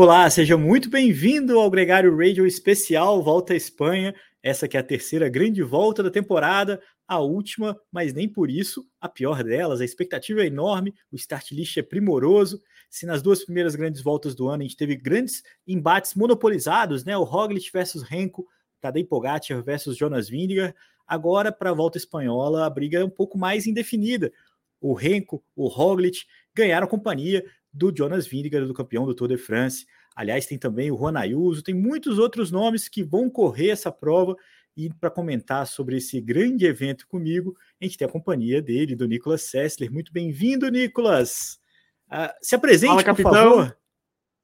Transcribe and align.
Olá, 0.00 0.30
seja 0.30 0.56
muito 0.56 0.88
bem-vindo 0.88 1.58
ao 1.58 1.68
Gregário 1.68 2.16
Radio 2.16 2.46
Especial 2.46 3.20
Volta 3.20 3.52
à 3.52 3.56
Espanha. 3.56 4.14
Essa 4.40 4.68
que 4.68 4.76
é 4.76 4.80
a 4.80 4.82
terceira 4.84 5.28
grande 5.28 5.60
volta 5.60 6.04
da 6.04 6.08
temporada, 6.08 6.80
a 7.04 7.18
última, 7.18 7.76
mas 7.90 8.12
nem 8.12 8.28
por 8.28 8.48
isso 8.48 8.86
a 9.00 9.08
pior 9.08 9.42
delas. 9.42 9.80
A 9.80 9.84
expectativa 9.84 10.40
é 10.40 10.46
enorme, 10.46 10.94
o 11.10 11.16
start 11.16 11.50
list 11.50 11.76
é 11.78 11.82
primoroso. 11.82 12.62
Se 12.88 13.06
nas 13.06 13.20
duas 13.22 13.44
primeiras 13.44 13.74
grandes 13.74 14.00
voltas 14.00 14.36
do 14.36 14.46
ano 14.46 14.62
a 14.62 14.66
gente 14.66 14.76
teve 14.76 14.94
grandes 14.94 15.42
embates 15.66 16.14
monopolizados, 16.14 17.04
né? 17.04 17.16
O 17.16 17.24
Roglic 17.24 17.68
versus 17.72 18.04
Renko, 18.04 18.46
Tadej 18.80 19.04
Pogacar 19.04 19.60
versus 19.64 19.96
Jonas 19.96 20.28
Vingegaard, 20.28 20.76
agora 21.08 21.50
para 21.50 21.70
a 21.70 21.74
volta 21.74 21.98
espanhola 21.98 22.64
a 22.64 22.70
briga 22.70 23.00
é 23.00 23.04
um 23.04 23.10
pouco 23.10 23.36
mais 23.36 23.66
indefinida. 23.66 24.32
O 24.80 24.94
Renko, 24.94 25.42
o 25.56 25.66
Roglic 25.66 26.20
ganharam 26.54 26.86
companhia 26.86 27.44
do 27.72 27.94
Jonas 27.94 28.26
Vingegaard, 28.26 28.66
do 28.66 28.74
campeão 28.74 29.06
do 29.06 29.14
Tour 29.14 29.28
de 29.28 29.36
France. 29.36 29.86
Aliás, 30.14 30.46
tem 30.46 30.58
também 30.58 30.90
o 30.90 30.96
Juan 30.96 31.16
Ayuso, 31.18 31.62
tem 31.62 31.74
muitos 31.74 32.18
outros 32.18 32.50
nomes 32.50 32.88
que 32.88 33.04
vão 33.04 33.30
correr 33.30 33.70
essa 33.70 33.92
prova. 33.92 34.34
E 34.76 34.88
para 34.94 35.10
comentar 35.10 35.66
sobre 35.66 35.96
esse 35.96 36.20
grande 36.20 36.64
evento 36.64 37.06
comigo, 37.08 37.56
a 37.80 37.84
gente 37.84 37.98
tem 37.98 38.06
a 38.06 38.10
companhia 38.10 38.62
dele, 38.62 38.94
do 38.94 39.08
Nicolas 39.08 39.42
Sessler. 39.42 39.92
Muito 39.92 40.12
bem-vindo, 40.12 40.70
Nicolas! 40.70 41.58
Uh, 42.06 42.32
se 42.40 42.54
apresente, 42.54 42.90
fala, 42.90 43.04
capitão. 43.04 43.32
por 43.32 43.38
favor. 43.38 43.78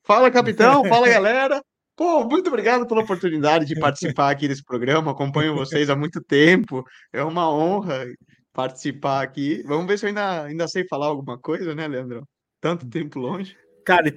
Fala, 0.03 0.31
capitão! 0.31 0.85
Fala, 0.89 1.09
galera! 1.09 1.63
Pô, 1.97 2.25
muito 2.25 2.49
obrigado 2.49 2.87
pela 2.87 3.03
oportunidade 3.03 3.65
de 3.65 3.79
participar 3.79 4.31
aqui 4.31 4.49
desse 4.49 4.65
programa. 4.65 5.13
Acompanho 5.13 5.55
vocês 5.55 5.89
há 5.89 5.95
muito 5.95 6.21
tempo. 6.21 6.85
É 7.13 7.23
uma 7.23 7.49
honra 7.49 8.05
participar 8.53 9.23
aqui. 9.23 9.63
Vamos 9.65 9.87
ver 9.87 9.99
se 9.99 10.05
eu 10.05 10.09
ainda, 10.09 10.43
ainda 10.43 10.67
sei 10.67 10.87
falar 10.87 11.07
alguma 11.07 11.39
coisa, 11.39 11.75
né, 11.75 11.87
Leandro? 11.87 12.27
Tanto 12.65 12.89
tempo 12.89 13.19
longe. 13.19 13.55
Cara, 13.85 14.09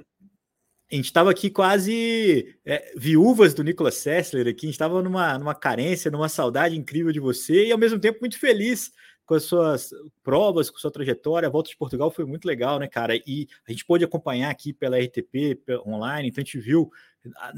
a 0.90 0.96
gente 0.96 1.04
estava 1.04 1.30
aqui 1.30 1.50
quase 1.50 2.58
é, 2.64 2.94
viúvas 2.96 3.54
do 3.54 3.62
Nicolas 3.62 3.96
Sessler 3.96 4.48
aqui, 4.48 4.66
a 4.66 4.68
gente 4.68 4.76
estava 4.76 5.04
numa, 5.04 5.38
numa 5.38 5.54
carência, 5.54 6.10
numa 6.10 6.30
saudade 6.30 6.78
incrível 6.78 7.12
de 7.12 7.20
você 7.20 7.66
e 7.66 7.74
ao 7.74 7.78
mesmo 7.78 8.00
tempo 8.00 8.20
muito 8.22 8.40
feliz 8.40 8.94
com 9.26 9.34
as 9.34 9.44
suas 9.44 9.90
provas, 10.24 10.70
com 10.70 10.78
sua 10.78 10.90
trajetória. 10.90 11.46
A 11.46 11.52
volta 11.52 11.70
de 11.70 11.76
Portugal 11.76 12.10
foi 12.10 12.24
muito 12.24 12.46
legal, 12.46 12.80
né, 12.80 12.88
cara? 12.88 13.18
E 13.28 13.50
a 13.68 13.72
gente 13.74 13.84
pôde 13.84 14.06
acompanhar 14.06 14.50
aqui 14.50 14.72
pela 14.72 14.98
RTP 14.98 15.58
online, 15.86 16.30
então 16.30 16.42
a 16.42 16.46
gente 16.46 16.58
viu, 16.58 16.90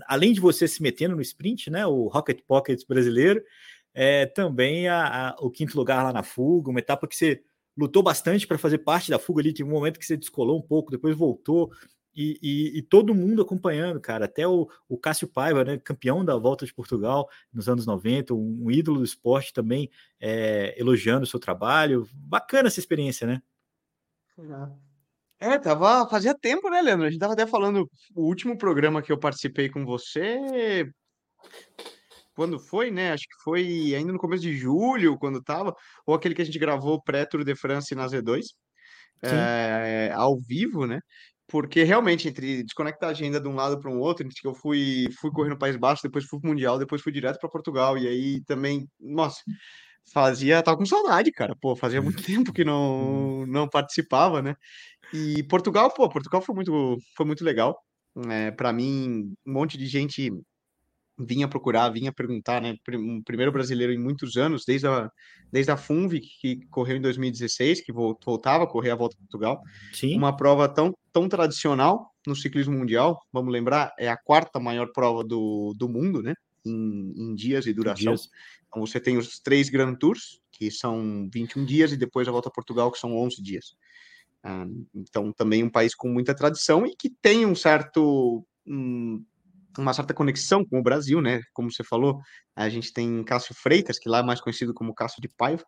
além 0.07 0.33
de 0.33 0.39
você 0.39 0.67
se 0.67 0.81
metendo 0.81 1.15
no 1.15 1.21
sprint, 1.21 1.69
né, 1.69 1.85
o 1.85 2.07
Rocket 2.07 2.39
Pockets 2.47 2.83
brasileiro, 2.83 3.43
é, 3.93 4.25
também 4.25 4.87
a, 4.87 5.29
a, 5.29 5.35
o 5.39 5.51
quinto 5.51 5.77
lugar 5.77 6.01
lá 6.01 6.11
na 6.11 6.23
fuga, 6.23 6.71
uma 6.71 6.79
etapa 6.79 7.07
que 7.07 7.15
você 7.15 7.43
lutou 7.79 8.03
bastante 8.03 8.45
para 8.45 8.57
fazer 8.57 8.79
parte 8.79 9.09
da 9.09 9.17
fuga 9.17 9.41
ali. 9.41 9.53
Teve 9.53 9.69
um 9.69 9.71
momento 9.71 9.99
que 9.99 10.05
você 10.05 10.17
descolou 10.17 10.57
um 10.57 10.61
pouco, 10.61 10.91
depois 10.91 11.15
voltou. 11.15 11.71
E, 12.13 12.37
e, 12.41 12.79
e, 12.79 12.81
todo 12.81 13.15
mundo 13.15 13.41
acompanhando, 13.41 13.99
cara. 14.01 14.25
Até 14.25 14.45
o, 14.45 14.67
o 14.89 14.97
Cássio 14.97 15.27
Paiva, 15.27 15.63
né, 15.63 15.77
campeão 15.77 16.25
da 16.25 16.35
Volta 16.35 16.65
de 16.65 16.73
Portugal 16.73 17.29
nos 17.53 17.69
anos 17.69 17.85
90, 17.85 18.33
um, 18.33 18.65
um 18.65 18.71
ídolo 18.71 18.97
do 18.97 19.05
esporte 19.05 19.53
também 19.53 19.89
é, 20.19 20.75
elogiando 20.77 21.23
o 21.23 21.27
seu 21.27 21.39
trabalho. 21.39 22.07
Bacana 22.13 22.67
essa 22.67 22.79
experiência, 22.79 23.25
né? 23.25 23.41
É, 25.39 25.57
tava, 25.57 26.09
fazia 26.09 26.37
tempo, 26.37 26.69
né, 26.69 26.81
Leandro? 26.81 27.05
A 27.05 27.09
gente 27.09 27.19
tava 27.19 27.33
até 27.33 27.47
falando, 27.47 27.89
o 28.13 28.23
último 28.23 28.57
programa 28.57 29.01
que 29.01 29.11
eu 29.11 29.17
participei 29.17 29.69
com 29.69 29.85
você 29.85 30.91
quando 32.39 32.57
foi, 32.57 32.89
né? 32.89 33.11
Acho 33.11 33.25
que 33.25 33.43
foi 33.43 33.93
ainda 33.93 34.13
no 34.13 34.17
começo 34.17 34.43
de 34.43 34.55
julho, 34.55 35.17
quando 35.17 35.43
tava, 35.43 35.75
ou 36.05 36.15
aquele 36.15 36.33
que 36.33 36.41
a 36.41 36.45
gente 36.45 36.57
gravou 36.57 37.03
pré-Tour 37.03 37.43
de 37.43 37.53
France 37.53 37.93
na 37.93 38.07
Z2, 38.07 38.45
é, 39.21 40.13
ao 40.15 40.39
vivo, 40.39 40.87
né? 40.87 41.01
Porque 41.49 41.83
realmente, 41.83 42.29
entre 42.29 42.63
desconectar 42.63 43.09
a 43.09 43.11
agenda 43.11 43.41
de 43.41 43.47
um 43.49 43.55
lado 43.55 43.77
para 43.77 43.91
um 43.91 43.99
outro, 43.99 44.25
entre 44.25 44.39
que 44.39 44.47
eu 44.47 44.53
fui, 44.53 45.09
fui 45.19 45.29
correr 45.31 45.49
no 45.49 45.59
País 45.59 45.75
Baixo, 45.75 46.01
depois 46.01 46.23
fui 46.23 46.39
pro 46.39 46.49
Mundial, 46.49 46.79
depois 46.79 47.01
fui 47.01 47.11
direto 47.11 47.39
para 47.41 47.49
Portugal, 47.49 47.97
e 47.97 48.07
aí 48.07 48.41
também, 48.45 48.87
nossa, 48.97 49.41
fazia, 50.13 50.63
tava 50.63 50.77
com 50.77 50.85
saudade, 50.85 51.33
cara, 51.33 51.53
pô, 51.59 51.75
fazia 51.75 52.01
muito 52.01 52.23
tempo 52.23 52.53
que 52.53 52.63
não, 52.63 53.45
não 53.47 53.67
participava, 53.67 54.41
né? 54.41 54.55
E 55.13 55.43
Portugal, 55.43 55.93
pô, 55.93 56.07
Portugal 56.07 56.41
foi 56.41 56.55
muito, 56.55 56.97
foi 57.17 57.25
muito 57.25 57.43
legal. 57.43 57.77
É, 58.29 58.49
para 58.51 58.71
mim, 58.71 59.35
um 59.45 59.51
monte 59.51 59.77
de 59.77 59.87
gente 59.87 60.31
vinha 61.19 61.47
procurar, 61.47 61.89
vinha 61.89 62.11
perguntar, 62.11 62.61
né? 62.61 62.77
Um 62.93 63.21
primeiro 63.21 63.51
brasileiro 63.51 63.91
em 63.91 63.97
muitos 63.97 64.37
anos, 64.37 64.63
desde 64.65 64.87
a, 64.87 65.11
desde 65.51 65.71
a 65.71 65.77
FUNV, 65.77 66.19
que 66.19 66.65
correu 66.67 66.97
em 66.97 67.01
2016, 67.01 67.81
que 67.81 67.91
voltava 67.91 68.63
a 68.63 68.67
correr 68.67 68.91
a 68.91 68.95
volta 68.95 69.15
a 69.15 69.19
Portugal. 69.19 69.61
Sim. 69.93 70.15
Uma 70.15 70.35
prova 70.35 70.67
tão, 70.69 70.95
tão 71.11 71.27
tradicional 71.27 72.13
no 72.25 72.35
ciclismo 72.35 72.77
mundial, 72.77 73.19
vamos 73.31 73.51
lembrar, 73.51 73.93
é 73.97 74.09
a 74.09 74.17
quarta 74.17 74.59
maior 74.59 74.91
prova 74.93 75.23
do, 75.23 75.73
do 75.77 75.89
mundo, 75.89 76.21
né? 76.21 76.33
Em, 76.65 77.13
em 77.15 77.35
dias 77.35 77.65
e 77.65 77.73
duração. 77.73 78.13
Dias. 78.13 78.29
Então 78.67 78.85
você 78.85 78.99
tem 78.99 79.17
os 79.17 79.39
três 79.39 79.69
Grand 79.69 79.95
Tours, 79.95 80.39
que 80.51 80.69
são 80.69 81.29
21 81.33 81.65
dias, 81.65 81.91
e 81.91 81.97
depois 81.97 82.27
a 82.27 82.31
volta 82.31 82.49
a 82.49 82.51
Portugal, 82.51 82.91
que 82.91 82.99
são 82.99 83.17
11 83.17 83.41
dias. 83.41 83.75
Ah, 84.43 84.65
então, 84.95 85.33
também 85.33 85.63
um 85.63 85.69
país 85.69 85.93
com 85.93 86.07
muita 86.07 86.33
tradição 86.33 86.85
e 86.85 86.95
que 86.95 87.09
tem 87.09 87.45
um 87.45 87.55
certo. 87.55 88.45
Um, 88.65 89.23
uma 89.81 89.93
certa 89.93 90.13
conexão 90.13 90.65
com 90.65 90.79
o 90.79 90.83
Brasil, 90.83 91.21
né? 91.21 91.41
Como 91.53 91.71
você 91.71 91.83
falou, 91.83 92.19
a 92.55 92.69
gente 92.69 92.93
tem 92.93 93.23
Cássio 93.23 93.55
Freitas, 93.55 93.99
que 93.99 94.09
lá 94.09 94.19
é 94.19 94.23
mais 94.23 94.41
conhecido 94.41 94.73
como 94.73 94.93
Cássio 94.93 95.21
de 95.21 95.29
Paiva, 95.29 95.63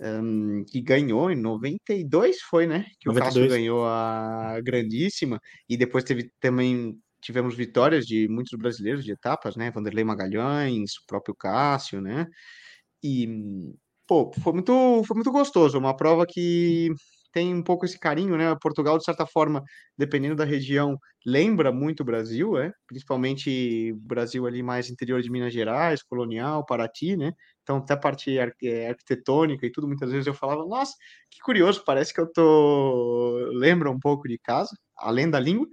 um, 0.00 0.64
que 0.64 0.80
ganhou 0.80 1.30
em 1.30 1.36
92, 1.36 2.40
foi, 2.42 2.66
né? 2.66 2.84
Que 2.98 3.08
92. 3.08 3.16
o 3.16 3.20
Cássio 3.20 3.48
ganhou 3.48 3.86
a 3.86 4.60
grandíssima, 4.62 5.40
e 5.68 5.76
depois 5.76 6.04
teve 6.04 6.30
também 6.40 6.98
tivemos 7.20 7.54
vitórias 7.54 8.06
de 8.06 8.26
muitos 8.28 8.58
brasileiros 8.58 9.04
de 9.04 9.12
etapas, 9.12 9.56
né? 9.56 9.70
Vanderlei 9.70 10.04
Magalhães, 10.04 10.92
o 10.96 11.06
próprio 11.06 11.34
Cássio, 11.34 12.00
né? 12.00 12.26
E 13.02 13.28
pô, 14.06 14.32
foi 14.42 14.52
muito, 14.54 15.04
foi 15.04 15.14
muito 15.14 15.30
gostoso, 15.30 15.78
uma 15.78 15.94
prova 15.94 16.26
que 16.26 16.90
tem 17.32 17.54
um 17.54 17.62
pouco 17.62 17.84
esse 17.84 17.98
carinho, 17.98 18.36
né? 18.36 18.54
Portugal, 18.60 18.98
de 18.98 19.04
certa 19.04 19.26
forma, 19.26 19.62
dependendo 19.96 20.36
da 20.36 20.44
região, 20.44 20.98
lembra 21.24 21.72
muito 21.72 22.00
o 22.00 22.04
Brasil, 22.04 22.58
é? 22.58 22.72
principalmente 22.86 23.92
Brasil 24.00 24.46
ali 24.46 24.62
mais 24.62 24.90
interior 24.90 25.22
de 25.22 25.30
Minas 25.30 25.52
Gerais, 25.52 26.02
colonial, 26.02 26.64
Paraty, 26.64 27.16
né? 27.16 27.32
Então, 27.62 27.76
até 27.78 27.94
a 27.94 27.96
parte 27.96 28.36
é, 28.38 28.88
arquitetônica 28.88 29.64
e 29.64 29.70
tudo, 29.70 29.86
muitas 29.86 30.10
vezes 30.10 30.26
eu 30.26 30.34
falava, 30.34 30.66
nossa, 30.66 30.92
que 31.30 31.40
curioso, 31.40 31.84
parece 31.84 32.12
que 32.12 32.20
eu 32.20 32.26
tô. 32.32 33.48
lembra 33.52 33.90
um 33.90 33.98
pouco 33.98 34.28
de 34.28 34.38
casa, 34.38 34.70
além 34.96 35.30
da 35.30 35.38
língua. 35.38 35.66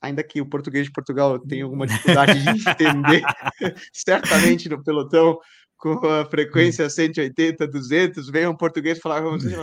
Ainda 0.00 0.22
que 0.22 0.40
o 0.40 0.48
português 0.48 0.86
de 0.86 0.92
Portugal 0.92 1.40
tenha 1.40 1.64
alguma 1.64 1.84
dificuldade 1.84 2.40
de 2.40 2.70
entender, 2.70 3.22
certamente 3.92 4.68
no 4.68 4.82
pelotão, 4.82 5.38
com 5.76 6.06
a 6.06 6.24
frequência 6.24 6.88
180, 6.88 7.66
200, 7.66 8.30
vem 8.30 8.46
um 8.46 8.56
português 8.56 8.98
falar 9.00 9.22
com 9.22 9.32
você, 9.32 9.56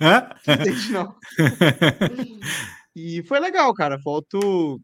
Hã? 0.00 0.30
Entende, 0.46 0.92
não. 0.92 1.14
e 2.94 3.22
foi 3.24 3.40
legal, 3.40 3.72
cara. 3.74 3.98
Faltou. 3.98 4.80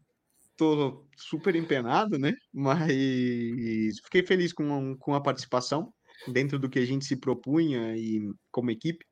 Tô 0.57 1.05
super 1.17 1.53
empenado, 1.55 2.17
né? 2.17 2.33
Mas 2.53 3.99
fiquei 4.03 4.23
feliz 4.25 4.53
com, 4.53 4.95
com 4.97 5.13
a 5.13 5.21
participação 5.21 5.91
dentro 6.27 6.57
do 6.57 6.69
que 6.69 6.79
a 6.79 6.85
gente 6.85 7.05
se 7.05 7.17
propunha 7.17 7.95
e 7.97 8.29
como 8.51 8.71
equipe 8.71 9.05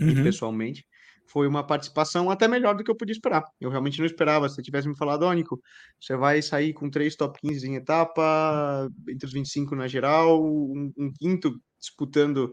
uhum. 0.00 0.10
e 0.10 0.22
pessoalmente. 0.22 0.84
Foi 1.26 1.46
uma 1.46 1.66
participação 1.66 2.30
até 2.30 2.48
melhor 2.48 2.74
do 2.74 2.82
que 2.82 2.90
eu 2.90 2.96
podia 2.96 3.12
esperar. 3.12 3.44
Eu 3.60 3.70
realmente 3.70 3.98
não 3.98 4.06
esperava. 4.06 4.48
Se 4.48 4.54
você 4.54 4.62
tivesse 4.62 4.88
me 4.88 4.96
falado, 4.96 5.24
Ônico, 5.24 5.60
você 6.00 6.16
vai 6.16 6.40
sair 6.40 6.72
com 6.72 6.88
três 6.88 7.16
top 7.16 7.38
15 7.40 7.68
em 7.68 7.74
etapa, 7.74 8.88
entre 9.06 9.26
os 9.26 9.32
25 9.32 9.76
na 9.76 9.86
geral, 9.86 10.42
um, 10.42 10.90
um 10.96 11.12
quinto 11.12 11.60
disputando 11.78 12.50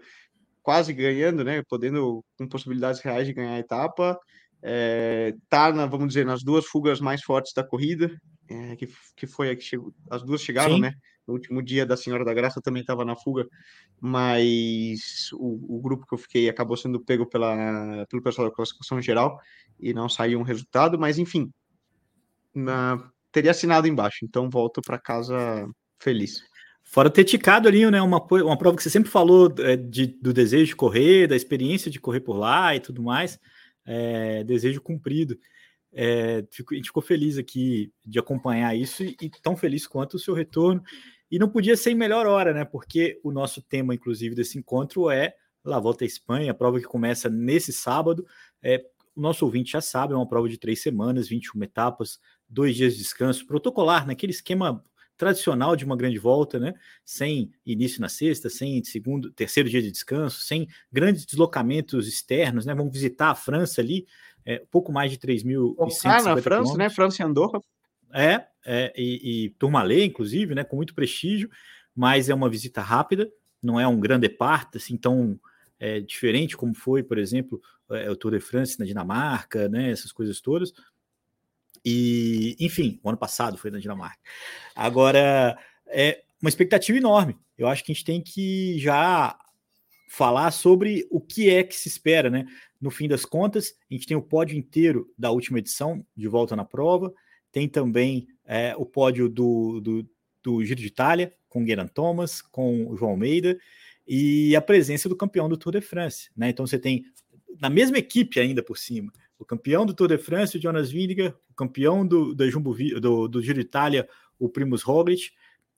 quase 0.66 0.92
ganhando, 0.92 1.44
né? 1.44 1.62
Podendo 1.70 2.26
com 2.40 2.50
possibilidades 2.50 3.00
reais 3.00 3.28
de 3.28 3.34
ganhar 3.34 3.54
a 3.54 3.60
etapa. 3.60 4.20
É, 4.64 5.36
tá, 5.48 5.72
na, 5.72 5.86
vamos 5.86 6.08
dizer, 6.08 6.26
nas 6.26 6.44
duas 6.44 6.66
fugas 6.66 7.00
mais 7.00 7.22
fortes 7.22 7.54
da 7.54 7.64
corrida, 7.64 8.10
é, 8.50 8.76
que, 8.76 8.90
que 9.16 9.28
foi 9.28 9.52
a 9.52 9.56
que 9.56 9.64
chegou, 9.64 9.94
as 10.10 10.24
duas 10.24 10.42
chegaram, 10.42 10.78
Sim. 10.78 10.82
né? 10.82 10.94
No 11.28 11.36
último 11.36 11.62
dia 11.62 11.86
da 11.86 11.96
Senhora 11.96 12.26
da 12.26 12.34
Graça 12.34 12.60
também 12.62 12.82
estava 12.82 13.06
na 13.06 13.16
fuga, 13.16 13.48
mas 14.02 15.30
o, 15.34 15.78
o, 15.78 15.82
grupo 15.82 16.06
que 16.08 16.16
eu 16.16 16.18
fiquei 16.18 16.50
acabou 16.50 16.76
sendo 16.76 17.00
pego 17.00 17.28
pela, 17.28 18.06
pelo 18.10 18.24
pessoal 18.24 18.50
da 18.50 18.56
classificação 18.56 19.00
geral 19.00 19.40
e 19.80 19.94
não 19.94 20.10
saiu 20.10 20.40
um 20.40 20.44
resultado, 20.44 20.98
mas 20.98 21.20
enfim, 21.20 21.52
na, 22.54 23.08
teria 23.32 23.52
assinado 23.52 23.88
embaixo, 23.88 24.20
então 24.24 24.50
volto 24.50 24.82
para 24.82 25.00
casa 25.00 25.68
feliz. 26.00 26.42
Fora 26.88 27.10
ter 27.10 27.24
ticado 27.24 27.68
ali, 27.68 27.90
né? 27.90 28.00
Uma, 28.02 28.24
uma 28.24 28.58
prova 28.58 28.78
que 28.78 28.84
você 28.84 28.92
sempre 28.92 29.10
falou 29.10 29.54
é, 29.58 29.76
de, 29.76 30.06
do 30.06 30.32
desejo 30.32 30.68
de 30.68 30.76
correr, 30.76 31.28
da 31.28 31.36
experiência 31.36 31.90
de 31.90 32.00
correr 32.00 32.20
por 32.20 32.38
lá 32.38 32.76
e 32.76 32.80
tudo 32.80 33.02
mais. 33.02 33.40
É, 33.84 34.44
desejo 34.44 34.80
cumprido. 34.82 35.38
É, 35.92 36.46
a 36.72 36.76
gente 36.76 36.88
ficou 36.88 37.02
feliz 37.02 37.38
aqui 37.38 37.92
de 38.06 38.20
acompanhar 38.20 38.76
isso 38.78 39.04
e, 39.04 39.18
e, 39.20 39.30
tão 39.42 39.58
feliz 39.58 39.88
quanto 39.88 40.14
o 40.14 40.20
seu 40.20 40.34
retorno. 40.34 40.82
E 41.30 41.40
não 41.40 41.50
podia 41.50 41.76
ser 41.76 41.90
em 41.90 41.96
melhor 41.96 42.28
hora, 42.28 42.54
né? 42.54 42.64
Porque 42.64 43.20
o 43.24 43.32
nosso 43.32 43.64
tema, 43.64 43.96
inclusive, 43.96 44.36
desse 44.36 44.58
encontro 44.58 45.10
é 45.10 45.34
La 45.66 45.80
Volta 45.80 46.06
à 46.06 46.08
Espanha, 46.08 46.52
a 46.52 46.56
prova 46.56 46.80
que 46.80 46.86
começa 46.86 47.30
nesse 47.30 47.74
sábado. 47.74 48.26
É, 48.62 48.86
o 49.16 49.22
nosso 49.22 49.44
ouvinte 49.44 49.72
já 49.72 49.82
sabe, 49.82 50.14
é 50.14 50.16
uma 50.16 50.28
prova 50.28 50.48
de 50.48 50.58
três 50.58 50.82
semanas, 50.82 51.28
21 51.28 51.64
etapas, 51.64 52.20
dois 52.48 52.76
dias 52.76 52.94
de 52.94 53.00
descanso, 53.00 53.48
protocolar, 53.48 54.06
naquele 54.06 54.32
esquema 54.32 54.84
tradicional 55.18 55.76
de 55.76 55.86
uma 55.86 55.96
grande 55.96 56.18
volta, 56.18 56.60
né? 56.60 56.74
Sem 57.04 57.52
início 57.66 58.02
na 58.02 58.10
sexta, 58.10 58.50
sem 58.50 58.84
segundo, 58.84 59.32
terceiro 59.32 59.70
dia 59.70 59.82
de 59.82 59.92
descanso, 59.92 60.42
sem 60.42 60.68
grandes 60.92 61.26
deslocamentos 61.26 62.08
externos, 62.08 62.66
né? 62.66 62.74
Vamos 62.76 62.94
visitar 62.94 63.30
a 63.30 63.36
França 63.36 63.82
ali, 63.82 64.06
é, 64.46 64.62
pouco 64.70 64.92
mais 64.92 65.12
de 65.12 65.18
3.150 65.18 65.76
Ah, 66.06 66.22
na 66.22 66.42
França, 66.42 66.78
né? 66.78 66.90
França 66.90 67.22
e 67.22 67.26
Andorra. 67.26 67.60
É, 68.14 68.46
é 68.66 68.94
e, 68.96 69.46
e 69.46 69.50
Tourmalet, 69.52 70.06
inclusive, 70.06 70.54
né? 70.54 70.64
Com 70.64 70.76
muito 70.76 70.94
prestígio, 70.94 71.50
mas 71.96 72.30
é 72.30 72.34
uma 72.34 72.50
visita 72.50 72.82
rápida, 72.82 73.30
não 73.62 73.80
é 73.80 73.88
um 73.88 74.00
grande 74.00 74.30
parte, 74.30 74.78
assim, 74.78 74.98
tão 74.98 75.40
é, 75.80 76.00
diferente 76.00 76.56
como 76.56 76.74
foi, 76.74 77.04
por 77.04 77.18
exemplo, 77.18 77.62
é, 77.92 78.10
o 78.10 78.16
Tour 78.16 78.32
de 78.32 78.40
France 78.40 78.80
na 78.80 78.86
Dinamarca, 78.86 79.70
né? 79.70 79.92
Essas 79.92 80.12
coisas 80.12 80.42
todas. 80.42 80.74
E, 81.86 82.56
enfim, 82.60 83.00
o 83.04 83.10
ano 83.10 83.18
passado 83.18 83.58
foi 83.58 83.70
na 83.70 83.78
Dinamarca. 83.78 84.20
Agora, 84.76 85.56
é 85.88 86.24
uma 86.42 86.50
expectativa 86.50 86.98
enorme. 86.98 87.38
Eu 87.56 87.68
acho 87.68 87.84
que 87.84 87.92
a 87.92 87.96
gente 87.96 88.04
tem 88.04 88.22
que 88.22 88.80
já 88.80 89.38
falar 90.10 90.52
sobre 90.52 91.08
o 91.12 91.22
que 91.22 91.50
é 91.50 91.64
que 91.64 91.76
se 91.76 91.88
espera, 91.88 92.30
né? 92.30 92.46
No 92.82 92.90
fim 92.90 93.08
das 93.08 93.26
contas, 93.26 93.76
a 93.90 93.94
gente 93.94 94.08
tem 94.08 94.18
o 94.18 94.22
pódio 94.22 94.58
inteiro 94.58 95.12
da 95.18 95.32
última 95.32 95.60
edição, 95.60 96.06
de 96.16 96.28
volta 96.28 96.56
na 96.56 96.66
prova, 96.66 97.14
tem 97.52 97.68
também 97.68 98.28
é, 98.46 98.76
o 98.78 98.86
pódio 98.86 99.30
do, 99.30 99.80
do, 99.80 100.10
do, 100.44 100.64
Giro 100.64 100.82
de 100.82 100.88
Itália, 100.88 101.34
com 101.48 101.64
Guerin 101.64 101.88
Thomas, 101.88 102.42
com 102.42 102.88
o 102.90 102.96
João 102.96 103.12
Almeida, 103.12 103.58
e 104.08 104.56
a 104.56 104.62
presença 104.62 105.08
do 105.08 105.16
campeão 105.16 105.48
do 105.50 105.58
Tour 105.58 105.74
de 105.74 105.82
France, 105.82 106.30
né? 106.36 106.50
Então 106.50 106.68
você 106.68 106.78
tem, 106.78 107.06
na 107.60 107.70
mesma 107.70 107.98
equipe 107.98 108.40
ainda 108.40 108.62
por 108.62 108.78
cima, 108.78 109.12
o 109.38 109.46
campeão 109.46 109.86
do 109.86 109.94
Tour 109.94 110.08
de 110.08 110.18
France, 110.18 110.58
o 110.58 110.62
Jonas 110.62 110.90
Vingegaard, 110.92 111.36
o 111.50 111.54
campeão 111.54 112.06
do, 112.06 112.34
do, 112.34 112.50
Jumbo, 112.50 112.76
do, 113.00 113.28
do 113.28 113.42
Giro 113.42 113.60
Itália, 113.60 114.08
o 114.40 114.50
Primus 114.50 114.82
Roglic, 114.82 115.32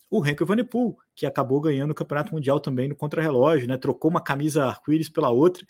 o 0.09 0.24
Henrique 0.24 0.45
Vanepoel, 0.45 0.98
que 1.15 1.25
acabou 1.25 1.59
ganhando 1.59 1.92
o 1.92 1.95
Campeonato 1.95 2.33
Mundial 2.33 2.59
também 2.59 2.88
no 2.88 2.95
contrarrelógio, 2.95 3.68
né? 3.68 3.77
Trocou 3.77 4.09
uma 4.09 4.21
camisa 4.21 4.65
arco-íris 4.65 5.09
pela 5.09 5.30
outra. 5.30 5.65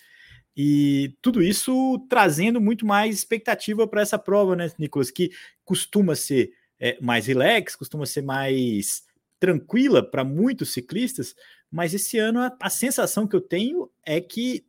E 0.55 1.15
tudo 1.21 1.41
isso 1.41 2.05
trazendo 2.09 2.59
muito 2.61 2.85
mais 2.85 3.15
expectativa 3.15 3.87
para 3.87 4.01
essa 4.01 4.17
prova, 4.19 4.55
né, 4.55 4.71
Nicolas? 4.77 5.09
Que 5.09 5.31
costuma 5.63 6.15
ser 6.15 6.51
é, 6.79 6.97
mais 7.01 7.25
relax, 7.25 7.75
costuma 7.75 8.05
ser 8.05 8.21
mais 8.21 9.03
tranquila 9.39 10.03
para 10.03 10.23
muitos 10.23 10.73
ciclistas, 10.73 11.35
mas 11.69 11.93
esse 11.93 12.17
ano 12.17 12.39
a, 12.39 12.55
a, 12.59 12.69
sensação 12.69 13.27
que 13.27 13.35
eu 13.35 13.41
tenho 13.41 13.89
é 14.05 14.19
que 14.19 14.65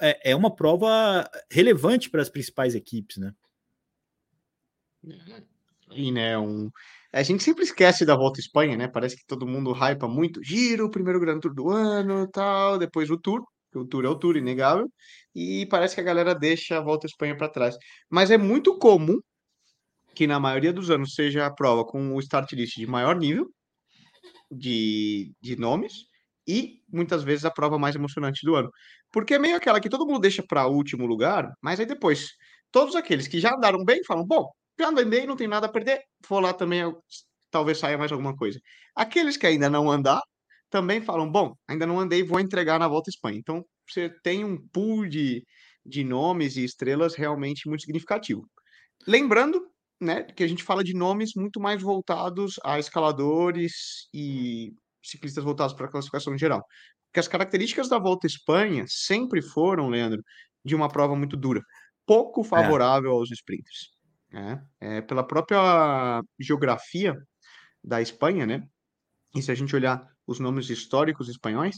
é, 0.00 0.30
é 0.32 0.36
uma 0.36 0.54
prova 0.54 1.28
relevante 1.50 2.10
para 2.10 2.22
as 2.22 2.28
principais 2.28 2.74
equipes, 2.74 3.16
né? 3.16 3.32
E, 5.92 6.10
né, 6.10 6.36
um... 6.38 6.70
A 7.12 7.22
gente 7.22 7.42
sempre 7.42 7.64
esquece 7.64 8.04
da 8.04 8.16
Volta 8.16 8.38
à 8.38 8.42
Espanha, 8.42 8.76
né? 8.76 8.88
Parece 8.88 9.16
que 9.16 9.26
todo 9.26 9.46
mundo 9.46 9.72
hypa 9.72 10.06
muito. 10.08 10.42
Giro, 10.42 10.86
o 10.86 10.90
primeiro 10.90 11.20
Grand 11.20 11.40
Tour 11.40 11.54
do 11.54 11.70
ano, 11.70 12.28
tal, 12.28 12.78
depois 12.78 13.10
o 13.10 13.16
Tour, 13.16 13.42
que 13.72 13.78
o 13.78 13.86
Tour 13.86 14.04
é 14.04 14.08
o 14.08 14.18
Tour, 14.18 14.36
inegável, 14.36 14.90
e 15.34 15.66
parece 15.66 15.94
que 15.94 16.00
a 16.00 16.04
galera 16.04 16.34
deixa 16.34 16.76
a 16.76 16.80
Volta 16.80 17.06
à 17.06 17.08
Espanha 17.08 17.36
para 17.36 17.48
trás. 17.48 17.76
Mas 18.10 18.30
é 18.30 18.36
muito 18.36 18.78
comum 18.78 19.18
que 20.14 20.26
na 20.26 20.40
maioria 20.40 20.72
dos 20.72 20.90
anos 20.90 21.14
seja 21.14 21.46
a 21.46 21.54
prova 21.54 21.84
com 21.84 22.14
o 22.14 22.20
start 22.20 22.52
list 22.52 22.76
de 22.76 22.86
maior 22.86 23.16
nível 23.16 23.46
de, 24.50 25.32
de 25.40 25.56
nomes 25.56 25.92
e 26.46 26.80
muitas 26.88 27.22
vezes 27.22 27.44
a 27.44 27.50
prova 27.50 27.78
mais 27.78 27.94
emocionante 27.94 28.44
do 28.44 28.54
ano. 28.54 28.70
Porque 29.12 29.34
é 29.34 29.38
meio 29.38 29.56
aquela 29.56 29.80
que 29.80 29.88
todo 29.88 30.06
mundo 30.06 30.20
deixa 30.20 30.42
para 30.46 30.66
último 30.66 31.06
lugar, 31.06 31.50
mas 31.62 31.80
aí 31.80 31.86
depois, 31.86 32.30
todos 32.70 32.94
aqueles 32.96 33.28
que 33.28 33.40
já 33.40 33.54
andaram 33.54 33.84
bem 33.84 34.02
falam: 34.04 34.26
bom, 34.26 34.50
já 34.78 34.88
andei 34.88 35.26
não 35.26 35.36
tem 35.36 35.48
nada 35.48 35.66
a 35.66 35.70
perder, 35.70 36.00
vou 36.28 36.40
lá 36.40 36.52
também, 36.52 36.82
talvez 37.50 37.78
saia 37.78 37.98
mais 37.98 38.12
alguma 38.12 38.36
coisa. 38.36 38.60
Aqueles 38.94 39.36
que 39.36 39.46
ainda 39.46 39.70
não 39.70 39.90
andar 39.90 40.20
também 40.70 41.00
falam: 41.00 41.30
bom, 41.30 41.54
ainda 41.68 41.86
não 41.86 42.00
andei, 42.00 42.22
vou 42.22 42.40
entregar 42.40 42.78
na 42.78 42.88
volta 42.88 43.10
à 43.10 43.12
Espanha. 43.12 43.38
Então 43.38 43.64
você 43.88 44.10
tem 44.22 44.44
um 44.44 44.58
pool 44.72 45.08
de, 45.08 45.42
de 45.84 46.04
nomes 46.04 46.56
e 46.56 46.64
estrelas 46.64 47.14
realmente 47.14 47.68
muito 47.68 47.82
significativo. 47.82 48.46
Lembrando 49.06 49.60
né, 50.00 50.24
que 50.24 50.44
a 50.44 50.48
gente 50.48 50.62
fala 50.62 50.84
de 50.84 50.94
nomes 50.94 51.32
muito 51.36 51.60
mais 51.60 51.82
voltados 51.82 52.56
a 52.64 52.78
escaladores 52.78 54.08
e 54.12 54.72
ciclistas 55.02 55.44
voltados 55.44 55.74
para 55.74 55.86
a 55.86 55.90
classificação 55.90 56.36
geral. 56.36 56.62
Porque 57.06 57.20
as 57.20 57.28
características 57.28 57.88
da 57.88 57.98
Volta 57.98 58.26
à 58.26 58.28
Espanha 58.28 58.84
sempre 58.88 59.40
foram, 59.42 59.88
Leandro, 59.88 60.22
de 60.64 60.74
uma 60.74 60.88
prova 60.88 61.16
muito 61.16 61.36
dura, 61.36 61.60
pouco 62.04 62.42
é. 62.42 62.44
favorável 62.44 63.10
é. 63.10 63.14
aos 63.14 63.30
sprinters. 63.30 63.90
Né? 64.32 64.62
É, 64.80 65.00
pela 65.00 65.26
própria 65.26 66.22
geografia 66.38 67.16
da 67.82 68.02
Espanha, 68.02 68.44
né? 68.44 68.62
E 69.34 69.42
se 69.42 69.50
a 69.50 69.54
gente 69.54 69.74
olhar 69.74 70.04
os 70.26 70.40
nomes 70.40 70.68
históricos 70.68 71.28
espanhóis, 71.28 71.76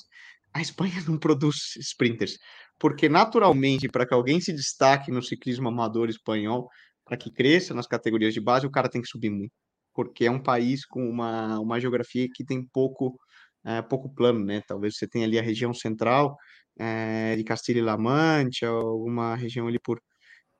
a 0.52 0.60
Espanha 0.60 0.94
não 1.06 1.18
produz 1.18 1.76
sprinters, 1.76 2.38
porque 2.78 3.08
naturalmente, 3.08 3.88
para 3.88 4.06
que 4.06 4.14
alguém 4.14 4.40
se 4.40 4.52
destaque 4.52 5.10
no 5.10 5.22
ciclismo 5.22 5.68
amador 5.68 6.08
espanhol, 6.08 6.68
para 7.04 7.16
que 7.16 7.30
cresça 7.30 7.74
nas 7.74 7.86
categorias 7.86 8.32
de 8.32 8.40
base, 8.40 8.66
o 8.66 8.70
cara 8.70 8.88
tem 8.88 9.02
que 9.02 9.08
subir 9.08 9.30
muito 9.30 9.52
porque 9.98 10.26
é 10.26 10.30
um 10.30 10.40
país 10.40 10.86
com 10.86 11.10
uma, 11.10 11.58
uma 11.58 11.80
geografia 11.80 12.28
que 12.32 12.44
tem 12.44 12.64
pouco, 12.64 13.18
é, 13.68 13.82
pouco 13.82 14.08
plano, 14.08 14.44
né? 14.44 14.62
Talvez 14.66 14.96
você 14.96 15.06
tenha 15.06 15.26
ali 15.26 15.38
a 15.38 15.42
região 15.42 15.74
central 15.74 16.36
é, 16.78 17.36
de 17.36 17.44
Castilha 17.44 17.80
e 17.80 17.82
La 17.82 17.98
Mancha, 17.98 18.68
alguma 18.68 19.34
região 19.36 19.68
ali 19.68 19.78
por, 19.78 20.00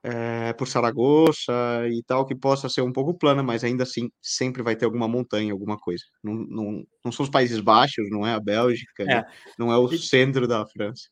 é, 0.02 0.52
por 0.52 0.69
Saragoça 0.69 1.52
e 1.90 2.02
tal, 2.06 2.26
que 2.26 2.34
possa 2.34 2.69
ser 2.69 2.82
um 2.82 2.93
pouco 2.93 3.16
plana, 3.16 3.43
mas 3.43 3.64
ainda 3.64 3.84
assim 3.84 4.10
sempre 4.20 4.62
vai 4.62 4.76
ter 4.76 4.84
alguma 4.84 5.08
montanha, 5.08 5.52
alguma 5.52 5.78
coisa. 5.78 6.05
Não, 6.22 6.34
não, 6.34 6.84
não 7.05 7.12
são 7.12 7.25
os 7.25 7.31
Países 7.31 7.60
Baixos, 7.60 8.10
não 8.10 8.26
é 8.26 8.34
a 8.34 8.40
Bélgica, 8.40 9.05
né? 9.05 9.25
não 9.58 9.72
é 9.72 9.78
o 9.78 9.88
centro 9.96 10.46
da 10.46 10.66
França. 10.66 11.08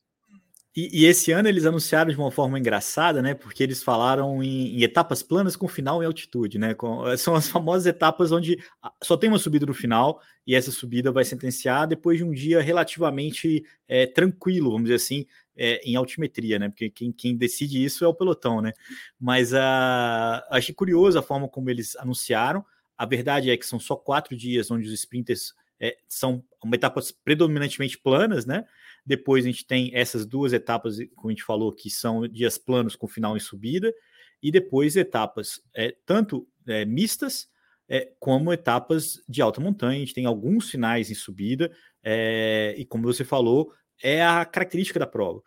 E, 0.77 0.91
e, 0.93 1.07
esse 1.07 1.33
ano 1.33 1.49
eles 1.49 1.65
anunciaram 1.65 2.11
de 2.11 2.19
uma 2.19 2.31
forma 2.31 2.59
engraçada, 2.59 3.23
né? 3.23 3.33
Porque 3.33 3.63
eles 3.63 3.83
falaram 3.83 4.43
em, 4.43 4.77
em 4.77 4.83
etapas 4.83 5.23
planas 5.23 5.57
com 5.57 5.67
final 5.67 6.03
em 6.03 6.07
altitude, 6.07 6.59
né? 6.59 6.75
Com, 6.75 7.17
são 7.17 7.35
as 7.35 7.49
famosas 7.49 7.87
etapas 7.87 8.31
onde 8.31 8.63
só 9.03 9.17
tem 9.17 9.31
uma 9.31 9.39
subida 9.39 9.65
no 9.65 9.73
final 9.73 10.21
e 10.47 10.55
essa 10.55 10.71
subida 10.71 11.11
vai 11.11 11.25
sentenciar 11.25 11.87
depois 11.87 12.19
de 12.19 12.25
um 12.25 12.31
dia 12.31 12.61
relativamente 12.61 13.65
é, 13.89 14.05
tranquilo, 14.05 14.71
vamos 14.71 14.85
dizer 14.85 14.97
assim, 14.97 15.25
é, 15.57 15.81
em 15.83 15.97
altimetria, 15.97 16.59
né? 16.59 16.69
Porque 16.69 16.91
quem, 16.91 17.11
quem, 17.11 17.35
decide 17.35 17.83
isso 17.83 18.05
é 18.05 18.09
o 18.09 18.15
pelotão, 18.15 18.61
né? 18.61 18.75
Mas 19.19 19.55
uh, 19.55 20.45
achei 20.51 20.75
curioso 20.75 21.19
a 21.19 21.23
forma 21.23 21.49
como 21.49 21.71
eles 21.71 21.97
anunciaram. 21.97 22.63
A 22.99 23.07
verdade 23.07 23.51
é 23.51 23.57
que 23.57 23.65
são 23.65 23.81
só 23.81 23.97
quatro 23.97 24.37
dias 24.37 24.71
onde 24.71 24.87
os 24.87 24.93
sprinters 24.93 25.55
é, 25.81 25.97
são 26.07 26.45
etapas 26.73 27.11
predominantemente 27.11 27.97
planas, 27.97 28.45
né? 28.45 28.67
Depois 29.07 29.45
a 29.45 29.49
gente 29.49 29.65
tem 29.65 29.91
essas 29.95 30.27
duas 30.27 30.53
etapas, 30.53 30.97
como 31.15 31.29
a 31.29 31.33
gente 31.33 31.45
falou, 31.45 31.73
que 31.73 31.89
são 31.89 32.27
dias 32.27 32.59
planos 32.59 32.97
com 32.97 33.07
final 33.07 33.37
em 33.37 33.41
subida, 33.41 33.95
e 34.43 34.51
depois 34.51 34.97
etapas 34.97 35.61
é, 35.75 35.95
tanto 36.05 36.47
é, 36.67 36.85
mistas 36.85 37.49
é, 37.89 38.13
como 38.19 38.53
etapas 38.53 39.23
de 39.29 39.41
alta 39.41 39.61
montanha. 39.61 39.97
A 39.97 40.01
gente 40.01 40.15
tem 40.15 40.27
alguns 40.27 40.69
finais 40.69 41.11
em 41.11 41.15
subida, 41.15 41.71
é, 42.03 42.75
e 42.77 42.85
como 42.85 43.05
você 43.05 43.25
falou, 43.25 43.73
é 44.03 44.25
a 44.25 44.45
característica 44.45 44.99
da 44.99 45.07
prova. 45.07 45.41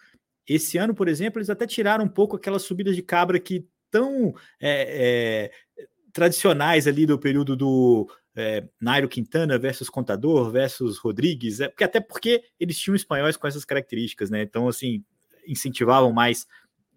Esse 0.48 0.78
ano, 0.78 0.96
por 0.96 1.08
exemplo, 1.08 1.40
eles 1.40 1.50
até 1.50 1.68
tiraram 1.68 2.06
um 2.06 2.10
pouco 2.10 2.36
aquelas 2.36 2.64
subidas 2.64 2.96
de 2.96 3.04
cabra 3.04 3.40
que 3.40 3.68
tão 3.92 4.34
é, 4.60 5.52
é, 5.78 5.86
tradicionais 6.12 6.88
ali 6.88 7.06
do 7.06 7.20
período 7.20 7.56
do 7.56 8.10
é, 8.40 8.68
Nairo 8.80 9.10
Quintana 9.10 9.58
versus 9.58 9.90
Contador 9.90 10.50
versus 10.52 10.98
Rodrigues, 10.98 11.60
é, 11.60 11.68
porque, 11.68 11.84
até 11.84 12.00
porque 12.00 12.44
eles 12.60 12.78
tinham 12.80 12.96
espanhóis 12.96 13.36
com 13.36 13.48
essas 13.48 13.66
características, 13.66 14.30
né? 14.30 14.42
Então, 14.42 14.68
assim, 14.68 15.04
incentivavam 15.46 16.12
mais 16.12 16.48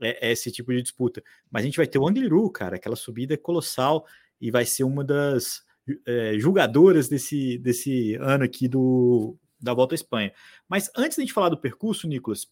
é, 0.00 0.30
esse 0.32 0.50
tipo 0.52 0.72
de 0.72 0.82
disputa. 0.82 1.22
Mas 1.50 1.62
a 1.62 1.66
gente 1.66 1.76
vai 1.76 1.86
ter 1.86 1.98
o 1.98 2.06
Angliru, 2.06 2.48
cara, 2.50 2.76
aquela 2.76 2.96
subida 2.96 3.34
é 3.34 3.36
colossal 3.36 4.06
e 4.40 4.50
vai 4.50 4.64
ser 4.64 4.84
uma 4.84 5.04
das 5.04 5.62
é, 6.06 6.38
julgadoras 6.38 7.08
desse, 7.08 7.58
desse 7.58 8.14
ano 8.16 8.44
aqui 8.44 8.68
do, 8.68 9.36
da 9.60 9.74
Volta 9.74 9.94
à 9.94 9.96
Espanha. 9.96 10.32
Mas 10.68 10.90
antes 10.96 11.16
de 11.16 11.22
a 11.22 11.24
gente 11.24 11.34
falar 11.34 11.48
do 11.48 11.58
percurso, 11.58 12.06
Nicolas, 12.06 12.46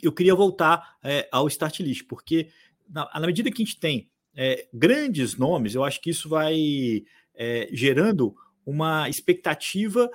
eu 0.00 0.12
queria 0.12 0.34
voltar 0.34 0.96
é, 1.02 1.28
ao 1.32 1.48
start 1.48 1.80
list, 1.80 2.06
porque 2.08 2.48
na, 2.88 3.08
na 3.14 3.26
medida 3.26 3.50
que 3.50 3.62
a 3.62 3.64
gente 3.64 3.80
tem 3.80 4.08
é, 4.34 4.68
grandes 4.72 5.36
nomes, 5.36 5.74
eu 5.74 5.84
acho 5.84 6.00
que 6.00 6.10
isso 6.10 6.28
vai 6.28 7.04
é, 7.42 7.68
gerando 7.72 8.36
uma 8.64 9.08
expectativa 9.08 10.08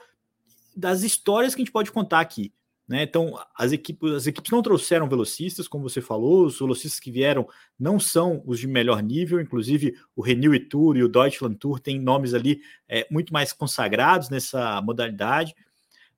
das 0.73 1.03
histórias 1.03 1.53
que 1.53 1.61
a 1.61 1.65
gente 1.65 1.73
pode 1.73 1.91
contar 1.91 2.21
aqui. 2.21 2.53
Né? 2.87 3.03
Então, 3.03 3.37
as 3.53 3.73
equipes, 3.73 4.13
as 4.13 4.27
equipes 4.27 4.49
não 4.49 4.61
trouxeram 4.61 5.09
velocistas, 5.09 5.67
como 5.67 5.89
você 5.89 5.99
falou, 5.99 6.45
os 6.45 6.57
velocistas 6.57 7.01
que 7.01 7.11
vieram 7.11 7.45
não 7.77 7.99
são 7.99 8.41
os 8.45 8.61
de 8.61 8.65
melhor 8.65 9.03
nível, 9.03 9.41
inclusive 9.41 9.93
o 10.15 10.21
Renew 10.21 10.57
Tour 10.69 10.95
e 10.95 11.03
o 11.03 11.09
Deutschland 11.09 11.57
Tour 11.57 11.81
têm 11.81 11.99
nomes 11.99 12.33
ali 12.33 12.61
é, 12.87 13.05
muito 13.11 13.33
mais 13.33 13.51
consagrados 13.51 14.29
nessa 14.29 14.81
modalidade, 14.81 15.53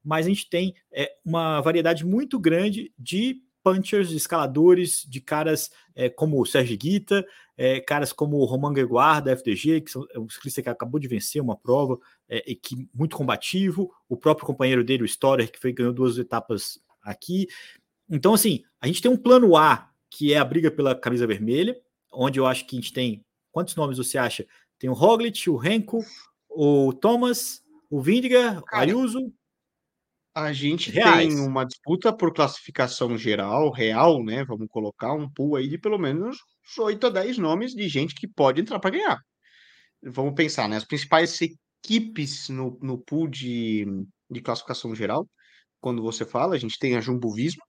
mas 0.04 0.28
a 0.28 0.30
gente 0.30 0.48
tem 0.48 0.76
é, 0.92 1.12
uma 1.26 1.60
variedade 1.60 2.06
muito 2.06 2.40
grande 2.40 2.94
de 3.00 3.42
punchers, 3.64 4.10
de 4.10 4.18
escaladores, 4.18 5.04
de 5.10 5.20
caras 5.20 5.72
é, 5.96 6.08
como 6.08 6.40
o 6.40 6.46
Sérgio 6.46 6.78
Guita, 6.78 7.26
é, 7.62 7.82
caras 7.82 8.14
como 8.14 8.38
o 8.38 8.46
Roman 8.46 8.72
Gregoire 8.72 9.22
da 9.22 9.34
FDG, 9.34 9.82
que 9.82 9.92
é 10.14 10.18
um 10.18 10.30
ciclista 10.30 10.62
que 10.62 10.70
acabou 10.70 10.98
de 10.98 11.10
vencer 11.10 11.42
uma 11.42 11.58
prova 11.58 12.00
é, 12.30 12.42
e 12.50 12.56
que 12.56 12.88
muito 12.94 13.18
combativo, 13.18 13.94
o 14.08 14.16
próprio 14.16 14.48
companheiro 14.48 14.82
dele, 14.82 15.04
o 15.04 15.06
Storer, 15.06 15.52
que 15.52 15.60
foi, 15.60 15.74
ganhou 15.74 15.92
duas 15.92 16.18
etapas 16.18 16.80
aqui. 17.04 17.48
Então, 18.10 18.34
assim, 18.34 18.64
a 18.80 18.88
gente 18.88 19.02
tem 19.02 19.12
um 19.12 19.18
plano 19.18 19.58
A, 19.58 19.92
que 20.10 20.34
é 20.34 20.38
a 20.38 20.46
briga 20.46 20.72
pela 20.72 20.96
camisa 20.96 21.28
vermelha, 21.28 21.78
onde 22.14 22.40
eu 22.40 22.46
acho 22.46 22.66
que 22.66 22.78
a 22.78 22.80
gente 22.80 22.94
tem. 22.94 23.26
Quantos 23.52 23.76
nomes 23.76 23.98
você 23.98 24.18
acha? 24.18 24.48
Tem 24.80 24.90
o 24.90 24.94
Roglic, 24.94 25.50
o 25.50 25.58
Renko, 25.58 26.00
o 26.50 26.94
Thomas, 26.94 27.62
o 27.90 28.00
Vindiga, 28.00 28.64
o 28.72 28.76
Ayuso. 28.78 29.34
A 30.34 30.54
gente 30.54 30.92
Reais. 30.92 31.28
tem 31.28 31.46
uma 31.46 31.66
disputa 31.66 32.14
por 32.14 32.34
classificação 32.34 33.18
geral, 33.18 33.70
real, 33.70 34.24
né? 34.24 34.46
Vamos 34.46 34.70
colocar 34.70 35.12
um 35.12 35.30
pool 35.30 35.58
aí 35.58 35.68
de 35.68 35.78
pelo 35.78 35.98
menos 35.98 36.38
8 36.78 37.08
a 37.08 37.10
10 37.10 37.38
nomes 37.38 37.74
de 37.74 37.88
gente 37.88 38.16
que 38.16 38.28
pode 38.28 38.62
entrar 38.62 38.80
para 38.80 38.92
ganhar. 38.92 39.20
Vamos 40.04 40.34
pensar, 40.34 40.70
né? 40.70 40.78
As 40.78 40.86
principais 40.86 41.38
equipes 41.42 42.50
no, 42.50 42.78
no 42.82 42.98
pool 42.98 43.28
de, 43.28 43.86
de 44.30 44.42
classificação 44.42 44.96
geral, 44.96 45.28
quando 45.82 46.02
você 46.02 46.26
fala, 46.26 46.56
a 46.56 46.58
gente 46.58 46.78
tem 46.80 46.96
a 46.96 47.02
Jumbo 47.02 47.34
Visma, 47.34 47.64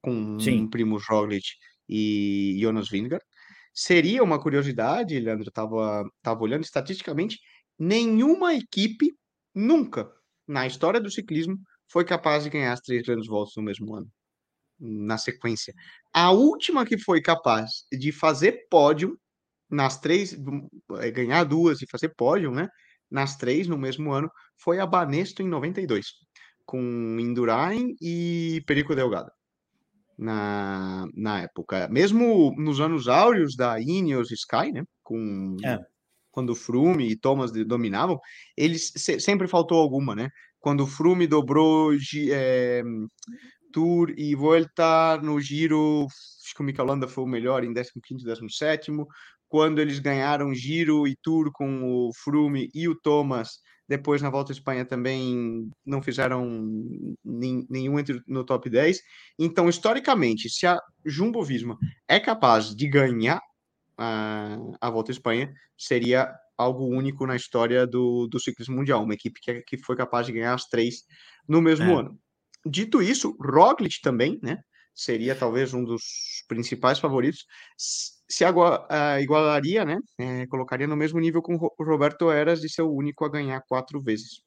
com 0.00 0.38
Sim. 0.38 0.62
um 0.62 0.70
primo 0.70 0.98
Roglic 0.98 1.46
e 1.88 2.56
Jonas 2.60 2.88
Vingegaard. 2.88 3.24
Seria 3.72 4.22
uma 4.22 4.40
curiosidade, 4.40 5.18
Leandro, 5.18 5.48
estava 5.48 6.04
tava 6.22 6.42
olhando 6.42 6.62
estatisticamente, 6.62 7.38
nenhuma 7.78 8.54
equipe 8.54 9.12
nunca 9.54 10.08
na 10.46 10.66
história 10.66 11.00
do 11.00 11.10
ciclismo 11.10 11.56
foi 11.90 12.04
capaz 12.04 12.44
de 12.44 12.50
ganhar 12.50 12.72
as 12.72 12.80
três 12.80 13.02
grandes 13.02 13.26
voltas 13.26 13.54
no 13.56 13.62
mesmo 13.62 13.94
ano, 13.94 14.08
na 14.78 15.18
sequência. 15.18 15.74
A 16.12 16.30
última 16.30 16.84
que 16.84 16.98
foi 16.98 17.20
capaz 17.20 17.70
de 17.92 18.12
fazer 18.12 18.66
pódio 18.70 19.18
nas 19.70 19.98
três, 20.00 20.36
é, 21.00 21.10
ganhar 21.10 21.44
duas 21.44 21.82
e 21.82 21.86
fazer 21.90 22.10
pódio, 22.10 22.50
né? 22.50 22.68
Nas 23.10 23.36
três 23.36 23.66
no 23.66 23.78
mesmo 23.78 24.12
ano, 24.12 24.30
foi 24.56 24.78
a 24.78 24.86
Banesto 24.86 25.42
em 25.42 25.48
92, 25.48 26.06
com 26.64 26.80
Indurain 27.20 27.94
e 28.00 28.62
Perico 28.66 28.94
Delgado 28.94 29.30
na, 30.18 31.06
na 31.14 31.42
época. 31.42 31.88
Mesmo 31.88 32.54
nos 32.56 32.80
anos 32.80 33.08
áureos 33.08 33.56
da 33.56 33.80
Ineos 33.80 34.30
Sky, 34.30 34.72
né? 34.72 34.84
Com, 35.02 35.56
é. 35.64 35.78
Quando 36.30 36.50
o 36.50 36.54
Froome 36.54 37.10
e 37.10 37.16
Thomas 37.16 37.52
dominavam, 37.52 38.18
eles 38.56 38.92
se, 38.96 39.20
sempre 39.20 39.46
faltou 39.46 39.78
alguma, 39.78 40.14
né? 40.14 40.30
Quando 40.58 40.84
o 40.84 40.86
Froome 40.86 41.26
dobrou 41.26 41.92
é, 42.32 42.82
Tour 43.74 44.14
e 44.16 44.36
Volta 44.36 45.18
no 45.20 45.40
Giro, 45.40 46.06
acho 46.06 46.54
que 46.54 46.60
o 46.60 46.64
Mikel 46.64 46.86
Landa 46.86 47.08
foi 47.08 47.24
o 47.24 47.26
melhor 47.26 47.64
em 47.64 47.74
15º, 47.74 48.22
17 48.22 48.92
Quando 49.48 49.80
eles 49.80 49.98
ganharam 49.98 50.54
Giro 50.54 51.08
e 51.08 51.16
Tour 51.20 51.50
com 51.52 51.82
o 51.82 52.12
Froome 52.14 52.70
e 52.72 52.88
o 52.88 52.94
Thomas, 52.94 53.58
depois 53.88 54.22
na 54.22 54.30
Volta 54.30 54.52
à 54.52 54.54
Espanha 54.54 54.84
também 54.84 55.68
não 55.84 56.00
fizeram 56.00 56.70
nenhum 57.24 57.98
entre 57.98 58.22
no 58.28 58.44
top 58.44 58.70
10. 58.70 59.00
Então, 59.40 59.68
historicamente, 59.68 60.48
se 60.48 60.68
a 60.68 60.80
Jumbo 61.04 61.42
Visma 61.42 61.76
é 62.06 62.20
capaz 62.20 62.76
de 62.76 62.86
ganhar 62.86 63.40
a, 63.98 64.56
a 64.80 64.88
Volta 64.88 65.10
à 65.10 65.14
Espanha, 65.14 65.52
seria 65.76 66.32
algo 66.56 66.86
único 66.86 67.26
na 67.26 67.34
história 67.34 67.84
do, 67.88 68.28
do 68.28 68.38
ciclismo 68.38 68.76
mundial, 68.76 69.02
uma 69.02 69.14
equipe 69.14 69.40
que, 69.40 69.62
que 69.62 69.78
foi 69.78 69.96
capaz 69.96 70.28
de 70.28 70.32
ganhar 70.32 70.54
as 70.54 70.68
três 70.68 71.02
no 71.48 71.60
mesmo 71.60 71.90
é. 71.90 71.94
ano. 71.98 72.20
Dito 72.66 73.02
isso, 73.02 73.36
Roglic 73.40 74.00
também, 74.02 74.38
né? 74.42 74.58
Seria 74.94 75.34
talvez 75.36 75.74
um 75.74 75.84
dos 75.84 76.02
principais 76.48 76.98
favoritos 76.98 77.44
se 77.76 78.44
uh, 78.44 79.20
igualaria, 79.20 79.84
né? 79.84 79.98
É, 80.18 80.46
colocaria 80.46 80.86
no 80.86 80.96
mesmo 80.96 81.20
nível 81.20 81.42
com 81.42 81.54
o 81.56 81.84
Roberto 81.84 82.30
Eras 82.30 82.60
de 82.60 82.68
ser 82.72 82.82
o 82.82 82.92
único 82.92 83.24
a 83.24 83.28
ganhar 83.28 83.60
quatro 83.68 84.00
vezes. 84.00 84.42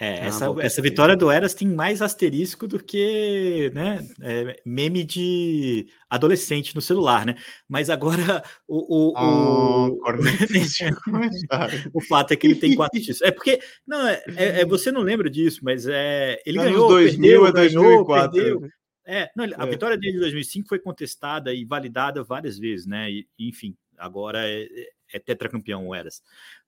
É, 0.00 0.22
ah, 0.22 0.26
essa, 0.26 0.46
essa 0.60 0.82
vitória 0.82 1.16
do 1.16 1.30
Eras 1.30 1.54
tem 1.54 1.68
mais 1.68 2.02
asterisco 2.02 2.66
do 2.66 2.82
que 2.82 3.70
né, 3.72 4.04
é, 4.20 4.60
meme 4.66 5.04
de 5.04 5.86
adolescente 6.10 6.74
no 6.74 6.80
celular, 6.80 7.24
né? 7.24 7.36
Mas 7.68 7.88
agora 7.88 8.42
o. 8.66 8.78
o, 8.78 9.12
oh, 9.16 9.86
o... 9.88 9.94
o 11.94 12.00
fato 12.00 12.32
é 12.32 12.36
que 12.36 12.46
ele 12.46 12.56
tem 12.56 12.74
quatro 12.74 12.98
títulos. 12.98 13.22
É 13.22 13.30
porque. 13.30 13.60
Não, 13.86 14.08
é, 14.08 14.22
é, 14.36 14.60
é, 14.60 14.64
você 14.64 14.90
não 14.90 15.02
lembra 15.02 15.30
disso, 15.30 15.60
mas 15.62 15.86
é, 15.86 16.40
ele 16.44 16.58
Anos 16.58 16.72
ganhou. 16.72 16.88
2000 16.88 17.20
perdeu, 17.20 17.46
a 17.46 17.50
2004. 17.50 18.32
Ganhou, 18.32 18.60
perdeu, 18.60 18.70
é, 19.06 19.30
não, 19.36 19.44
a 19.44 19.66
é. 19.66 19.70
vitória 19.70 19.98
dele 19.98 20.14
de 20.14 20.20
2005 20.20 20.68
foi 20.68 20.78
contestada 20.78 21.54
e 21.54 21.64
validada 21.64 22.24
várias 22.24 22.58
vezes, 22.58 22.86
né? 22.86 23.10
E, 23.10 23.26
enfim, 23.38 23.76
agora 23.98 24.40
é, 25.14 25.18
tetracampeão 25.20 25.86
o 25.86 25.94
Eras. 25.94 26.20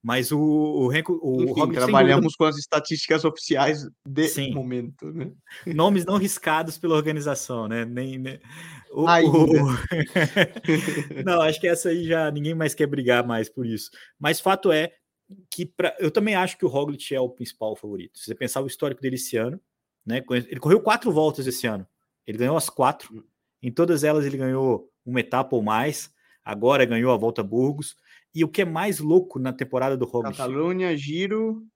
Mas 0.02 0.30
o, 0.30 0.38
o 0.38 0.88
Renko. 0.88 1.18
O 1.20 1.42
Enfim, 1.42 1.72
trabalhamos 1.72 2.36
com 2.36 2.44
as 2.44 2.56
estatísticas 2.56 3.24
oficiais 3.24 3.88
de 4.06 4.28
Sim. 4.28 4.54
momento, 4.54 5.12
né? 5.12 5.32
Nomes 5.66 6.04
não 6.04 6.16
riscados 6.16 6.78
pela 6.78 6.94
organização, 6.94 7.66
né? 7.66 7.84
Nem, 7.84 8.18
nem... 8.18 8.40
O, 8.92 9.02
o... 9.02 9.66
não, 11.24 11.42
acho 11.42 11.60
que 11.60 11.66
essa 11.66 11.88
aí 11.88 12.04
já 12.04 12.30
ninguém 12.30 12.54
mais 12.54 12.72
quer 12.72 12.86
brigar 12.86 13.26
mais 13.26 13.48
por 13.48 13.66
isso. 13.66 13.90
Mas 14.18 14.40
fato 14.40 14.70
é 14.70 14.92
que 15.50 15.66
pra... 15.66 15.96
eu 15.98 16.10
também 16.10 16.36
acho 16.36 16.56
que 16.56 16.64
o 16.64 16.68
Roglic 16.68 17.12
é 17.12 17.20
o 17.20 17.28
principal 17.28 17.74
favorito. 17.74 18.18
Se 18.18 18.26
você 18.26 18.34
pensar 18.34 18.62
o 18.62 18.66
histórico 18.66 19.02
dele 19.02 19.16
esse 19.16 19.36
ano, 19.36 19.60
né? 20.06 20.22
Ele 20.30 20.60
correu 20.60 20.80
quatro 20.80 21.10
voltas 21.10 21.48
esse 21.48 21.66
ano. 21.66 21.84
Ele 22.24 22.38
ganhou 22.38 22.56
as 22.56 22.70
quatro. 22.70 23.12
Hum. 23.12 23.24
Em 23.60 23.72
todas 23.72 24.04
elas 24.04 24.24
ele 24.24 24.36
ganhou 24.36 24.88
uma 25.04 25.18
etapa 25.18 25.56
ou 25.56 25.62
mais. 25.62 26.14
Agora 26.44 26.84
ganhou 26.84 27.12
a 27.12 27.16
Volta 27.16 27.40
a 27.40 27.44
Burgos. 27.44 27.96
E 28.36 28.44
o 28.44 28.48
que 28.48 28.60
é 28.60 28.64
mais 28.66 28.98
louco 28.98 29.38
na 29.38 29.52
temporada 29.52 29.96
do 29.96 30.04
Roglic? 30.04 30.36
Catalunha, 30.36 30.94
Giro, 30.96 31.66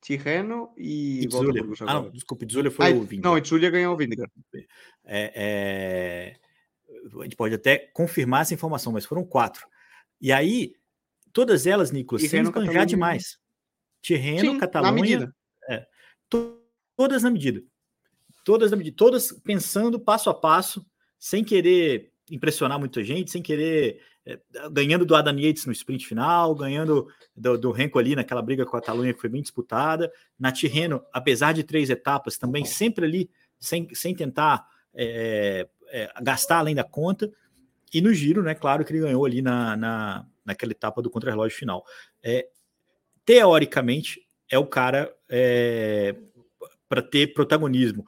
Tirreno 0.00 0.72
e 0.76 1.26
Volta 1.28 1.50
a 1.50 1.52
Burgos. 1.52 1.82
Ah, 1.82 1.94
não, 1.94 2.10
desculpa, 2.10 2.44
Itzulia 2.44 2.70
foi 2.70 2.92
o 2.92 3.00
Vingegaard. 3.00 3.22
Não, 3.22 3.36
Itzulia 3.36 3.68
ganhou 3.68 3.94
o 3.94 3.96
Vingegaard. 3.96 4.32
É, 5.04 5.32
é... 5.34 6.36
A 7.20 7.24
gente 7.24 7.34
pode 7.34 7.54
até 7.54 7.78
confirmar 7.92 8.42
essa 8.42 8.54
informação, 8.54 8.92
mas 8.92 9.04
foram 9.04 9.24
quatro. 9.24 9.66
E 10.20 10.32
aí, 10.32 10.74
todas 11.32 11.66
elas, 11.66 11.90
Nicolas, 11.90 12.22
sem 12.22 12.42
esbanjar 12.42 12.86
demais. 12.86 13.36
Tirreno, 14.00 14.52
Sim, 14.52 14.58
Catalunha. 14.58 14.92
Na 14.92 15.00
medida. 15.00 15.36
É, 15.68 15.86
todas 16.96 17.22
na 17.24 17.30
medida 17.30 17.60
todas, 18.44 18.70
todas 18.94 19.32
pensando 19.32 19.98
passo 19.98 20.30
a 20.30 20.34
passo, 20.34 20.86
sem 21.18 21.42
querer 21.42 22.12
impressionar 22.30 22.78
muita 22.78 23.02
gente, 23.02 23.30
sem 23.30 23.42
querer 23.42 23.94
é, 23.94 24.00
ganhando 24.72 25.04
do 25.04 25.14
Adam 25.14 25.38
Yates 25.38 25.66
no 25.66 25.72
sprint 25.72 26.06
final, 26.06 26.54
ganhando 26.54 27.08
do, 27.36 27.58
do 27.58 27.70
Renko 27.70 27.98
ali 27.98 28.16
naquela 28.16 28.40
briga 28.40 28.64
com 28.64 28.76
a 28.76 28.80
Catalunha 28.80 29.12
que 29.12 29.20
foi 29.20 29.28
bem 29.28 29.42
disputada, 29.42 30.10
na 30.38 30.50
Tirreno, 30.50 31.04
apesar 31.12 31.52
de 31.52 31.62
três 31.62 31.90
etapas, 31.90 32.38
também 32.38 32.64
sempre 32.64 33.04
ali 33.04 33.30
sem, 33.58 33.88
sem 33.94 34.14
tentar 34.14 34.66
é, 34.94 35.68
é, 35.88 36.10
gastar 36.22 36.58
além 36.58 36.74
da 36.74 36.84
conta, 36.84 37.30
e 37.92 38.00
no 38.00 38.12
giro, 38.12 38.42
né, 38.42 38.54
claro 38.54 38.84
que 38.84 38.92
ele 38.92 39.00
ganhou 39.00 39.24
ali 39.24 39.40
na, 39.40 39.76
na, 39.76 40.26
naquela 40.44 40.72
etapa 40.72 41.00
do 41.00 41.10
contra-relógio 41.10 41.56
final. 41.56 41.84
É, 42.22 42.48
teoricamente, 43.24 44.20
é 44.50 44.58
o 44.58 44.66
cara 44.66 45.14
é, 45.28 46.16
para 46.88 47.02
ter 47.02 47.32
protagonismo. 47.34 48.04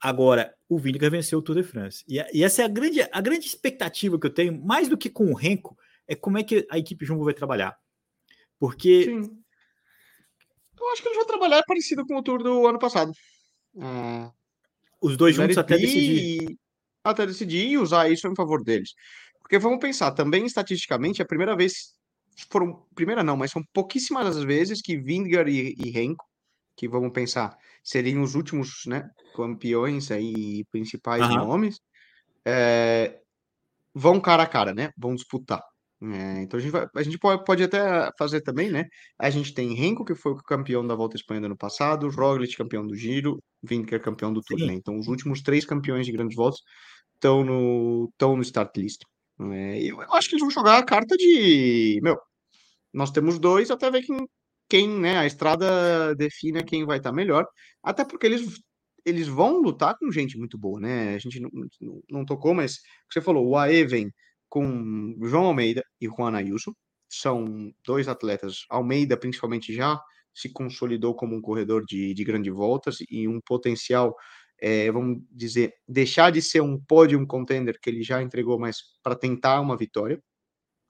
Agora, 0.00 0.54
o 0.70 0.78
Vinegar 0.78 1.10
venceu 1.10 1.40
o 1.40 1.42
Tour 1.42 1.56
de 1.56 1.64
France. 1.64 2.04
E, 2.08 2.24
e, 2.32 2.44
essa 2.44 2.62
é 2.62 2.64
a 2.64 2.68
grande, 2.68 3.02
a 3.02 3.20
grande 3.20 3.44
expectativa 3.44 4.18
que 4.20 4.26
eu 4.28 4.32
tenho, 4.32 4.56
mais 4.64 4.88
do 4.88 4.96
que 4.96 5.10
com 5.10 5.24
o 5.24 5.34
Renko, 5.34 5.76
é 6.06 6.14
como 6.14 6.38
é 6.38 6.44
que 6.44 6.64
a 6.70 6.78
equipe 6.78 7.04
Jumbo 7.04 7.24
vai 7.24 7.34
trabalhar. 7.34 7.76
Porque. 8.56 9.04
Sim. 9.04 9.42
Eu 10.78 10.92
acho 10.92 11.02
que 11.02 11.08
eles 11.08 11.18
vão 11.18 11.26
trabalhar 11.26 11.62
parecido 11.66 12.06
com 12.06 12.16
o 12.16 12.22
Tour 12.22 12.42
do 12.42 12.68
ano 12.68 12.78
passado. 12.78 13.12
É... 13.76 14.30
Os 15.00 15.16
dois 15.16 15.34
juntos 15.34 15.58
até 15.58 15.76
decidir. 15.76 16.56
Até 17.02 17.26
decidir 17.26 17.66
e 17.66 17.76
usar 17.76 18.08
isso 18.08 18.28
em 18.28 18.36
favor 18.36 18.62
deles. 18.62 18.94
Porque 19.40 19.58
vamos 19.58 19.80
pensar, 19.80 20.12
também 20.12 20.46
estatisticamente, 20.46 21.20
é 21.20 21.24
a 21.24 21.28
primeira 21.28 21.56
vez. 21.56 21.96
Foram. 22.48 22.86
Primeira 22.94 23.24
não, 23.24 23.36
mas 23.36 23.50
são 23.50 23.62
pouquíssimas 23.72 24.36
as 24.36 24.44
vezes 24.44 24.80
que 24.80 24.96
Vingar 24.96 25.48
e, 25.48 25.74
e 25.76 25.90
Renko, 25.90 26.24
que 26.76 26.88
vamos 26.88 27.12
pensar 27.12 27.56
seriam 27.82 28.22
os 28.22 28.34
últimos 28.34 28.82
né, 28.86 29.08
campeões 29.34 30.10
aí, 30.10 30.64
principais 30.70 31.22
uhum. 31.22 31.46
nomes, 31.46 31.80
é, 32.44 33.18
vão 33.94 34.20
cara 34.20 34.42
a 34.42 34.46
cara, 34.46 34.74
né? 34.74 34.90
Vão 34.96 35.14
disputar. 35.14 35.62
É, 36.02 36.42
então 36.42 36.58
a 36.58 36.62
gente, 36.62 36.72
vai, 36.72 36.86
a 36.96 37.02
gente 37.02 37.18
pode, 37.18 37.44
pode, 37.44 37.62
até 37.62 38.10
fazer 38.18 38.40
também, 38.40 38.70
né? 38.70 38.86
A 39.18 39.28
gente 39.28 39.52
tem 39.52 39.74
Renko, 39.74 40.04
que 40.04 40.14
foi 40.14 40.32
o 40.32 40.36
campeão 40.36 40.86
da 40.86 40.94
Volta 40.94 41.16
à 41.16 41.18
Espanha 41.18 41.42
do 41.42 41.46
ano 41.46 41.56
passado, 41.56 42.08
Roglic, 42.08 42.56
campeão 42.56 42.86
do 42.86 42.96
Giro, 42.96 43.38
Vinker, 43.62 44.00
campeão 44.00 44.32
do 44.32 44.40
Tour, 44.40 44.60
né? 44.60 44.72
Então 44.72 44.98
os 44.98 45.08
últimos 45.08 45.42
três 45.42 45.66
campeões 45.66 46.06
de 46.06 46.12
grandes 46.12 46.36
voltas 46.36 46.60
estão 47.14 47.44
no, 47.44 48.08
estão 48.12 48.34
no 48.34 48.42
start 48.42 48.74
list. 48.78 49.02
É, 49.40 49.82
eu, 49.82 50.00
eu 50.00 50.14
acho 50.14 50.28
que 50.28 50.34
eles 50.36 50.42
vão 50.42 50.50
jogar 50.50 50.78
a 50.78 50.84
carta 50.84 51.16
de. 51.16 52.00
Meu, 52.02 52.16
nós 52.92 53.10
temos 53.10 53.38
dois, 53.38 53.70
até 53.70 53.90
ver 53.90 54.02
quem, 54.02 54.16
quem, 54.70 54.88
né, 54.88 55.18
a 55.18 55.26
estrada 55.26 56.14
define 56.14 56.62
quem 56.62 56.86
vai 56.86 56.98
estar 56.98 57.12
melhor, 57.12 57.44
até 57.82 58.04
porque 58.04 58.26
eles, 58.26 58.62
eles 59.04 59.26
vão 59.26 59.60
lutar 59.60 59.98
com 59.98 60.12
gente 60.12 60.38
muito 60.38 60.56
boa, 60.56 60.80
né? 60.80 61.14
A 61.14 61.18
gente 61.18 61.40
não, 61.40 61.50
não, 62.08 62.24
tocou, 62.24 62.54
mas 62.54 62.78
você 63.10 63.20
falou, 63.20 63.48
o 63.48 63.56
AE 63.58 63.84
vem 63.84 64.12
com 64.48 65.16
João 65.22 65.46
Almeida 65.46 65.84
e 66.00 66.06
Juan 66.06 66.36
Ayuso. 66.36 66.74
São 67.08 67.72
dois 67.84 68.06
atletas. 68.06 68.64
Almeida, 68.70 69.16
principalmente, 69.16 69.74
já 69.74 70.00
se 70.32 70.48
consolidou 70.52 71.14
como 71.16 71.34
um 71.34 71.40
corredor 71.40 71.84
de, 71.84 72.14
de 72.14 72.24
grandes 72.24 72.52
voltas 72.54 72.98
e 73.10 73.26
um 73.26 73.40
potencial, 73.40 74.14
é, 74.60 74.90
vamos 74.92 75.18
dizer, 75.32 75.72
deixar 75.88 76.30
de 76.30 76.40
ser 76.40 76.60
um 76.60 76.78
podium 76.78 77.26
contender 77.26 77.78
que 77.80 77.90
ele 77.90 78.04
já 78.04 78.22
entregou, 78.22 78.58
mas 78.58 78.78
para 79.02 79.16
tentar 79.16 79.60
uma 79.60 79.76
vitória. 79.76 80.22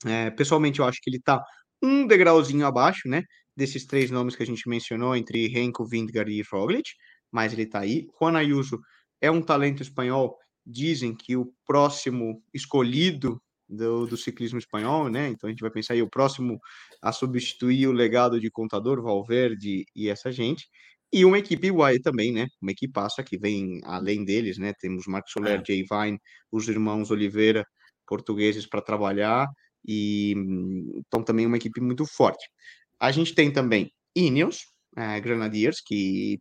É, 0.04 0.30
pessoalmente, 0.30 0.80
eu 0.80 0.84
acho 0.84 1.00
que 1.02 1.08
ele 1.08 1.16
está 1.16 1.42
um 1.82 2.06
degrauzinho 2.06 2.66
abaixo, 2.66 3.08
né? 3.08 3.22
Desses 3.56 3.84
três 3.84 4.10
nomes 4.10 4.36
que 4.36 4.42
a 4.42 4.46
gente 4.46 4.68
mencionou, 4.68 5.14
entre 5.14 5.48
Renko, 5.48 5.86
Vindgar 5.86 6.28
e 6.28 6.42
Roglic, 6.42 6.90
mas 7.30 7.52
ele 7.52 7.62
está 7.62 7.80
aí. 7.80 8.06
Juan 8.18 8.36
Ayuso 8.36 8.80
é 9.20 9.30
um 9.30 9.42
talento 9.42 9.82
espanhol. 9.82 10.36
Dizem 10.64 11.14
que 11.14 11.36
o 11.36 11.52
próximo 11.66 12.42
escolhido 12.54 13.40
do, 13.68 14.06
do, 14.06 14.16
ciclismo 14.16 14.58
espanhol, 14.58 15.08
né? 15.08 15.28
Então 15.28 15.48
a 15.48 15.50
gente 15.50 15.60
vai 15.60 15.70
pensar 15.70 15.94
aí 15.94 16.02
o 16.02 16.10
próximo 16.10 16.58
a 17.02 17.12
substituir 17.12 17.86
o 17.86 17.92
legado 17.92 18.40
de 18.40 18.50
Contador, 18.50 19.02
Valverde 19.02 19.84
e 19.94 20.08
essa 20.08 20.32
gente. 20.32 20.68
E 21.12 21.24
uma 21.24 21.38
equipe 21.38 21.70
UAE 21.70 22.00
também, 22.00 22.32
né? 22.32 22.46
Uma 22.60 22.72
equipe 22.72 22.92
passa 22.92 23.22
que 23.22 23.38
vem 23.38 23.80
além 23.84 24.24
deles, 24.24 24.58
né? 24.58 24.72
Temos 24.78 25.06
Marcos 25.06 25.32
Soler, 25.32 25.60
é. 25.60 25.64
Jay 25.64 25.84
Vine, 25.84 26.18
os 26.52 26.68
irmãos 26.68 27.10
Oliveira, 27.10 27.64
portugueses 28.06 28.66
para 28.66 28.82
trabalhar 28.82 29.46
e 29.86 30.34
então 30.96 31.22
também 31.22 31.46
uma 31.46 31.56
equipe 31.56 31.80
muito 31.80 32.04
forte. 32.06 32.44
A 33.00 33.10
gente 33.10 33.34
tem 33.34 33.52
também 33.52 33.90
Ineos, 34.14 34.64
é, 34.96 35.20
Grenadiers, 35.20 35.80
que 35.80 36.40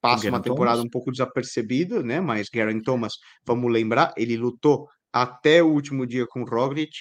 passa 0.00 0.28
uma 0.28 0.40
temporada 0.40 0.76
Thomas. 0.76 0.86
um 0.86 0.90
pouco 0.90 1.10
desapercebida, 1.10 2.02
né? 2.02 2.20
Mas 2.20 2.48
Garen 2.48 2.80
Thomas, 2.80 3.14
vamos 3.44 3.70
lembrar, 3.72 4.12
ele 4.16 4.36
lutou 4.36 4.88
até 5.12 5.62
o 5.62 5.68
último 5.68 6.06
dia 6.06 6.26
com 6.26 6.44
Roglic 6.44 6.92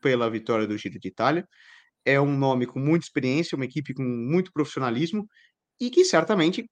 pela 0.00 0.30
vitória 0.30 0.66
do 0.66 0.76
Giro 0.76 0.98
de 0.98 1.08
Itália. 1.08 1.46
É 2.04 2.20
um 2.20 2.36
nome 2.36 2.66
com 2.66 2.78
muita 2.78 3.04
experiência, 3.04 3.56
uma 3.56 3.64
equipe 3.64 3.94
com 3.94 4.02
muito 4.02 4.52
profissionalismo 4.52 5.26
e 5.80 5.90
que 5.90 6.04
certamente 6.04 6.64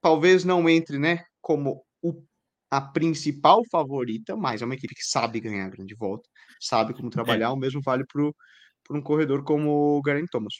talvez 0.00 0.44
não 0.44 0.68
entre, 0.68 0.98
né, 0.98 1.24
como 1.40 1.84
o, 2.02 2.22
a 2.70 2.80
principal 2.80 3.62
favorita, 3.70 4.36
mas 4.36 4.62
é 4.62 4.64
uma 4.64 4.74
equipe 4.74 4.94
que 4.94 5.04
sabe 5.04 5.40
ganhar 5.40 5.66
a 5.66 5.70
grande 5.70 5.94
volta, 5.94 6.28
sabe 6.60 6.94
como 6.94 7.10
trabalhar. 7.10 7.46
É. 7.46 7.50
O 7.50 7.56
mesmo 7.56 7.80
vale 7.84 8.04
para 8.06 8.96
um 8.96 9.02
corredor 9.02 9.44
como 9.44 9.98
o 9.98 10.02
Garen 10.02 10.26
Thomas. 10.30 10.54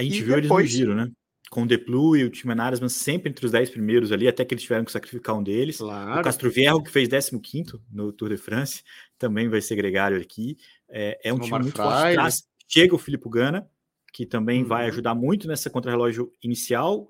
A 0.00 0.02
gente 0.02 0.18
e 0.18 0.22
viu 0.22 0.40
depois, 0.40 0.64
eles 0.64 0.72
no 0.72 0.78
giro, 0.78 0.94
né? 0.94 1.12
com 1.50 1.64
o 1.64 1.66
Deplu 1.66 2.16
e 2.16 2.22
o 2.22 2.30
Timenares, 2.30 2.78
mas 2.78 2.92
sempre 2.92 3.28
entre 3.28 3.44
os 3.44 3.50
10 3.50 3.70
primeiros 3.70 4.12
ali, 4.12 4.28
até 4.28 4.44
que 4.44 4.54
eles 4.54 4.62
tiveram 4.62 4.84
que 4.84 4.92
sacrificar 4.92 5.36
um 5.36 5.42
deles. 5.42 5.78
Claro. 5.78 6.20
O 6.20 6.24
Castro 6.24 6.48
Vierro, 6.48 6.82
que 6.82 6.90
fez 6.90 7.08
15 7.08 7.72
no 7.90 8.12
Tour 8.12 8.28
de 8.28 8.36
France, 8.36 8.84
também 9.18 9.48
vai 9.48 9.60
ser 9.60 9.74
gregário 9.74 10.20
aqui. 10.20 10.56
É, 10.88 11.18
é 11.24 11.32
um 11.32 11.36
o 11.36 11.40
time 11.40 11.58
muito 11.58 11.76
forte. 11.76 12.14
Traz, 12.14 12.44
chega 12.68 12.94
o 12.94 12.98
Filipe 12.98 13.28
Gana, 13.28 13.68
que 14.12 14.24
também 14.24 14.62
uhum. 14.62 14.68
vai 14.68 14.86
ajudar 14.86 15.12
muito 15.16 15.48
nessa 15.48 15.68
contrarrelógio 15.68 16.32
inicial. 16.40 17.08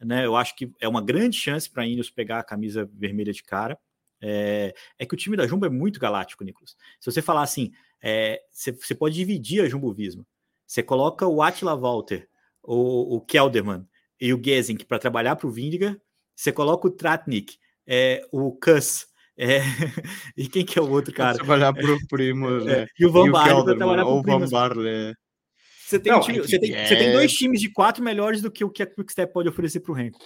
Né? 0.00 0.24
Eu 0.24 0.36
acho 0.36 0.56
que 0.56 0.72
é 0.80 0.88
uma 0.88 1.02
grande 1.02 1.36
chance 1.36 1.68
para 1.68 1.82
a 1.82 1.86
Ineos 1.86 2.08
pegar 2.08 2.38
a 2.38 2.44
camisa 2.44 2.90
vermelha 2.94 3.32
de 3.32 3.42
cara. 3.42 3.78
É, 4.22 4.72
é, 4.98 5.04
que 5.04 5.12
o 5.12 5.18
time 5.18 5.36
da 5.36 5.46
Jumbo 5.46 5.66
é 5.66 5.70
muito 5.70 6.00
galáctico, 6.00 6.44
Nicolas. 6.44 6.76
Se 6.98 7.10
você 7.10 7.20
falar 7.20 7.42
assim, 7.42 7.72
é, 8.00 8.40
você, 8.50 8.72
você 8.72 8.94
pode 8.94 9.16
dividir 9.16 9.62
a 9.62 9.68
Jumbo 9.68 9.92
Visma. 9.92 10.26
Você 10.66 10.82
coloca 10.82 11.26
o 11.26 11.42
Attila 11.42 11.76
Walter 11.76 12.26
o, 12.62 13.16
o 13.16 13.20
Kelderman 13.20 13.86
e 14.20 14.32
o 14.32 14.42
Gesink 14.42 14.84
para 14.84 14.98
trabalhar 14.98 15.36
para 15.36 15.46
o 15.46 15.50
Vindiga, 15.50 16.00
você 16.34 16.52
coloca 16.52 16.86
o 16.86 16.90
Tratnik, 16.90 17.56
é, 17.86 18.26
o 18.30 18.52
Kuss, 18.52 19.06
é, 19.36 19.58
e 20.36 20.48
quem 20.48 20.64
que 20.64 20.78
é 20.78 20.82
o 20.82 20.90
outro 20.90 21.12
cara? 21.12 21.36
Trabalhar 21.36 21.72
para 21.72 21.92
o 21.92 22.06
Primo, 22.06 22.48
é, 22.48 22.64
né? 22.64 22.86
E 22.98 23.06
o 23.06 23.12
Van 23.12 23.30
Barle 23.30 23.64
para 23.64 23.76
trabalhar 23.76 24.04
para 24.04 24.12
o 24.12 24.22
Primo. 24.22 24.46
Você 24.46 25.98
tem, 25.98 26.12
Não, 26.12 26.20
um 26.20 26.22
time, 26.22 26.38
você, 26.38 26.58
tem, 26.58 26.74
é... 26.74 26.86
você 26.86 26.96
tem 26.96 27.12
dois 27.12 27.32
times 27.32 27.60
de 27.60 27.70
quatro 27.70 28.02
melhores 28.02 28.40
do 28.40 28.50
que 28.50 28.64
o 28.64 28.70
que 28.70 28.82
a 28.82 28.86
Quickstep 28.86 29.32
pode 29.32 29.48
oferecer 29.48 29.80
para 29.80 29.92
o 29.92 29.94
Renko. 29.94 30.18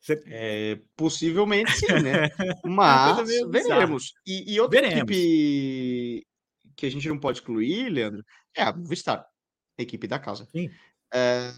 Você... 0.00 0.20
É, 0.26 0.80
possivelmente 0.96 1.72
sim, 1.72 1.86
né? 1.86 2.28
Mas 2.64 3.26
veremos. 3.48 4.12
E, 4.26 4.52
e 4.52 4.60
outra 4.60 4.80
veremos. 4.80 4.98
equipe 4.98 6.26
que 6.76 6.86
a 6.86 6.90
gente 6.90 7.08
não 7.08 7.18
pode 7.18 7.38
excluir, 7.38 7.88
Leandro, 7.88 8.24
é 8.54 8.62
a 8.64 8.72
Movistar, 8.72 9.24
a 9.78 9.82
equipe 9.82 10.06
da 10.06 10.18
casa. 10.18 10.46
Sim. 10.50 10.68
É, 11.12 11.52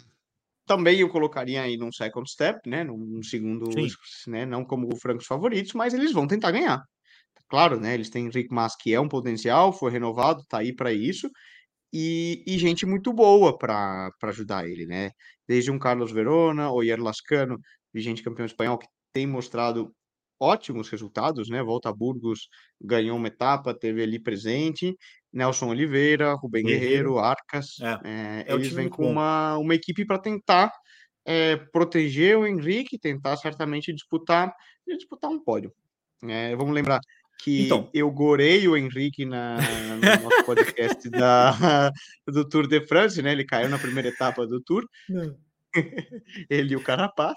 também 0.67 1.01
eu 1.01 1.09
colocaria 1.09 1.62
aí 1.62 1.77
num 1.77 1.93
second 1.93 2.31
step, 2.31 2.69
né? 2.69 2.85
Num 2.85 3.23
segundo, 3.23 3.71
Sim. 3.73 4.31
né? 4.31 4.47
Não 4.47 4.64
como 4.64 4.95
francos 4.97 5.27
favoritos, 5.27 5.73
mas 5.75 5.95
eles 5.95 6.12
vão 6.12 6.27
tentar 6.27 6.51
ganhar. 6.51 6.83
Claro, 7.49 7.79
né? 7.79 7.95
Eles 7.95 8.11
têm 8.11 8.31
Rick 8.31 8.53
Mas, 8.53 8.75
que 8.77 8.95
é 8.95 9.01
um 9.01 9.09
potencial, 9.09 9.73
foi 9.73 9.90
renovado, 9.93 10.43
tá 10.49 10.59
aí 10.59 10.75
para 10.75 10.93
isso. 10.93 11.31
E, 11.93 12.43
e, 12.47 12.59
gente 12.59 12.87
muito 12.87 13.12
boa 13.12 13.57
para 13.57 14.11
ajudar 14.25 14.69
ele, 14.69 14.87
né? 14.87 15.11
Desde 15.47 15.71
um 15.71 15.79
Carlos 15.79 16.11
Verona, 16.11 16.73
Oyer 16.73 17.01
Lascano, 17.01 17.59
vigente 17.93 18.23
campeão 18.23 18.47
espanhol, 18.47 18.79
que 18.79 18.88
tem 19.12 19.27
mostrado 19.27 19.95
ótimos 20.40 20.88
resultados, 20.88 21.49
né? 21.49 21.62
Volta 21.62 21.90
a 21.90 21.93
Burgos 21.95 22.49
ganhou 22.81 23.17
uma 23.17 23.29
etapa, 23.29 23.79
teve 23.79 24.03
ali 24.03 24.19
presente. 24.21 24.97
Nelson 25.35 25.68
Oliveira, 25.68 26.35
Rubem 26.35 26.64
Guerreiro, 26.64 26.87
Guerreiro 26.87 27.18
Arcas. 27.18 27.81
É, 27.81 28.01
é, 28.05 28.44
é 28.47 28.55
eles 28.55 28.73
vêm 28.73 28.88
com 28.88 29.11
uma, 29.11 29.59
uma 29.59 29.75
equipe 29.75 30.07
para 30.07 30.18
tentar 30.18 30.73
é, 31.27 31.57
proteger 31.57 32.38
o 32.38 32.47
Henrique, 32.47 32.99
tentar 32.99 33.37
certamente 33.37 33.92
disputar 33.92 34.55
disputar 34.87 35.31
um 35.31 35.42
pódio. 35.42 35.73
É, 36.23 36.55
vamos 36.55 36.75
lembrar 36.75 37.01
que 37.42 37.64
então, 37.64 37.90
eu 37.92 38.11
gorei 38.11 38.68
o 38.68 38.77
Henrique 38.77 39.25
na, 39.25 39.57
no 39.57 40.23
nosso 40.23 40.44
podcast 40.44 41.11
da, 41.11 41.90
do 42.29 42.49
Tour 42.49 42.68
de 42.68 42.87
France, 42.87 43.20
né? 43.20 43.33
Ele 43.33 43.44
caiu 43.44 43.68
na 43.68 43.79
primeira 43.79 44.09
etapa 44.09 44.47
do 44.47 44.61
Tour. 44.61 44.85
Ele 46.49 46.75
e 46.75 46.77
o 46.77 46.83
Carapaz, 46.83 47.35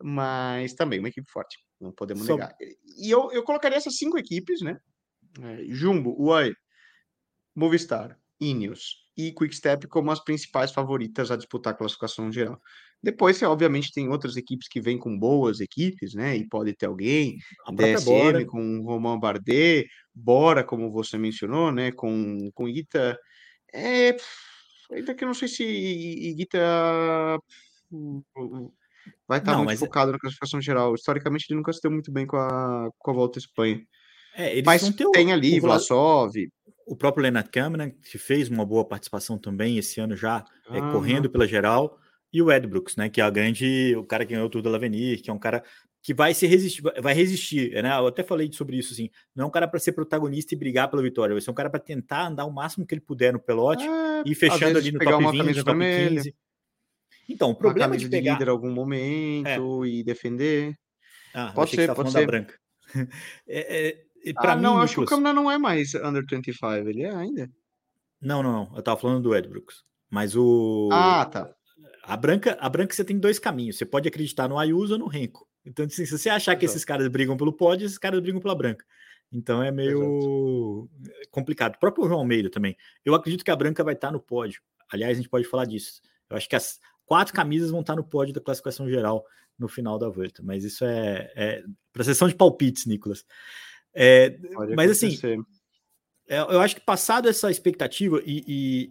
mas 0.00 0.74
também 0.74 1.00
uma 1.00 1.08
equipe 1.08 1.28
forte 1.30 1.58
não 1.80 1.92
podemos 1.92 2.24
Só... 2.24 2.34
negar. 2.34 2.54
E 2.96 3.10
eu, 3.10 3.32
eu 3.32 3.42
colocaria 3.42 3.76
essas 3.76 3.96
cinco 3.96 4.16
equipes, 4.16 4.60
né? 4.62 4.78
É, 5.40 5.64
Jumbo, 5.68 6.14
UAE, 6.18 6.54
Movistar, 7.54 8.18
Ineos 8.40 9.02
e 9.16 9.32
Quickstep 9.32 9.86
como 9.88 10.10
as 10.10 10.22
principais 10.22 10.72
favoritas 10.72 11.30
a 11.30 11.36
disputar 11.36 11.72
a 11.72 11.76
classificação 11.76 12.32
geral. 12.32 12.60
Depois, 13.02 13.36
você, 13.36 13.44
obviamente, 13.44 13.92
tem 13.92 14.08
outras 14.08 14.36
equipes 14.36 14.68
que 14.68 14.80
vêm 14.80 14.96
com 14.96 15.18
boas 15.18 15.60
equipes, 15.60 16.14
né? 16.14 16.36
E 16.36 16.48
pode 16.48 16.72
ter 16.74 16.86
alguém, 16.86 17.36
a 17.66 17.72
DSM 17.72 18.04
Bora. 18.04 18.44
com 18.46 18.80
Romain 18.82 19.18
Bardet, 19.18 19.88
Bora, 20.14 20.62
como 20.62 20.90
você 20.90 21.18
mencionou, 21.18 21.72
né? 21.72 21.90
Com, 21.90 22.50
com 22.54 22.68
Ita. 22.68 23.18
É, 23.74 24.16
ainda 24.92 25.14
que 25.14 25.24
eu 25.24 25.26
não 25.26 25.34
sei 25.34 25.48
se 25.48 25.64
Ita 25.64 27.38
vai 29.26 29.38
estar 29.38 29.56
muito 29.56 29.66
mas... 29.66 29.82
É 29.82 29.84
focado 29.84 30.12
na 30.12 30.18
classificação 30.18 30.60
geral. 30.60 30.94
Historicamente, 30.94 31.46
ele 31.48 31.56
nunca 31.56 31.72
se 31.72 31.80
deu 31.82 31.90
muito 31.90 32.12
bem 32.12 32.26
com 32.26 32.36
a, 32.36 32.88
com 32.96 33.10
a 33.10 33.14
volta 33.14 33.38
à 33.38 33.40
Espanha. 33.40 33.84
É, 34.34 34.62
mas 34.62 34.88
tem 35.12 35.32
ali, 35.32 35.58
o 35.58 35.62
Vlasov. 35.62 36.32
O 36.86 36.96
próprio 36.96 37.22
Leonard 37.22 37.48
Câmara, 37.50 37.90
que 37.90 38.18
fez 38.18 38.48
uma 38.48 38.64
boa 38.64 38.84
participação 38.84 39.38
também 39.38 39.78
esse 39.78 40.00
ano 40.00 40.16
já, 40.16 40.44
é, 40.70 40.78
ah, 40.80 40.88
é, 40.88 40.92
correndo 40.92 41.30
pela 41.30 41.46
geral. 41.46 41.98
E 42.32 42.40
o 42.40 42.50
Ed 42.50 42.66
Brooks, 42.66 42.96
né? 42.96 43.08
Que 43.08 43.20
é 43.20 43.24
a 43.24 43.30
grande, 43.30 43.94
o 43.96 44.04
cara 44.04 44.24
que 44.24 44.32
ganhou 44.32 44.46
o 44.46 44.50
Tour 44.50 44.62
de 44.62 44.68
l'Avenir, 44.68 45.22
que 45.22 45.30
é 45.30 45.32
um 45.32 45.38
cara 45.38 45.62
que 46.02 46.12
vai 46.12 46.34
se 46.34 46.46
resistir, 46.46 46.82
vai 47.00 47.14
resistir, 47.14 47.80
né? 47.82 47.96
Eu 47.96 48.08
até 48.08 48.24
falei 48.24 48.50
sobre 48.52 48.76
isso 48.76 48.92
assim. 48.92 49.08
Não 49.34 49.44
é 49.44 49.46
um 49.46 49.50
cara 49.50 49.68
para 49.68 49.78
ser 49.78 49.92
protagonista 49.92 50.54
e 50.54 50.58
brigar 50.58 50.90
pela 50.90 51.02
vitória, 51.02 51.34
vai 51.34 51.40
ser 51.40 51.50
um 51.50 51.54
cara 51.54 51.70
para 51.70 51.78
tentar 51.78 52.26
andar 52.26 52.44
o 52.44 52.52
máximo 52.52 52.84
que 52.84 52.94
ele 52.94 53.00
puder 53.00 53.32
no 53.32 53.38
pelote 53.38 53.84
é, 53.86 54.22
e 54.26 54.34
fechando 54.34 54.78
ali 54.78 54.90
no 54.90 54.98
top 54.98 55.30
20, 55.30 55.64
top 55.64 55.78
15. 55.78 56.34
Então, 57.28 57.50
o 57.50 57.54
problema 57.54 57.96
de 57.96 58.08
pegar... 58.08 58.32
de 58.32 58.38
líder 58.40 58.48
em 58.48 58.50
algum 58.50 58.70
momento 58.70 59.84
é. 59.84 59.88
e 59.88 60.02
defender. 60.02 60.76
Ah, 61.32 61.52
pode 61.54 61.70
ser, 61.70 61.94
pode 61.94 62.10
ser. 62.10 62.26
branca. 62.26 62.54
é, 63.46 64.04
é, 64.24 64.32
ah, 64.36 64.56
mim, 64.56 64.62
não, 64.62 64.78
acho 64.78 64.94
que 64.94 65.00
o 65.00 65.04
Câmara 65.06 65.34
não 65.34 65.50
é 65.50 65.58
mais 65.58 65.94
under 65.94 66.24
25, 66.28 66.88
ele 66.88 67.02
é 67.02 67.14
ainda. 67.14 67.50
Não, 68.20 68.42
não, 68.42 68.52
não. 68.52 68.76
Eu 68.76 68.82
tava 68.82 69.00
falando 69.00 69.22
do 69.22 69.34
Ed 69.34 69.48
Brooks. 69.48 69.84
Mas 70.10 70.36
o. 70.36 70.88
Ah, 70.92 71.24
tá. 71.24 71.54
A 72.02 72.16
branca, 72.16 72.56
a 72.60 72.68
branca 72.68 72.94
você 72.94 73.04
tem 73.04 73.18
dois 73.18 73.38
caminhos. 73.38 73.76
Você 73.76 73.84
pode 73.84 74.08
acreditar 74.08 74.48
no 74.48 74.58
Ayuso 74.58 74.94
ou 74.94 74.98
no 74.98 75.06
Renko. 75.06 75.48
Então, 75.64 75.86
assim, 75.86 76.04
se 76.04 76.18
você 76.18 76.28
achar 76.28 76.56
que 76.56 76.64
esses 76.64 76.84
caras 76.84 77.06
brigam 77.08 77.36
pelo 77.36 77.52
pódio, 77.52 77.86
esses 77.86 77.98
caras 77.98 78.20
brigam 78.20 78.40
pela 78.40 78.54
branca. 78.54 78.84
Então 79.32 79.62
é 79.62 79.70
meio 79.70 80.88
Exato. 81.04 81.28
complicado. 81.30 81.76
O 81.76 81.78
próprio 81.78 82.06
João 82.06 82.20
Almeida 82.20 82.50
também. 82.50 82.76
Eu 83.04 83.14
acredito 83.14 83.44
que 83.44 83.50
a 83.50 83.56
branca 83.56 83.82
vai 83.82 83.94
estar 83.94 84.10
no 84.10 84.20
pódio. 84.20 84.60
Aliás, 84.92 85.12
a 85.12 85.20
gente 85.20 85.30
pode 85.30 85.46
falar 85.46 85.64
disso. 85.64 86.02
Eu 86.28 86.36
acho 86.36 86.48
que 86.48 86.56
as, 86.56 86.78
quatro 87.12 87.34
camisas 87.34 87.70
vão 87.70 87.80
estar 87.80 87.96
no 87.96 88.04
pódio 88.04 88.32
da 88.32 88.40
classificação 88.40 88.88
geral 88.88 89.26
no 89.58 89.68
final 89.68 89.98
da 89.98 90.08
volta. 90.08 90.42
Mas 90.42 90.64
isso 90.64 90.84
é, 90.84 91.30
é 91.36 91.64
para 91.92 92.04
sessão 92.04 92.26
de 92.26 92.34
palpites, 92.34 92.86
Nicolas. 92.86 93.24
É, 93.94 94.38
mas 94.74 94.90
assim, 94.90 95.18
é, 96.28 96.38
eu 96.38 96.60
acho 96.60 96.76
que 96.76 96.80
passado 96.80 97.28
essa 97.28 97.50
expectativa, 97.50 98.22
e, 98.24 98.44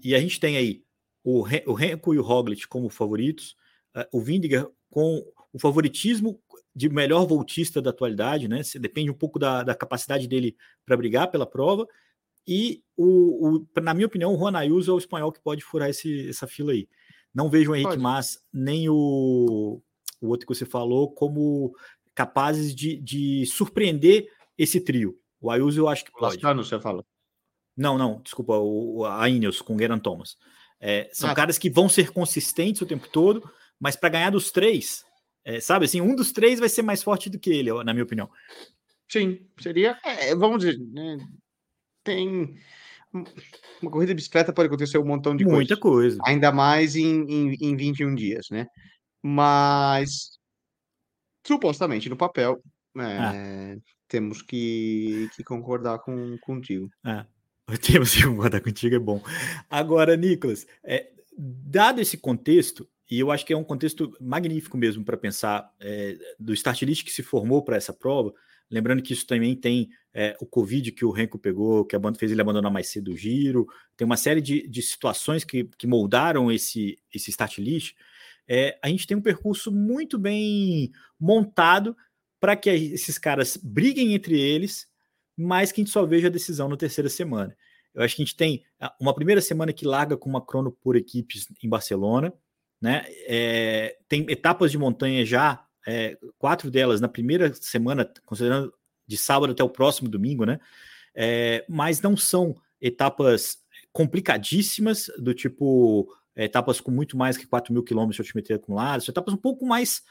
e, 0.04 0.10
e 0.10 0.16
a 0.16 0.20
gente 0.20 0.40
tem 0.40 0.58
aí 0.58 0.84
o, 1.24 1.44
o 1.66 1.74
Renko 1.74 2.14
e 2.14 2.20
o 2.20 2.24
Roglic 2.24 2.68
como 2.68 2.90
favoritos, 2.90 3.56
uh, 3.96 4.06
o 4.12 4.22
Vindiger 4.22 4.68
com 4.90 5.26
o 5.54 5.60
favoritismo 5.60 6.40
de 6.76 6.88
melhor 6.90 7.26
voltista 7.26 7.82
da 7.82 7.90
atualidade, 7.90 8.48
né? 8.48 8.64
Você 8.64 8.80
depende 8.80 9.12
um 9.12 9.16
pouco 9.16 9.38
da, 9.38 9.64
da 9.64 9.76
capacidade 9.76 10.28
dele 10.28 10.56
para 10.86 10.96
brigar 10.96 11.30
pela 11.30 11.46
prova. 11.46 11.88
E, 12.48 12.82
o, 12.96 13.58
o, 13.58 13.82
na 13.82 13.94
minha 13.94 14.08
opinião, 14.08 14.34
o 14.34 14.38
Juan 14.38 14.58
Ayuso 14.58 14.92
é 14.92 14.94
o 14.94 14.98
espanhol 14.98 15.32
que 15.32 15.42
pode 15.42 15.64
furar 15.64 15.90
esse, 15.90 16.30
essa 16.30 16.48
fila 16.48 16.72
aí. 16.72 16.88
Não 17.34 17.50
vejo 17.50 17.72
o 17.72 17.76
Henrique 17.76 17.92
pode. 17.92 18.02
Mas 18.02 18.40
nem 18.54 18.90
o, 18.90 19.82
o 20.22 20.28
outro 20.28 20.48
que 20.48 20.54
você 20.54 20.66
falou 20.66 21.12
como 21.12 21.74
capazes 22.16 22.74
de, 22.74 22.98
de 22.98 23.46
surpreender 23.46 24.28
esse 24.62 24.80
trio. 24.82 25.18
O 25.40 25.50
Ayuso 25.50 25.80
eu 25.80 25.88
acho 25.88 26.06
que 26.06 26.12
pode. 26.12 26.36
Lascano, 26.36 26.64
você 26.64 26.80
fala? 26.80 27.04
Não, 27.76 27.98
não, 27.98 28.22
desculpa, 28.22 28.58
o, 28.58 29.06
a 29.06 29.28
Ineos 29.28 29.62
com 29.62 29.76
o 29.76 29.80
Geran 29.80 30.00
Thomas. 30.00 30.38
É, 30.80 31.10
são 31.14 31.30
ah. 31.30 31.36
caras 31.36 31.58
que 31.58 31.70
vão 31.70 31.88
ser 31.88 32.12
consistentes 32.12 32.82
o 32.82 32.86
tempo 32.86 33.08
todo, 33.10 33.50
mas 33.80 33.96
para 33.96 34.10
ganhar 34.10 34.30
dos 34.30 34.52
três, 34.52 35.04
é, 35.44 35.60
sabe 35.60 35.86
assim, 35.86 36.02
um 36.02 36.16
dos 36.16 36.32
três 36.32 36.60
vai 36.60 36.70
ser 36.70 36.82
mais 36.82 37.02
forte 37.02 37.30
do 37.30 37.40
que 37.40 37.50
ele, 37.50 37.72
na 37.84 37.94
minha 37.94 38.04
opinião. 38.04 38.30
Sim, 39.10 39.40
seria, 39.60 39.98
é, 40.04 40.36
vamos 40.36 40.64
dizer, 40.64 40.80
né, 40.80 41.18
tem 42.04 42.56
uma 43.82 43.92
corrida 43.92 44.14
de 44.14 44.16
bicicleta 44.16 44.54
pode 44.54 44.68
acontecer 44.68 44.98
um 44.98 45.06
montão 45.06 45.36
de 45.36 45.44
Muita 45.44 45.76
coisa. 45.76 46.18
coisa. 46.18 46.22
Ainda 46.26 46.52
mais 46.52 46.96
em, 46.96 47.24
em, 47.30 47.58
em 47.60 47.76
21 47.76 48.16
dias, 48.16 48.48
né? 48.50 48.68
Mas 49.22 50.40
supostamente 51.46 52.10
no 52.10 52.16
papel, 52.16 52.62
é, 52.98 53.78
temos 54.12 54.42
que, 54.42 55.30
que 55.38 55.42
concordar 55.42 56.00
com, 56.00 56.38
contigo. 56.40 56.92
É. 57.06 57.26
Temos 57.80 58.14
que 58.14 58.24
concordar 58.24 58.60
contigo, 58.60 58.94
é 58.94 59.00
bom. 59.00 59.24
Agora, 59.70 60.18
Nicolas, 60.18 60.68
é, 60.84 61.12
dado 61.38 62.02
esse 62.02 62.18
contexto, 62.18 62.86
e 63.10 63.18
eu 63.18 63.32
acho 63.32 63.46
que 63.46 63.54
é 63.54 63.58
um 63.58 63.64
contexto 63.64 64.12
magnífico 64.20 64.78
mesmo 64.78 65.06
para 65.06 65.16
pensar 65.16 65.74
é, 65.80 66.18
do 66.38 66.54
start 66.54 66.82
list 66.82 67.06
que 67.06 67.12
se 67.12 67.24
formou 67.24 67.64
para 67.64 67.78
essa 67.78 67.94
prova. 67.94 68.34
Lembrando 68.70 69.02
que 69.02 69.14
isso 69.14 69.26
também 69.26 69.56
tem 69.56 69.90
é, 70.14 70.36
o 70.42 70.46
Covid 70.46 70.92
que 70.92 71.06
o 71.06 71.12
Renko 71.12 71.40
pegou, 71.40 71.86
que 71.86 71.96
a 71.96 72.00
banda 72.00 72.20
fez 72.20 72.34
ele 72.34 72.42
abandonar 72.42 72.72
mais 72.72 72.88
cedo 72.88 73.14
o 73.14 73.18
giro. 73.18 73.66
Tem 73.96 74.06
uma 74.06 74.18
série 74.18 74.42
de, 74.42 74.68
de 74.68 74.82
situações 74.82 75.46
que, 75.46 75.70
que 75.78 75.88
moldaram 75.88 76.52
esse, 76.52 76.98
esse 77.14 77.30
start 77.30 77.60
list. 77.60 77.96
É, 78.46 78.78
a 78.84 78.90
gente 78.90 79.08
tem 79.08 79.16
um 79.16 79.22
percurso 79.22 79.72
muito 79.72 80.20
bem 80.20 80.92
montado 81.18 81.96
para 82.42 82.56
que 82.56 82.70
esses 82.70 83.20
caras 83.20 83.56
briguem 83.56 84.16
entre 84.16 84.38
eles, 84.38 84.88
mas 85.38 85.72
que 85.72 85.80
a 85.80 85.84
gente 85.84 85.94
só 85.94 86.04
veja 86.06 86.28
a 86.28 86.32
decisão 86.32 86.68
na 86.68 86.76
terceira 86.76 87.10
semana. 87.10 87.56
Eu 87.94 88.04
acho 88.04 88.16
que 88.16 88.24
a 88.24 88.26
gente 88.26 88.36
tem 88.36 88.66
ah, 88.80 88.94
uma 89.00 89.14
primeira 89.14 89.40
semana 89.42 89.72
que 89.72 89.86
larga 89.86 90.18
com 90.18 90.28
uma 90.28 90.44
crono 90.44 90.72
por 90.72 90.96
equipes 90.96 91.48
em 91.64 91.70
Barcelona, 91.70 92.34
né? 92.82 93.06
É, 93.28 93.96
tem 94.10 94.26
etapas 94.28 94.72
de 94.72 94.78
montanha 94.78 95.24
já, 95.24 95.64
é, 95.88 96.18
quatro 96.40 96.72
delas 96.72 97.00
na 97.00 97.08
primeira 97.08 97.54
semana, 97.54 98.12
considerando 98.26 98.74
de 99.06 99.18
sábado 99.18 99.52
até 99.52 99.64
o 99.64 99.70
próximo 99.70 100.10
domingo, 100.10 100.44
né? 100.44 100.60
É, 101.14 101.64
mas 101.70 102.02
não 102.02 102.18
são 102.18 102.56
etapas 102.82 103.60
complicadíssimas, 103.92 105.12
do 105.20 105.34
tipo 105.34 106.12
é, 106.36 106.46
etapas 106.46 106.82
com 106.82 106.90
muito 106.90 107.16
mais 107.16 107.38
que 107.38 107.46
4 107.46 107.72
mil 107.72 107.84
quilômetros 107.84 108.16
de 108.16 108.22
altimetria 108.22 108.56
acumulada, 108.56 109.04
são 109.04 109.12
etapas 109.12 109.34
um 109.34 109.38
pouco 109.38 109.64
mais 109.64 110.02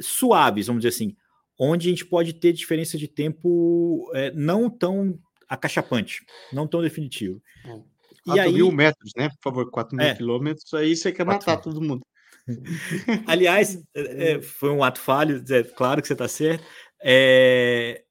suaves, 0.00 0.68
vamos 0.68 0.82
dizer 0.82 0.94
assim, 0.94 1.16
onde 1.58 1.88
a 1.88 1.90
gente 1.90 2.06
pode 2.06 2.34
ter 2.34 2.52
diferença 2.52 2.98
de 2.98 3.08
tempo 3.08 4.10
é, 4.14 4.30
não 4.32 4.68
tão 4.68 5.18
acachapante, 5.48 6.24
não 6.52 6.66
tão 6.66 6.82
definitivo. 6.82 7.42
É. 7.64 7.96
4 8.24 8.42
aí, 8.42 8.52
mil 8.52 8.72
metros, 8.72 9.12
né? 9.16 9.28
Por 9.28 9.42
favor, 9.42 9.70
4 9.70 9.96
mil 9.96 10.06
é, 10.06 10.14
quilômetros, 10.14 10.74
aí 10.74 10.96
você 10.96 11.12
quer 11.12 11.24
matar 11.24 11.58
todo 11.58 11.80
mundo. 11.80 12.04
Aliás, 13.26 13.80
é, 13.94 14.32
é, 14.32 14.42
foi 14.42 14.70
um 14.70 14.82
ato 14.82 15.00
falho, 15.00 15.42
é, 15.48 15.62
claro 15.62 16.02
que 16.02 16.08
você 16.08 16.14
está 16.14 16.26
certo. 16.26 16.64
É, 17.02 18.04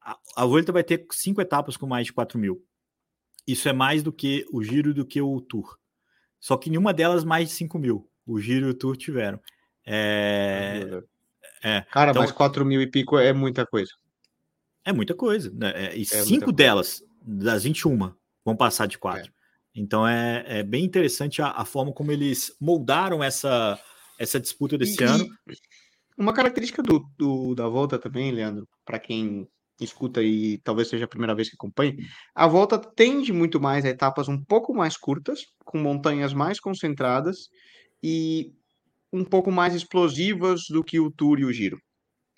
a, 0.00 0.16
a 0.36 0.46
Volta 0.46 0.72
vai 0.72 0.84
ter 0.84 1.04
cinco 1.10 1.40
etapas 1.40 1.76
com 1.76 1.86
mais 1.86 2.06
de 2.06 2.12
4 2.12 2.38
mil. 2.38 2.64
Isso 3.46 3.68
é 3.68 3.72
mais 3.72 4.02
do 4.02 4.12
que 4.12 4.44
o 4.52 4.62
Giro 4.62 4.94
do 4.94 5.06
que 5.06 5.20
o 5.20 5.40
Tour. 5.40 5.76
Só 6.40 6.56
que 6.56 6.70
nenhuma 6.70 6.92
delas 6.92 7.24
mais 7.24 7.48
de 7.48 7.54
5 7.54 7.78
mil. 7.78 8.08
O 8.24 8.40
Giro 8.40 8.66
e 8.66 8.70
o 8.70 8.74
Tour 8.74 8.96
tiveram. 8.96 9.40
É, 9.84 11.02
é, 11.66 11.82
Cara, 11.90 12.12
então, 12.12 12.22
mas 12.22 12.30
4 12.30 12.64
mil 12.64 12.80
e 12.80 12.86
pico 12.86 13.18
é 13.18 13.32
muita 13.32 13.66
coisa. 13.66 13.90
É 14.84 14.92
muita 14.92 15.14
coisa. 15.14 15.50
Né? 15.52 15.96
E 15.96 16.02
é 16.02 16.04
cinco 16.04 16.52
delas, 16.52 17.02
das 17.20 17.64
21, 17.64 18.14
vão 18.44 18.56
passar 18.56 18.86
de 18.86 18.96
4. 18.96 19.32
Então 19.74 20.06
é, 20.06 20.44
é 20.46 20.62
bem 20.62 20.84
interessante 20.84 21.42
a, 21.42 21.50
a, 21.50 21.64
forma 21.64 21.92
como 21.92 22.12
eles 22.12 22.54
moldaram 22.60 23.22
essa, 23.22 23.78
essa 24.16 24.38
disputa 24.38 24.78
desse 24.78 25.02
e, 25.02 25.04
ano. 25.04 25.26
Uma 26.16 26.32
característica 26.32 26.84
do, 26.84 27.04
do, 27.18 27.54
da 27.56 27.68
volta 27.68 27.98
também, 27.98 28.30
Leandro, 28.30 28.68
para 28.84 29.00
quem 29.00 29.48
escuta 29.80 30.22
e 30.22 30.58
talvez 30.58 30.88
seja 30.88 31.04
a 31.04 31.08
primeira 31.08 31.34
vez 31.34 31.50
que 31.50 31.56
acompanhe, 31.56 31.96
a 32.32 32.46
volta 32.46 32.78
tende 32.78 33.32
muito 33.32 33.60
mais 33.60 33.84
a 33.84 33.88
etapas 33.88 34.28
um 34.28 34.42
pouco 34.42 34.72
mais 34.72 34.96
curtas, 34.96 35.40
com 35.64 35.78
montanhas 35.78 36.32
mais 36.32 36.60
concentradas 36.60 37.50
e 38.00 38.54
um 39.12 39.24
pouco 39.24 39.50
mais 39.50 39.74
explosivas 39.74 40.62
do 40.68 40.82
que 40.82 41.00
o 41.00 41.10
Tour 41.10 41.38
e 41.40 41.44
o 41.44 41.52
Giro. 41.52 41.78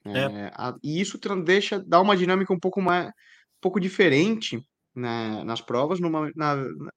É. 0.04 0.18
É, 0.18 0.52
a, 0.54 0.74
e 0.82 1.00
isso 1.00 1.18
deixa, 1.44 1.82
dá 1.86 2.00
uma 2.00 2.16
dinâmica 2.16 2.52
um 2.52 2.58
pouco 2.58 2.80
mais, 2.80 3.08
um 3.08 3.60
pouco 3.60 3.80
diferente 3.80 4.60
né, 4.94 5.42
nas 5.44 5.60
provas, 5.60 6.00
numa, 6.00 6.30
na, 6.34 6.56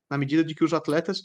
na 0.10 0.18
medida 0.18 0.44
de 0.44 0.56
que 0.56 0.64
os 0.64 0.74
atletas, 0.74 1.22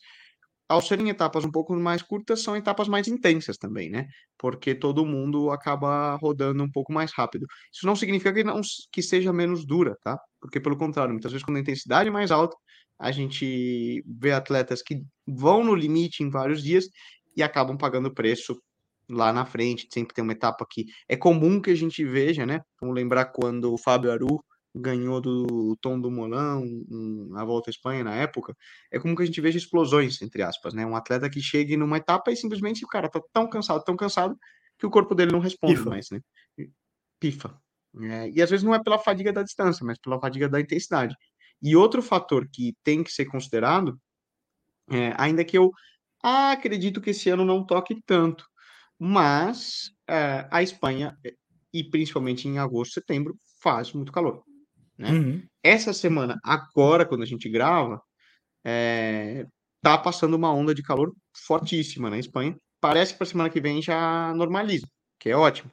ao 0.69 0.81
serem 0.83 1.09
etapas 1.11 1.45
um 1.45 1.51
pouco 1.51 1.75
mais 1.77 2.03
curtas, 2.03 2.43
são 2.43 2.57
etapas 2.57 2.89
mais 2.89 3.07
intensas 3.07 3.57
também, 3.57 3.89
né? 3.89 4.07
Porque 4.37 4.75
todo 4.75 5.07
mundo 5.07 5.51
acaba 5.51 6.17
rodando 6.17 6.63
um 6.65 6.71
pouco 6.71 6.93
mais 6.93 7.13
rápido. 7.13 7.47
Isso 7.73 7.87
não 7.87 7.95
significa 7.95 8.33
que, 8.33 8.43
não, 8.43 8.61
que 8.93 9.03
seja 9.03 9.33
menos 9.33 9.65
dura, 9.65 9.97
tá? 10.03 10.19
Porque, 10.41 10.61
pelo 10.61 10.77
contrário, 10.77 11.13
muitas 11.13 11.31
vezes, 11.31 11.45
quando 11.45 11.59
a 11.59 11.61
intensidade 11.61 12.09
é 12.09 12.13
mais 12.13 12.33
alta, 12.33 12.57
a 12.99 13.13
gente 13.13 14.03
vê 14.07 14.33
atletas 14.33 14.83
que 14.83 15.03
vão 15.27 15.63
no 15.63 15.75
limite 15.75 16.23
em 16.23 16.31
vários 16.31 16.63
dias 16.63 16.89
e 17.37 17.43
acabam 17.43 17.77
pagando 17.77 18.13
preço 18.13 18.61
lá 19.09 19.33
na 19.33 19.45
frente. 19.45 19.89
Sempre 19.93 20.15
tem 20.15 20.23
uma 20.23 20.33
etapa 20.33 20.67
que 20.69 20.87
é 21.09 21.17
comum 21.17 21.61
que 21.61 21.71
a 21.71 21.75
gente 21.75 22.05
veja, 22.05 22.47
né? 22.47 22.63
Vamos 22.81 22.95
lembrar 22.95 23.27
quando 23.27 23.73
o 23.73 23.79
Fábio 23.79 24.11
Aru 24.11 24.45
ganhou 24.75 25.21
do 25.21 25.77
Tom 25.81 25.99
do 25.99 26.11
Molão 26.11 26.63
um, 26.63 27.33
a 27.35 27.45
Volta 27.45 27.71
à 27.71 27.73
Espanha 27.73 28.05
na 28.05 28.15
época, 28.15 28.55
é 28.93 28.99
como 28.99 29.17
que 29.17 29.23
a 29.23 29.27
gente 29.27 29.41
veja 29.41 29.57
explosões, 29.57 30.21
entre 30.21 30.43
aspas, 30.43 30.75
né? 30.75 30.85
Um 30.85 30.95
atleta 30.95 31.31
que 31.31 31.41
chegue 31.41 31.77
numa 31.77 31.97
etapa 31.97 32.31
e 32.31 32.37
simplesmente 32.37 32.85
o 32.85 32.89
cara 32.89 33.09
tá 33.09 33.21
tão 33.33 33.49
cansado, 33.49 33.83
tão 33.85 33.97
cansado, 33.97 34.37
que 34.79 34.87
o 34.87 34.91
corpo 34.91 35.15
dele 35.15 35.33
não 35.33 35.41
responde 35.41 35.77
Pifa. 35.77 35.91
mais, 35.91 36.11
né? 36.11 36.21
Pifa. 37.19 37.59
É, 37.99 38.31
e 38.31 38.43
às 38.43 38.51
vezes 38.51 38.63
não 38.63 38.75
é 38.75 38.83
pela 38.83 38.99
fadiga 38.99 39.33
da 39.33 39.43
distância, 39.43 39.85
mas 39.85 39.99
pela 39.99 40.21
fadiga 40.21 40.49
da 40.49 40.61
intensidade. 40.61 41.17
E 41.63 41.75
outro 41.75 42.03
fator 42.03 42.47
que 42.53 42.77
tem 42.85 43.03
que 43.03 43.11
ser 43.11 43.25
considerado, 43.25 43.99
é, 44.91 45.15
ainda 45.17 45.43
que 45.43 45.57
eu 45.57 45.71
acredito 46.27 47.01
que 47.01 47.11
esse 47.11 47.31
ano 47.31 47.45
não 47.45 47.65
toque 47.65 48.01
tanto, 48.05 48.45
mas 48.99 49.91
é, 50.09 50.47
a 50.51 50.63
Espanha, 50.63 51.17
e 51.73 51.85
principalmente 51.85 52.49
em 52.49 52.59
agosto, 52.59 52.95
setembro, 52.95 53.39
faz 53.63 53.93
muito 53.93 54.13
calor. 54.13 54.43
Né? 54.99 55.11
Uhum. 55.11 55.43
Essa 55.63 55.93
semana, 55.93 56.39
agora, 56.43 57.07
quando 57.07 57.23
a 57.23 57.27
gente 57.27 57.49
grava, 57.49 58.01
é, 58.65 59.47
tá 59.83 59.97
passando 59.97 60.35
uma 60.35 60.53
onda 60.53 60.75
de 60.75 60.83
calor 60.83 61.13
fortíssima 61.47 62.11
na 62.11 62.19
Espanha. 62.19 62.57
Parece 62.81 63.13
que 63.13 63.19
para 63.19 63.27
semana 63.27 63.51
que 63.51 63.61
vem 63.61 63.81
já 63.81 64.35
normaliza, 64.35 64.87
que 65.21 65.31
é 65.31 65.37
ótimo. 65.37 65.71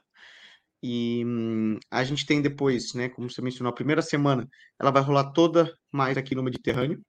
E 0.82 1.24
hum, 1.24 1.78
a 1.90 2.04
gente 2.04 2.26
tem 2.26 2.42
depois, 2.42 2.92
né, 2.94 3.08
como 3.08 3.30
você 3.30 3.40
mencionou, 3.40 3.70
a 3.70 3.74
primeira 3.74 4.02
semana, 4.02 4.46
ela 4.78 4.90
vai 4.90 5.02
rolar 5.02 5.32
toda 5.32 5.72
mais 5.90 6.16
aqui 6.16 6.34
no 6.34 6.42
Mediterrâneo 6.42 7.00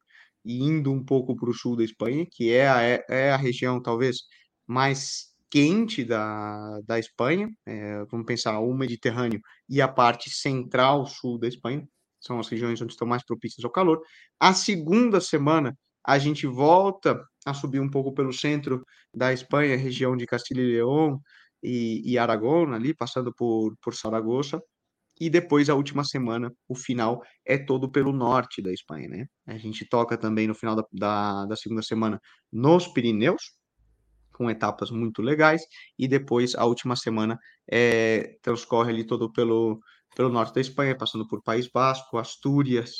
e 0.45 0.63
indo 0.63 0.91
um 0.91 1.03
pouco 1.03 1.35
para 1.35 1.49
o 1.49 1.53
sul 1.53 1.75
da 1.75 1.83
Espanha, 1.83 2.25
que 2.31 2.51
é 2.51 2.67
a, 2.67 2.81
é 3.09 3.31
a 3.31 3.37
região 3.37 3.81
talvez 3.81 4.17
mais 4.67 5.33
quente 5.49 6.03
da, 6.03 6.79
da 6.81 6.99
Espanha. 6.99 7.49
É, 7.65 8.05
vamos 8.05 8.25
pensar 8.25 8.59
o 8.59 8.73
Mediterrâneo 8.73 9.41
e 9.67 9.81
a 9.81 9.87
parte 9.87 10.29
central 10.29 11.05
sul 11.07 11.39
da 11.39 11.47
Espanha 11.47 11.87
são 12.19 12.39
as 12.39 12.47
regiões 12.47 12.81
onde 12.81 12.93
estão 12.93 13.07
mais 13.07 13.23
propícias 13.23 13.63
ao 13.63 13.71
calor. 13.71 14.01
A 14.39 14.53
segunda 14.53 15.21
semana, 15.21 15.77
a 16.03 16.17
gente 16.17 16.47
volta 16.47 17.23
a 17.45 17.53
subir 17.53 17.79
um 17.79 17.89
pouco 17.89 18.13
pelo 18.13 18.33
centro 18.33 18.83
da 19.13 19.31
Espanha, 19.31 19.77
região 19.77 20.17
de 20.17 20.25
Castilha 20.25 20.61
e 20.61 20.73
León 20.73 21.19
e, 21.63 22.01
e 22.11 22.17
Aragão, 22.17 22.73
ali, 22.73 22.93
passando 22.95 23.33
por, 23.33 23.75
por 23.81 23.93
Saragoça. 23.95 24.61
E 25.19 25.29
depois, 25.29 25.69
a 25.69 25.75
última 25.75 26.03
semana, 26.03 26.51
o 26.67 26.75
final 26.75 27.21
é 27.45 27.57
todo 27.57 27.89
pelo 27.89 28.11
norte 28.11 28.61
da 28.61 28.71
Espanha, 28.71 29.07
né? 29.07 29.25
A 29.45 29.57
gente 29.57 29.87
toca 29.87 30.17
também 30.17 30.47
no 30.47 30.53
final 30.53 30.75
da, 30.75 30.83
da, 30.91 31.45
da 31.45 31.55
segunda 31.55 31.81
semana 31.81 32.19
nos 32.51 32.87
Pirineus, 32.87 33.53
com 34.33 34.49
etapas 34.49 34.91
muito 34.91 35.21
legais, 35.21 35.61
e 35.97 36.07
depois 36.07 36.53
a 36.55 36.65
última 36.65 36.95
semana 36.97 37.39
é, 37.71 38.37
transcorre 38.41 38.91
ali 38.91 39.05
todo 39.05 39.31
pelo, 39.31 39.79
pelo 40.15 40.29
norte 40.29 40.53
da 40.53 40.59
Espanha, 40.59 40.97
passando 40.97 41.25
por 41.25 41.41
País 41.41 41.69
Basco, 41.69 42.17
Astúrias, 42.17 42.91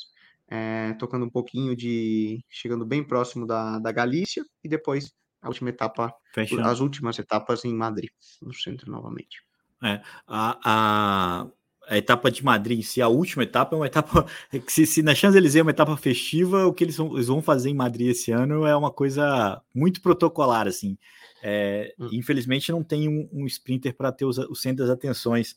é, 0.48 0.94
tocando 0.94 1.26
um 1.26 1.30
pouquinho 1.30 1.76
de. 1.76 2.40
chegando 2.50 2.86
bem 2.86 3.04
próximo 3.04 3.46
da, 3.46 3.80
da 3.80 3.92
Galícia, 3.92 4.44
e 4.64 4.70
depois 4.70 5.12
a 5.42 5.50
última 5.50 5.70
etapa, 5.70 6.14
Fechando. 6.34 6.64
as 6.64 6.80
últimas 6.80 7.20
etapas 7.20 7.66
em 7.66 7.74
Madrid, 7.74 8.10
no 8.42 8.54
centro 8.54 8.90
novamente. 8.92 9.44
É, 9.84 10.02
a, 10.26 10.60
a, 10.64 11.48
a 11.88 11.98
etapa 11.98 12.32
de 12.32 12.44
Madrid, 12.44 12.84
se 12.84 13.02
a 13.02 13.08
última 13.08 13.44
etapa 13.44 13.76
é 13.76 13.80
uma 13.80 13.88
etapa 13.88 14.26
se, 14.68 14.86
se 14.86 15.02
na 15.02 15.14
Champs-Élysées 15.14 15.60
é 15.60 15.62
uma 15.62 15.72
etapa 15.72 15.96
festiva, 15.98 16.66
o 16.66 16.74
que 16.74 16.84
eles 16.84 16.98
vão, 16.98 17.14
eles 17.14 17.28
vão, 17.28 17.42
fazer 17.42 17.70
em 17.70 17.76
Madrid 17.76 18.10
esse 18.10 18.32
ano 18.32 18.66
é 18.66 18.76
uma 18.76 18.92
coisa 18.92 19.62
muito 19.74 20.02
protocolar, 20.02 20.68
assim. 20.68 20.98
É, 21.44 21.94
hum. 22.00 22.10
Infelizmente 22.12 22.72
não 22.72 22.84
tem 22.84 23.08
um, 23.08 23.30
um 23.32 23.46
sprinter 23.46 23.96
para 23.96 24.12
ter 24.12 24.26
os, 24.26 24.38
o 24.38 24.56
centro 24.56 24.86
das 24.86 24.90
atenções, 24.90 25.56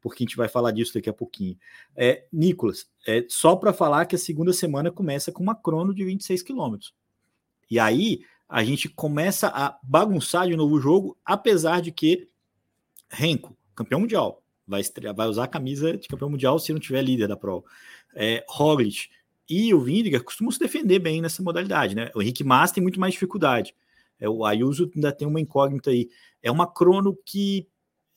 porque 0.00 0.22
a 0.22 0.26
gente 0.26 0.36
vai 0.36 0.48
falar 0.48 0.70
disso 0.72 0.94
daqui 0.94 1.08
a 1.08 1.14
pouquinho. 1.14 1.56
É, 1.96 2.26
Nicolas, 2.32 2.86
é, 3.06 3.24
só 3.28 3.54
para 3.56 3.72
falar 3.72 4.06
que 4.06 4.16
a 4.16 4.18
segunda 4.18 4.52
semana 4.52 4.90
começa 4.90 5.30
com 5.30 5.42
uma 5.42 5.54
crono 5.54 5.94
de 5.94 6.04
26 6.04 6.42
quilômetros. 6.42 6.94
E 7.70 7.78
aí 7.78 8.20
a 8.48 8.64
gente 8.64 8.88
começa 8.88 9.48
a 9.48 9.78
bagunçar 9.82 10.48
de 10.48 10.56
novo 10.56 10.76
o 10.76 10.80
jogo, 10.80 11.16
apesar 11.24 11.82
de 11.82 11.92
que 11.92 12.28
Renko, 13.10 13.56
campeão 13.74 14.00
mundial, 14.00 14.42
vai, 14.68 14.82
vai 15.14 15.26
usar 15.26 15.44
a 15.44 15.48
camisa 15.48 15.96
de 15.96 16.06
campeão 16.06 16.30
mundial 16.30 16.58
se 16.58 16.72
não 16.72 16.80
tiver 16.80 17.02
líder 17.02 17.26
da 17.26 17.36
prova. 17.36 17.64
É, 18.14 18.44
Roglic 18.48 19.08
e 19.48 19.72
o 19.72 19.80
Vindiger 19.80 20.22
costumam 20.22 20.52
se 20.52 20.58
defender 20.58 20.98
bem 20.98 21.22
nessa 21.22 21.42
modalidade, 21.42 21.94
né? 21.94 22.10
O 22.14 22.20
Henrique 22.20 22.44
Mas 22.44 22.70
tem 22.70 22.82
muito 22.82 23.00
mais 23.00 23.14
dificuldade. 23.14 23.74
É, 24.20 24.28
o 24.28 24.44
Ayuso 24.44 24.90
ainda 24.94 25.10
tem 25.10 25.26
uma 25.26 25.40
incógnita 25.40 25.90
aí. 25.90 26.08
É 26.42 26.50
uma 26.50 26.66
crono 26.66 27.16
que 27.24 27.66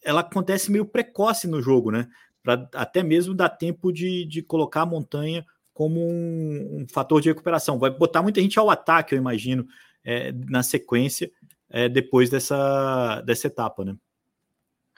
ela 0.04 0.22
acontece 0.22 0.72
meio 0.72 0.86
precoce 0.86 1.48
no 1.48 1.62
jogo, 1.62 1.92
né? 1.92 2.08
Para 2.44 2.68
até 2.74 3.02
mesmo 3.02 3.34
dar 3.34 3.50
tempo 3.50 3.94
de, 3.94 4.26
de 4.26 4.42
colocar 4.42 4.82
a 4.82 4.86
montanha 4.86 5.46
como 5.74 6.02
um, 6.02 6.82
um, 6.82 6.86
fator 6.92 7.22
de 7.22 7.30
recuperação. 7.30 7.80
Vai 7.80 7.92
botar 7.92 8.22
muita 8.22 8.42
gente 8.42 8.60
ao 8.60 8.70
ataque, 8.70 9.14
eu 9.14 9.18
imagino, 9.18 9.66
é, 10.04 10.34
na 10.50 10.64
sequência, 10.64 11.32
é, 11.70 11.88
depois 11.88 12.30
dessa, 12.30 13.22
dessa 13.22 13.48
etapa, 13.48 13.86
né? 13.86 13.96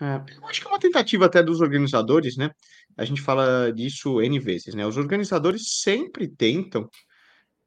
É, 0.03 0.37
eu 0.37 0.45
acho 0.47 0.59
que 0.59 0.67
é 0.67 0.69
uma 0.69 0.79
tentativa 0.79 1.25
até 1.25 1.41
dos 1.41 1.61
organizadores, 1.61 2.35
né? 2.35 2.51
A 2.97 3.05
gente 3.05 3.21
fala 3.21 3.71
disso 3.71 4.21
N 4.21 4.37
vezes, 4.37 4.75
né? 4.75 4.85
Os 4.85 4.97
organizadores 4.97 5.79
sempre 5.81 6.27
tentam 6.27 6.89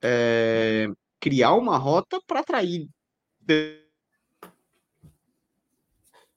é, 0.02 0.86
criar 1.18 1.54
uma 1.54 1.78
rota 1.78 2.20
para 2.26 2.40
atrair 2.40 2.86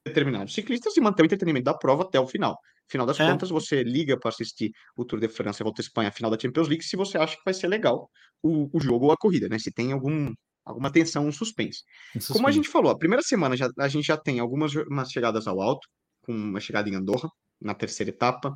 determinados 0.02 0.54
ciclistas 0.54 0.96
e 0.96 1.00
manter 1.02 1.22
o 1.22 1.26
entretenimento 1.26 1.64
da 1.64 1.74
prova 1.74 2.04
até 2.04 2.18
o 2.18 2.26
final. 2.26 2.58
Final 2.88 3.06
das 3.06 3.20
é. 3.20 3.30
contas, 3.30 3.50
você 3.50 3.82
liga 3.82 4.18
para 4.18 4.30
assistir 4.30 4.72
o 4.96 5.04
Tour 5.04 5.20
de 5.20 5.28
France, 5.28 5.62
a 5.62 5.64
Volta 5.64 5.82
à 5.82 5.84
Espanha, 5.84 6.10
final 6.10 6.30
da 6.30 6.38
Champions 6.38 6.66
League, 6.66 6.82
se 6.82 6.96
você 6.96 7.18
acha 7.18 7.36
que 7.36 7.44
vai 7.44 7.52
ser 7.52 7.68
legal 7.68 8.10
o, 8.42 8.74
o 8.74 8.80
jogo 8.80 9.06
ou 9.06 9.12
a 9.12 9.18
corrida, 9.18 9.48
né? 9.50 9.58
Se 9.58 9.70
tem 9.70 9.92
algum, 9.92 10.32
alguma 10.70 10.90
tensão, 10.90 11.26
um 11.26 11.32
suspense. 11.32 11.82
um 12.14 12.20
suspense. 12.20 12.32
Como 12.32 12.48
a 12.48 12.52
gente 12.52 12.68
falou, 12.68 12.90
a 12.90 12.98
primeira 12.98 13.22
semana 13.22 13.56
já, 13.56 13.68
a 13.78 13.88
gente 13.88 14.06
já 14.06 14.16
tem 14.16 14.40
algumas 14.40 14.74
umas 14.74 15.10
chegadas 15.10 15.46
ao 15.46 15.60
alto, 15.60 15.86
com 16.22 16.32
uma 16.32 16.60
chegada 16.60 16.88
em 16.88 16.94
Andorra, 16.94 17.28
na 17.60 17.74
terceira 17.74 18.10
etapa, 18.10 18.54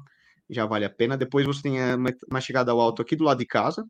já 0.48 0.66
vale 0.66 0.84
a 0.84 0.90
pena. 0.90 1.16
Depois 1.16 1.46
você 1.46 1.62
tem 1.62 1.94
uma, 1.94 2.10
uma 2.30 2.40
chegada 2.40 2.72
ao 2.72 2.80
alto 2.80 3.02
aqui 3.02 3.16
do 3.16 3.24
lado 3.24 3.38
de 3.38 3.46
casa, 3.46 3.84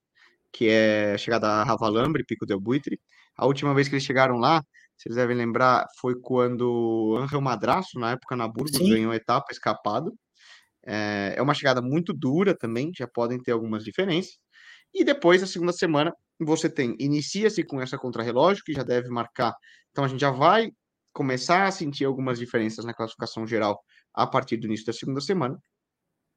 que 0.53 0.69
é 0.69 1.15
a 1.15 1.19
chegada 1.19 1.49
a 1.49 1.65
Ravalambre, 1.65 2.25
Pico 2.25 2.47
del 2.47 2.61
Buitre. 2.61 3.01
A 3.37 3.47
última 3.47 3.75
vez 3.75 3.89
que 3.89 3.95
eles 3.95 4.05
chegaram 4.05 4.37
lá, 4.39 4.63
vocês 4.97 5.17
devem 5.17 5.37
lembrar, 5.37 5.87
foi 6.01 6.15
quando 6.21 7.17
Angel 7.21 7.41
Madraço, 7.41 7.99
na 7.99 8.13
época 8.13 8.37
na 8.37 8.47
Burgos, 8.47 8.77
Sim. 8.77 8.91
ganhou 8.91 9.13
a 9.13 9.17
etapa 9.17 9.47
escapado. 9.51 10.15
É, 10.87 11.35
é 11.37 11.43
uma 11.43 11.55
chegada 11.55 11.83
muito 11.83 12.13
dura 12.13 12.57
também, 12.57 12.93
já 12.97 13.09
podem 13.09 13.41
ter 13.43 13.53
algumas 13.53 13.83
diferenças. 13.83 14.39
E 14.95 15.03
depois, 15.03 15.43
a 15.43 15.47
segunda 15.47 15.73
semana, 15.73 16.15
você 16.39 16.71
tem, 16.71 16.97
inicia-se 17.01 17.65
com 17.65 17.81
essa 17.81 17.99
contrarrelógio, 17.99 18.63
que 18.65 18.73
já 18.73 18.85
deve 18.85 19.09
marcar. 19.09 19.55
Então, 19.91 20.05
a 20.05 20.09
gente 20.09 20.21
já 20.21 20.31
vai 20.31 20.71
começar 21.13 21.67
a 21.67 21.71
sentir 21.71 22.05
algumas 22.05 22.39
diferenças 22.39 22.85
na 22.85 22.95
classificação 22.95 23.47
geral 23.47 23.83
a 24.13 24.27
partir 24.27 24.57
do 24.57 24.67
início 24.67 24.87
da 24.87 24.93
segunda 24.93 25.21
semana. 25.21 25.59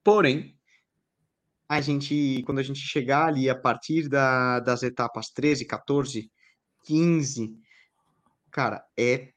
Porém, 0.03 0.57
a 1.69 1.81
gente, 1.81 2.41
quando 2.45 2.59
a 2.59 2.63
gente 2.63 2.79
chegar 2.79 3.27
ali 3.27 3.49
a 3.49 3.55
partir 3.55 4.07
da, 4.07 4.59
das 4.59 4.83
etapas 4.83 5.29
13, 5.29 5.65
14, 5.65 6.31
15, 6.85 7.53
cara, 8.49 8.83
é 8.97 9.33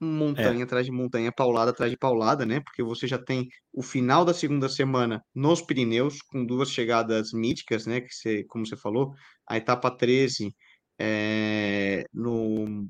montanha 0.00 0.60
é. 0.60 0.62
atrás 0.62 0.86
de 0.86 0.92
montanha, 0.92 1.32
paulada 1.32 1.70
atrás 1.70 1.90
de 1.90 1.96
paulada, 1.96 2.46
né? 2.46 2.60
Porque 2.60 2.82
você 2.82 3.06
já 3.06 3.18
tem 3.18 3.48
o 3.72 3.82
final 3.82 4.24
da 4.24 4.32
segunda 4.32 4.68
semana 4.68 5.24
nos 5.34 5.60
Pirineus, 5.60 6.22
com 6.22 6.44
duas 6.44 6.70
chegadas 6.70 7.32
míticas, 7.32 7.86
né? 7.86 8.00
Que 8.00 8.14
você, 8.14 8.44
como 8.44 8.66
você 8.66 8.76
falou, 8.76 9.12
a 9.46 9.56
etapa 9.56 9.90
13 9.90 10.54
é, 10.98 12.04
no. 12.12 12.88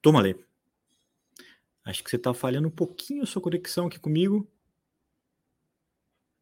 Toma, 0.00 0.20
Lê. 0.20 0.36
Acho 1.84 2.02
que 2.02 2.10
você 2.10 2.16
está 2.16 2.34
falhando 2.34 2.68
um 2.68 2.70
pouquinho 2.70 3.22
a 3.22 3.26
sua 3.26 3.40
conexão 3.40 3.86
aqui 3.86 3.98
comigo. 3.98 4.48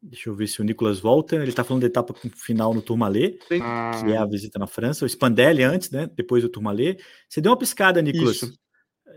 Deixa 0.01 0.29
eu 0.29 0.35
ver 0.35 0.47
se 0.47 0.61
o 0.61 0.63
Nicolas 0.63 0.99
volta. 0.99 1.35
Ele 1.35 1.49
está 1.49 1.63
falando 1.63 1.81
da 1.81 1.87
etapa 1.87 2.13
final 2.35 2.73
no 2.73 2.81
Tourmalet, 2.81 3.39
ah. 3.61 3.91
que 3.99 4.11
é 4.11 4.17
a 4.17 4.25
visita 4.25 4.59
na 4.59 4.67
França. 4.67 5.03
O 5.03 5.09
Spandelli 5.09 5.63
antes, 5.63 5.89
né? 5.89 6.07
Depois 6.15 6.43
do 6.43 6.49
Tourmalet. 6.49 7.03
Você 7.27 7.41
deu 7.41 7.51
uma 7.51 7.57
piscada, 7.57 8.01
Nicolas. 8.01 8.37
Isso. 8.37 8.64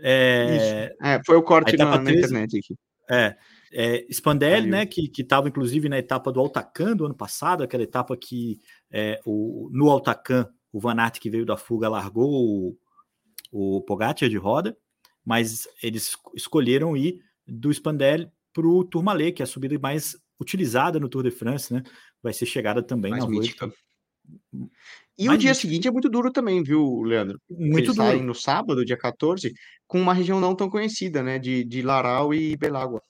É, 0.01 0.95
é, 1.01 1.21
foi 1.25 1.35
o 1.35 1.43
corte 1.43 1.75
na, 1.77 1.97
13, 1.99 2.03
na, 2.03 2.17
internet 2.19 2.57
aqui. 2.57 2.75
É, 3.09 3.35
é 3.71 4.05
Spandelli, 4.11 4.67
né, 4.67 4.85
que 4.85 5.11
estava 5.17 5.47
inclusive 5.47 5.89
na 5.89 5.97
etapa 5.97 6.31
do 6.31 6.39
Altacan 6.39 6.95
do 6.95 7.05
ano 7.05 7.15
passado, 7.15 7.63
aquela 7.63 7.83
etapa 7.83 8.15
que 8.15 8.59
é, 8.91 9.19
o, 9.25 9.69
no 9.71 9.89
Altacan 9.89 10.47
o 10.71 10.79
Van 10.79 10.99
Aert 10.99 11.19
que 11.19 11.29
veio 11.29 11.45
da 11.45 11.57
fuga 11.57 11.89
largou 11.89 12.29
o, 12.31 13.77
o 13.77 13.81
Pogacar 13.81 14.29
de 14.29 14.37
roda, 14.37 14.77
mas 15.25 15.67
eles 15.81 16.15
escolheram 16.35 16.95
ir 16.95 17.21
do 17.47 17.71
Spandelli 17.73 18.31
para 18.53 18.67
o 18.67 18.83
Tourmalet, 18.83 19.33
que 19.33 19.41
é 19.41 19.45
a 19.45 19.47
subida 19.47 19.77
mais 19.79 20.17
utilizada 20.39 20.99
no 20.99 21.09
Tour 21.09 21.23
de 21.23 21.31
France, 21.31 21.73
né? 21.73 21.83
Vai 22.21 22.33
ser 22.33 22.45
chegada 22.45 22.81
também 22.81 23.11
mais 23.11 23.23
na 23.23 23.29
mítica. 23.29 23.67
Volta. 23.67 24.71
E 25.19 25.25
Mas 25.25 25.35
o 25.35 25.37
dia 25.37 25.53
seguinte 25.53 25.85
é 25.85 25.91
muito 25.91 26.07
duro 26.07 26.31
também, 26.31 26.63
viu, 26.63 27.01
Leandro? 27.01 27.41
Muito 27.49 27.87
Eles 27.87 27.95
duro. 27.95 28.07
saem 28.07 28.23
no 28.23 28.33
sábado, 28.33 28.85
dia 28.85 28.95
14, 28.95 29.53
com 29.85 29.99
uma 29.99 30.13
região 30.13 30.39
não 30.39 30.55
tão 30.55 30.69
conhecida, 30.69 31.21
né? 31.21 31.37
De, 31.37 31.65
de 31.65 31.81
Laral 31.81 32.33
e 32.33 32.55
Belágua. 32.55 33.01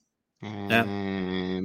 É, 0.41 0.47
é. 0.73 1.61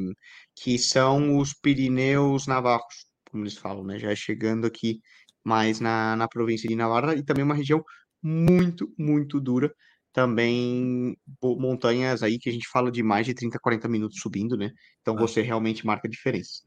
Que 0.55 0.79
são 0.79 1.39
os 1.39 1.55
Pirineus 1.55 2.47
Navarros, 2.47 3.07
como 3.31 3.45
eles 3.45 3.57
falam, 3.57 3.83
né? 3.83 3.99
Já 3.99 4.15
chegando 4.15 4.67
aqui 4.67 5.01
mais 5.43 5.81
na, 5.81 6.15
na 6.15 6.29
província 6.29 6.69
de 6.69 6.77
Navarra, 6.77 7.15
e 7.15 7.25
também 7.25 7.43
uma 7.43 7.55
região 7.55 7.83
muito, 8.23 8.93
muito 8.99 9.41
dura. 9.41 9.75
Também 10.13 11.17
montanhas 11.43 12.23
aí 12.23 12.39
que 12.39 12.51
a 12.51 12.53
gente 12.53 12.69
fala 12.69 12.93
de 12.93 13.03
mais 13.03 13.25
de 13.25 13.33
30, 13.33 13.59
40 13.59 13.89
minutos 13.89 14.21
subindo, 14.21 14.59
né? 14.59 14.73
Então 15.01 15.15
ah. 15.17 15.21
você 15.21 15.41
realmente 15.41 15.87
marca 15.87 16.07
a 16.07 16.11
diferença. 16.11 16.61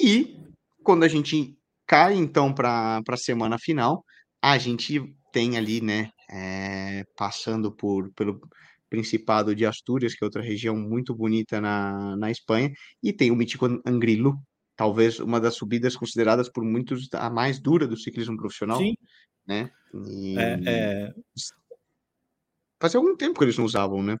E 0.00 0.36
quando 0.82 1.04
a 1.04 1.08
gente 1.08 1.56
cai 1.90 2.14
então 2.14 2.54
para 2.54 3.02
a 3.08 3.16
semana 3.16 3.58
final, 3.58 4.04
a 4.40 4.56
gente 4.56 5.02
tem 5.32 5.58
ali, 5.58 5.80
né, 5.80 6.08
é, 6.30 7.02
passando 7.16 7.74
por 7.74 8.12
pelo 8.12 8.40
Principado 8.88 9.56
de 9.56 9.66
Astúrias, 9.66 10.14
que 10.14 10.22
é 10.22 10.26
outra 10.26 10.40
região 10.40 10.76
muito 10.76 11.12
bonita 11.12 11.60
na, 11.60 12.16
na 12.16 12.30
Espanha, 12.30 12.70
e 13.02 13.12
tem 13.12 13.32
o 13.32 13.36
mítico 13.36 13.66
Angrilo, 13.84 14.36
talvez 14.76 15.18
uma 15.18 15.40
das 15.40 15.56
subidas 15.56 15.96
consideradas 15.96 16.48
por 16.48 16.64
muitos 16.64 17.08
a 17.12 17.28
mais 17.28 17.60
dura 17.60 17.88
do 17.88 17.96
ciclismo 17.96 18.36
profissional, 18.36 18.78
Sim. 18.78 18.94
né? 19.44 19.68
E... 20.06 20.38
É, 20.38 20.60
é... 20.66 21.14
Fazia 22.80 22.98
algum 22.98 23.16
tempo 23.16 23.36
que 23.36 23.44
eles 23.44 23.58
não 23.58 23.64
usavam, 23.64 24.00
né? 24.00 24.16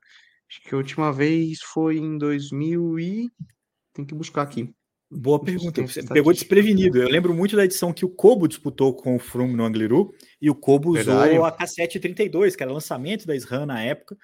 Acho 0.48 0.60
que 0.62 0.74
a 0.74 0.78
última 0.78 1.12
vez 1.12 1.60
foi 1.62 1.98
em 1.98 2.18
2000 2.18 2.98
e 2.98 3.30
tem 3.92 4.04
que 4.04 4.14
buscar 4.14 4.42
aqui. 4.42 4.74
Boa 5.10 5.42
pergunta. 5.42 5.82
Você 5.82 6.04
pegou 6.04 6.32
desprevenido. 6.32 7.02
Eu 7.02 7.08
lembro 7.08 7.34
muito 7.34 7.56
da 7.56 7.64
edição 7.64 7.92
que 7.92 8.04
o 8.04 8.08
Kobo 8.08 8.46
disputou 8.46 8.94
com 8.94 9.16
o 9.16 9.18
Froome 9.18 9.54
no 9.54 9.64
Angliru 9.64 10.14
e 10.40 10.48
o 10.48 10.54
Kobo 10.54 10.92
Verdade. 10.92 11.32
usou 11.32 11.44
a 11.44 11.56
K732, 11.56 12.54
que 12.54 12.62
era 12.62 12.72
lançamento 12.72 13.26
da 13.26 13.34
SRAM 13.34 13.66
na 13.66 13.82
época. 13.82 14.16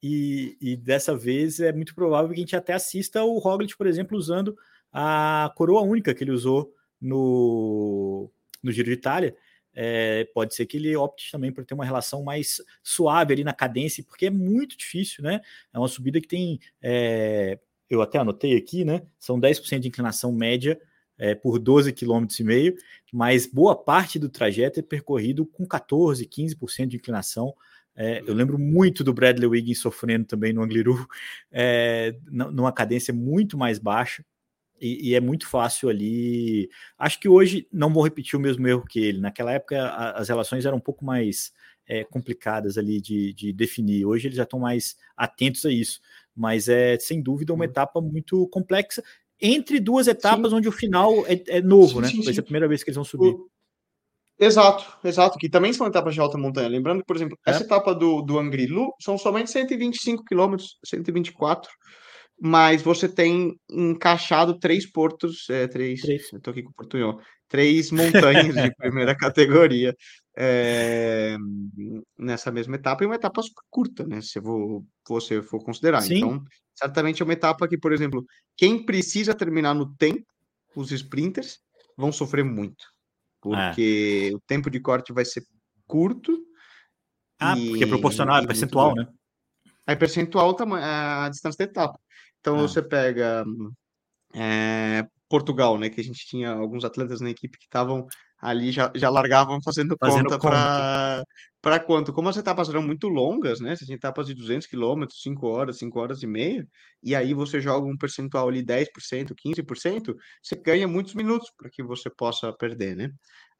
E, 0.00 0.56
e, 0.60 0.76
dessa 0.76 1.16
vez 1.16 1.58
é 1.58 1.72
muito 1.72 1.92
provável 1.92 2.28
que 2.28 2.36
a 2.36 2.38
gente 2.38 2.54
até 2.54 2.72
assista 2.72 3.24
o 3.24 3.38
Roglic, 3.38 3.76
por 3.76 3.88
exemplo, 3.88 4.16
usando 4.16 4.56
a 4.92 5.52
coroa 5.56 5.82
única 5.82 6.14
que 6.14 6.22
ele 6.22 6.30
usou 6.30 6.72
no, 7.00 8.30
no 8.62 8.70
Giro 8.70 8.86
de 8.86 8.94
Itália. 8.94 9.36
É, 9.74 10.24
pode 10.32 10.54
ser 10.54 10.66
que 10.66 10.76
ele 10.76 10.96
opte 10.96 11.32
também 11.32 11.52
por 11.52 11.64
ter 11.64 11.74
uma 11.74 11.84
relação 11.84 12.22
mais 12.22 12.60
suave 12.82 13.32
ali 13.32 13.42
na 13.42 13.52
cadência, 13.52 14.04
porque 14.04 14.26
é 14.26 14.30
muito 14.30 14.76
difícil, 14.76 15.22
né? 15.22 15.40
É 15.72 15.78
uma 15.78 15.88
subida 15.88 16.20
que 16.20 16.28
tem 16.28 16.60
é, 16.80 17.58
eu 17.88 18.02
até 18.02 18.18
anotei 18.18 18.56
aqui, 18.56 18.84
né? 18.84 19.02
São 19.18 19.40
10% 19.40 19.80
de 19.80 19.88
inclinação 19.88 20.32
média 20.32 20.78
é, 21.18 21.34
por 21.34 21.58
12,5 21.58 21.94
km, 21.94 22.76
mas 23.12 23.46
boa 23.46 23.74
parte 23.76 24.18
do 24.18 24.28
trajeto 24.28 24.78
é 24.78 24.82
percorrido 24.82 25.44
com 25.44 25.66
14, 25.66 26.24
15% 26.26 26.86
de 26.86 26.96
inclinação. 26.96 27.54
É, 27.96 28.22
eu 28.24 28.32
lembro 28.32 28.58
muito 28.58 29.02
do 29.02 29.12
Bradley 29.12 29.48
Wiggins 29.48 29.80
sofrendo 29.80 30.24
também 30.24 30.52
no 30.52 30.62
Angliru, 30.62 31.06
é, 31.50 32.14
numa 32.30 32.72
cadência 32.72 33.12
muito 33.12 33.58
mais 33.58 33.78
baixa, 33.78 34.24
e, 34.80 35.10
e, 35.10 35.14
é 35.16 35.20
muito 35.20 35.48
fácil 35.48 35.88
ali. 35.88 36.70
Acho 36.96 37.18
que 37.18 37.28
hoje 37.28 37.66
não 37.72 37.92
vou 37.92 38.04
repetir 38.04 38.38
o 38.38 38.40
mesmo 38.40 38.64
erro 38.68 38.84
que 38.88 39.00
ele. 39.00 39.20
Naquela 39.20 39.52
época 39.52 39.82
a, 39.82 40.12
as 40.12 40.28
relações 40.28 40.64
eram 40.64 40.76
um 40.76 40.80
pouco 40.80 41.04
mais 41.04 41.52
é, 41.84 42.04
complicadas 42.04 42.78
ali 42.78 43.00
de, 43.00 43.32
de 43.32 43.52
definir. 43.52 44.04
Hoje 44.06 44.28
eles 44.28 44.36
já 44.36 44.44
estão 44.44 44.60
mais 44.60 44.96
atentos 45.16 45.66
a 45.66 45.72
isso 45.72 46.00
mas 46.38 46.68
é 46.68 46.98
sem 46.98 47.20
dúvida 47.20 47.52
uma 47.52 47.64
etapa 47.64 48.00
muito 48.00 48.46
complexa 48.48 49.02
entre 49.40 49.78
duas 49.78 50.06
etapas 50.08 50.50
sim. 50.50 50.56
onde 50.56 50.68
o 50.68 50.72
final 50.72 51.24
é, 51.26 51.42
é 51.48 51.60
novo, 51.60 51.96
sim, 51.96 52.00
né? 52.00 52.08
Sim, 52.08 52.24
Vai 52.24 52.34
ser 52.34 52.40
a 52.40 52.44
primeira 52.44 52.68
vez 52.68 52.82
que 52.82 52.90
eles 52.90 52.96
vão 52.96 53.04
subir. 53.04 53.34
O... 53.34 53.48
Exato, 54.38 54.84
exato, 55.04 55.38
que 55.38 55.48
também 55.48 55.72
são 55.72 55.86
etapas 55.86 56.14
de 56.14 56.20
alta 56.20 56.38
montanha. 56.38 56.68
Lembrando 56.68 57.00
que, 57.00 57.06
por 57.06 57.16
exemplo, 57.16 57.36
é. 57.46 57.50
essa 57.50 57.64
etapa 57.64 57.94
do, 57.94 58.22
do 58.22 58.38
Angrilu 58.38 58.92
são 59.00 59.18
somente 59.18 59.50
125 59.50 60.24
quilômetros, 60.24 60.78
124 60.84 61.70
mas 62.40 62.82
você 62.82 63.08
tem 63.08 63.58
encaixado 63.68 64.58
três 64.58 64.90
portos, 64.90 65.48
é, 65.50 65.66
três, 65.66 66.00
três. 66.00 66.32
eu 66.32 66.40
tô 66.40 66.50
aqui 66.50 66.62
com 66.62 66.70
o 66.70 66.74
portunhol, 66.74 67.20
três 67.48 67.90
montanhas 67.90 68.54
de 68.54 68.74
primeira 68.76 69.16
categoria 69.16 69.94
é, 70.40 71.36
nessa 72.16 72.52
mesma 72.52 72.76
etapa, 72.76 73.02
e 73.02 73.06
uma 73.06 73.16
etapa 73.16 73.42
curta, 73.68 74.06
né, 74.06 74.20
se 74.20 74.38
vou, 74.38 74.86
você 75.06 75.42
for 75.42 75.62
considerar. 75.64 76.00
Sim. 76.02 76.18
Então, 76.18 76.44
certamente 76.76 77.20
é 77.20 77.24
uma 77.24 77.32
etapa 77.32 77.66
que, 77.66 77.76
por 77.76 77.92
exemplo, 77.92 78.24
quem 78.56 78.86
precisa 78.86 79.34
terminar 79.34 79.74
no 79.74 79.92
tempo, 79.96 80.24
os 80.76 80.92
sprinters, 80.92 81.58
vão 81.96 82.12
sofrer 82.12 82.44
muito, 82.44 82.84
porque 83.40 84.30
é. 84.30 84.36
o 84.36 84.40
tempo 84.46 84.70
de 84.70 84.78
corte 84.78 85.12
vai 85.12 85.24
ser 85.24 85.42
curto. 85.88 86.38
Ah, 87.40 87.56
porque 87.56 87.82
é 87.82 87.86
proporcional, 87.86 88.36
é 88.36 88.46
percentual, 88.46 88.94
né? 88.94 89.08
É 89.88 89.96
percentual 89.96 90.56
a 90.60 91.28
distância 91.30 91.58
da 91.58 91.70
etapa. 91.70 91.98
Então 92.40 92.56
ah. 92.56 92.60
você 92.60 92.80
pega 92.80 93.44
é, 94.34 95.04
Portugal, 95.28 95.78
né? 95.78 95.90
Que 95.90 96.00
a 96.00 96.04
gente 96.04 96.26
tinha 96.26 96.50
alguns 96.52 96.84
atletas 96.84 97.20
na 97.20 97.30
equipe 97.30 97.58
que 97.58 97.66
estavam 97.66 98.06
ali, 98.40 98.70
já, 98.70 98.90
já 98.94 99.10
largavam 99.10 99.60
fazendo, 99.62 99.96
fazendo 100.00 100.24
conta 100.24 100.38
para 100.38 101.24
para 101.60 101.80
quanto? 101.80 102.12
Como 102.12 102.28
as 102.28 102.36
etapas 102.36 102.68
eram 102.68 102.82
muito 102.82 103.08
longas, 103.08 103.60
né? 103.60 103.74
Você 103.74 103.84
tinha 103.84 103.96
etapas 103.96 104.26
de 104.26 104.34
200 104.34 104.66
quilômetros, 104.66 105.20
5 105.22 105.46
horas, 105.48 105.78
5 105.78 105.98
horas 105.98 106.22
e 106.22 106.26
meia, 106.26 106.66
e 107.02 107.16
aí 107.16 107.34
você 107.34 107.60
joga 107.60 107.86
um 107.86 107.96
percentual 107.96 108.48
ali 108.48 108.62
10%, 108.62 109.34
15%, 109.34 110.14
você 110.42 110.54
ganha 110.56 110.86
muitos 110.86 111.14
minutos 111.14 111.50
para 111.56 111.68
que 111.68 111.82
você 111.82 112.08
possa 112.10 112.52
perder, 112.52 112.96
né? 112.96 113.10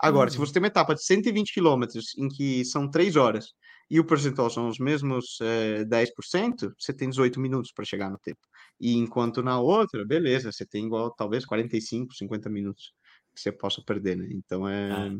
Agora, 0.01 0.29
uhum. 0.29 0.33
se 0.33 0.39
você 0.39 0.53
tem 0.53 0.63
uma 0.63 0.69
etapa 0.69 0.95
de 0.95 1.05
120 1.05 1.53
quilômetros 1.53 2.17
em 2.17 2.29
que 2.29 2.65
são 2.65 2.89
3 2.89 3.17
horas 3.17 3.47
e 3.91 3.99
o 3.99 4.05
percentual 4.05 4.49
são 4.49 4.69
os 4.69 4.79
mesmos 4.79 5.39
é, 5.41 5.85
10%, 5.85 6.73
você 6.79 6.93
tem 6.93 7.09
18 7.11 7.41
minutos 7.41 7.73
para 7.73 7.85
chegar 7.85 8.09
no 8.11 8.19
tempo. 8.19 8.41
E 8.81 8.95
enquanto 8.97 9.43
na 9.43 9.61
outra, 9.61 10.05
beleza, 10.05 10.53
você 10.53 10.65
tem 10.65 10.87
igual 10.87 11.11
talvez 11.11 11.45
45, 11.45 12.15
50 12.15 12.49
minutos 12.49 12.93
que 13.35 13.41
você 13.41 13.53
possa 13.53 13.83
perder, 13.83 14.17
né? 14.17 14.29
Então 14.31 14.69
é 14.69 14.91
ah. 14.93 15.11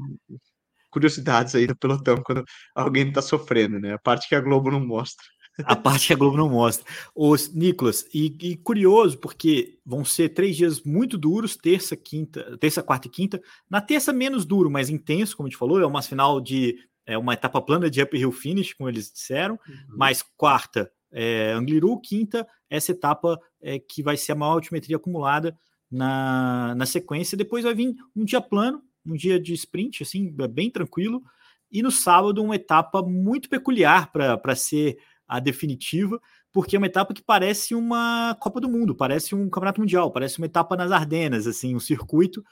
curiosidades 0.91 1.55
aí 1.55 1.67
do 1.67 1.77
pelotão 1.77 2.23
quando 2.25 2.45
alguém 2.75 3.09
está 3.09 3.23
sofrendo, 3.23 3.79
né? 3.79 3.95
A 3.95 3.99
parte 3.99 4.29
que 4.29 4.35
a 4.35 4.41
Globo 4.41 4.71
não 4.71 4.85
mostra. 4.85 5.25
A 5.65 5.75
parte 5.75 6.07
que 6.07 6.13
a 6.13 6.17
Globo 6.17 6.37
não 6.37 6.49
mostra. 6.49 6.87
Os 7.15 7.53
Nicolas, 7.53 8.07
e, 8.15 8.37
e, 8.41 8.57
curioso, 8.57 9.19
porque 9.19 9.79
vão 9.85 10.05
ser 10.05 10.29
três 10.29 10.57
dias 10.57 10.83
muito 10.85 11.19
duros, 11.19 11.57
terça, 11.57 11.97
quinta, 11.97 12.57
terça, 12.59 12.81
quarta 12.81 13.09
e 13.09 13.11
quinta. 13.11 13.41
Na 13.69 13.81
terça, 13.81 14.13
menos 14.13 14.45
duro, 14.45 14.71
mais 14.71 14.89
intenso, 14.89 15.37
como 15.37 15.49
a 15.49 15.51
gente 15.51 15.59
falou, 15.59 15.81
é 15.81 15.87
uma 15.87 16.03
final 16.03 16.41
de 16.41 16.77
é 17.05 17.17
uma 17.17 17.33
etapa 17.33 17.61
plana 17.63 17.91
de 17.91 18.03
uphill 18.03 18.31
finish, 18.31 18.75
como 18.75 18.89
eles 18.89 19.11
disseram, 19.11 19.59
uhum. 19.67 19.97
mas 19.97 20.23
quarta 20.37 20.93
é, 21.11 21.53
Angliru, 21.53 21.99
quinta, 22.01 22.47
essa 22.71 22.93
etapa 22.93 23.41
é, 23.61 23.79
que 23.79 24.03
vai 24.03 24.17
ser 24.17 24.33
a 24.33 24.35
maior 24.35 24.53
altimetria 24.53 24.97
acumulada 24.97 25.57
na, 25.91 26.75
na 26.75 26.87
sequência. 26.87 27.37
Depois 27.37 27.65
vai 27.65 27.75
vir 27.75 27.95
um 28.15 28.25
dia 28.25 28.41
plano, 28.41 28.83
um 29.07 29.15
dia 29.15 29.41
de 29.41 29.55
sprint, 29.55 30.03
assim, 30.03 30.31
bem 30.51 30.71
tranquilo. 30.71 31.23
E 31.71 31.83
no 31.83 31.91
sábado, 31.91 32.43
uma 32.43 32.57
etapa 32.57 33.03
muito 33.03 33.49
peculiar 33.49 34.11
para 34.13 34.55
ser 34.55 34.99
a 35.27 35.39
definitiva, 35.39 36.21
porque 36.51 36.77
é 36.77 36.79
uma 36.79 36.87
etapa 36.87 37.13
que 37.13 37.23
parece 37.23 37.75
uma 37.75 38.35
Copa 38.41 38.61
do 38.61 38.69
Mundo, 38.69 38.95
parece 38.95 39.35
um 39.35 39.51
Campeonato 39.51 39.81
Mundial, 39.81 40.11
parece 40.11 40.39
uma 40.39 40.47
etapa 40.47 40.77
nas 40.77 40.91
Ardenas, 40.91 41.47
assim, 41.47 41.75
um 41.75 41.81
circuito 41.81 42.43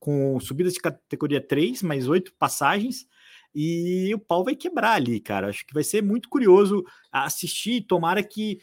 com 0.00 0.38
subidas 0.40 0.74
de 0.74 0.80
categoria 0.80 1.40
3, 1.40 1.82
mais 1.82 2.08
oito 2.08 2.32
passagens, 2.38 3.06
e 3.54 4.12
o 4.12 4.18
pau 4.18 4.44
vai 4.44 4.56
quebrar 4.56 4.94
ali, 4.94 5.20
cara. 5.20 5.48
Acho 5.48 5.64
que 5.64 5.72
vai 5.72 5.84
ser 5.84 6.02
muito 6.02 6.28
curioso 6.28 6.84
assistir. 7.12 7.82
Tomara 7.82 8.22
que 8.22 8.60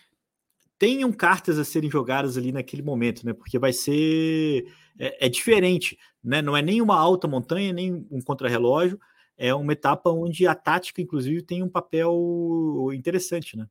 tenham 0.82 1.12
cartas 1.12 1.60
a 1.60 1.64
serem 1.64 1.92
jogadas 1.92 2.36
ali 2.38 2.52
naquele 2.52 2.82
momento, 2.82 3.24
né? 3.24 3.34
Porque 3.34 3.60
vai 3.60 3.72
ser 3.72 4.66
é, 4.98 5.28
é 5.28 5.30
diferente, 5.30 5.96
né? 6.24 6.42
Não 6.42 6.58
é 6.58 6.62
nem 6.64 6.82
uma 6.82 6.98
alta 6.98 7.28
montanha, 7.28 7.72
nem 7.72 8.08
um 8.10 8.20
contrarrelógio. 8.20 9.00
É 9.38 9.54
uma 9.54 9.74
etapa 9.74 10.10
onde 10.10 10.48
a 10.48 10.56
tática, 10.56 11.00
inclusive, 11.00 11.44
tem 11.44 11.62
um 11.62 11.70
papel 11.70 12.90
interessante, 12.94 13.56
né? 13.56 13.68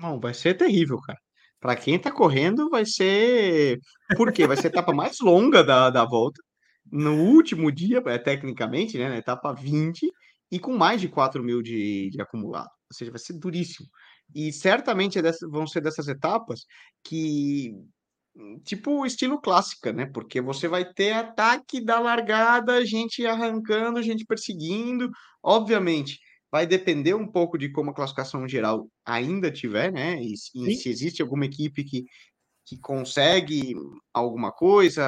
Não, 0.00 0.18
vai 0.18 0.32
ser 0.32 0.54
terrível, 0.54 0.98
cara. 0.98 1.18
Para 1.60 1.76
quem 1.76 1.98
tá 1.98 2.10
correndo, 2.10 2.70
vai 2.70 2.86
ser. 2.86 3.78
Por 4.16 4.32
quê? 4.32 4.46
Vai 4.46 4.56
ser 4.56 4.68
a 4.68 4.70
etapa 4.70 4.94
mais 4.94 5.20
longa 5.20 5.62
da, 5.62 5.90
da 5.90 6.06
volta 6.06 6.40
no 6.90 7.16
último 7.16 7.70
dia, 7.70 8.02
é, 8.06 8.16
tecnicamente, 8.16 8.96
né, 8.96 9.10
na 9.10 9.18
etapa 9.18 9.52
20, 9.52 10.10
e 10.50 10.58
com 10.58 10.74
mais 10.74 11.02
de 11.02 11.08
4 11.08 11.44
mil 11.44 11.60
de, 11.60 12.08
de 12.08 12.22
acumulado. 12.22 12.70
Ou 12.90 12.96
seja, 12.96 13.10
vai 13.10 13.20
ser 13.20 13.34
duríssimo. 13.34 13.86
E 14.34 14.52
certamente 14.52 15.18
é 15.18 15.22
vão 15.50 15.66
ser 15.66 15.80
dessas 15.80 16.08
etapas 16.08 16.64
que. 17.04 17.72
Tipo 18.64 19.04
estilo 19.04 19.40
clássica, 19.40 19.92
né? 19.92 20.06
Porque 20.06 20.40
você 20.40 20.68
vai 20.68 20.84
ter 20.84 21.12
ataque 21.12 21.84
da 21.84 21.98
largada, 21.98 22.86
gente 22.86 23.26
arrancando, 23.26 24.00
gente 24.00 24.24
perseguindo. 24.24 25.10
Obviamente, 25.42 26.20
vai 26.50 26.64
depender 26.64 27.14
um 27.14 27.26
pouco 27.26 27.58
de 27.58 27.68
como 27.72 27.90
a 27.90 27.94
classificação 27.94 28.46
geral 28.46 28.88
ainda 29.04 29.50
tiver, 29.50 29.92
né? 29.92 30.22
E, 30.22 30.34
e 30.34 30.76
se 30.76 30.88
existe 30.88 31.20
alguma 31.20 31.46
equipe 31.46 31.82
que 31.82 32.04
que 32.68 32.78
consegue 32.78 33.74
alguma 34.12 34.52
coisa, 34.52 35.06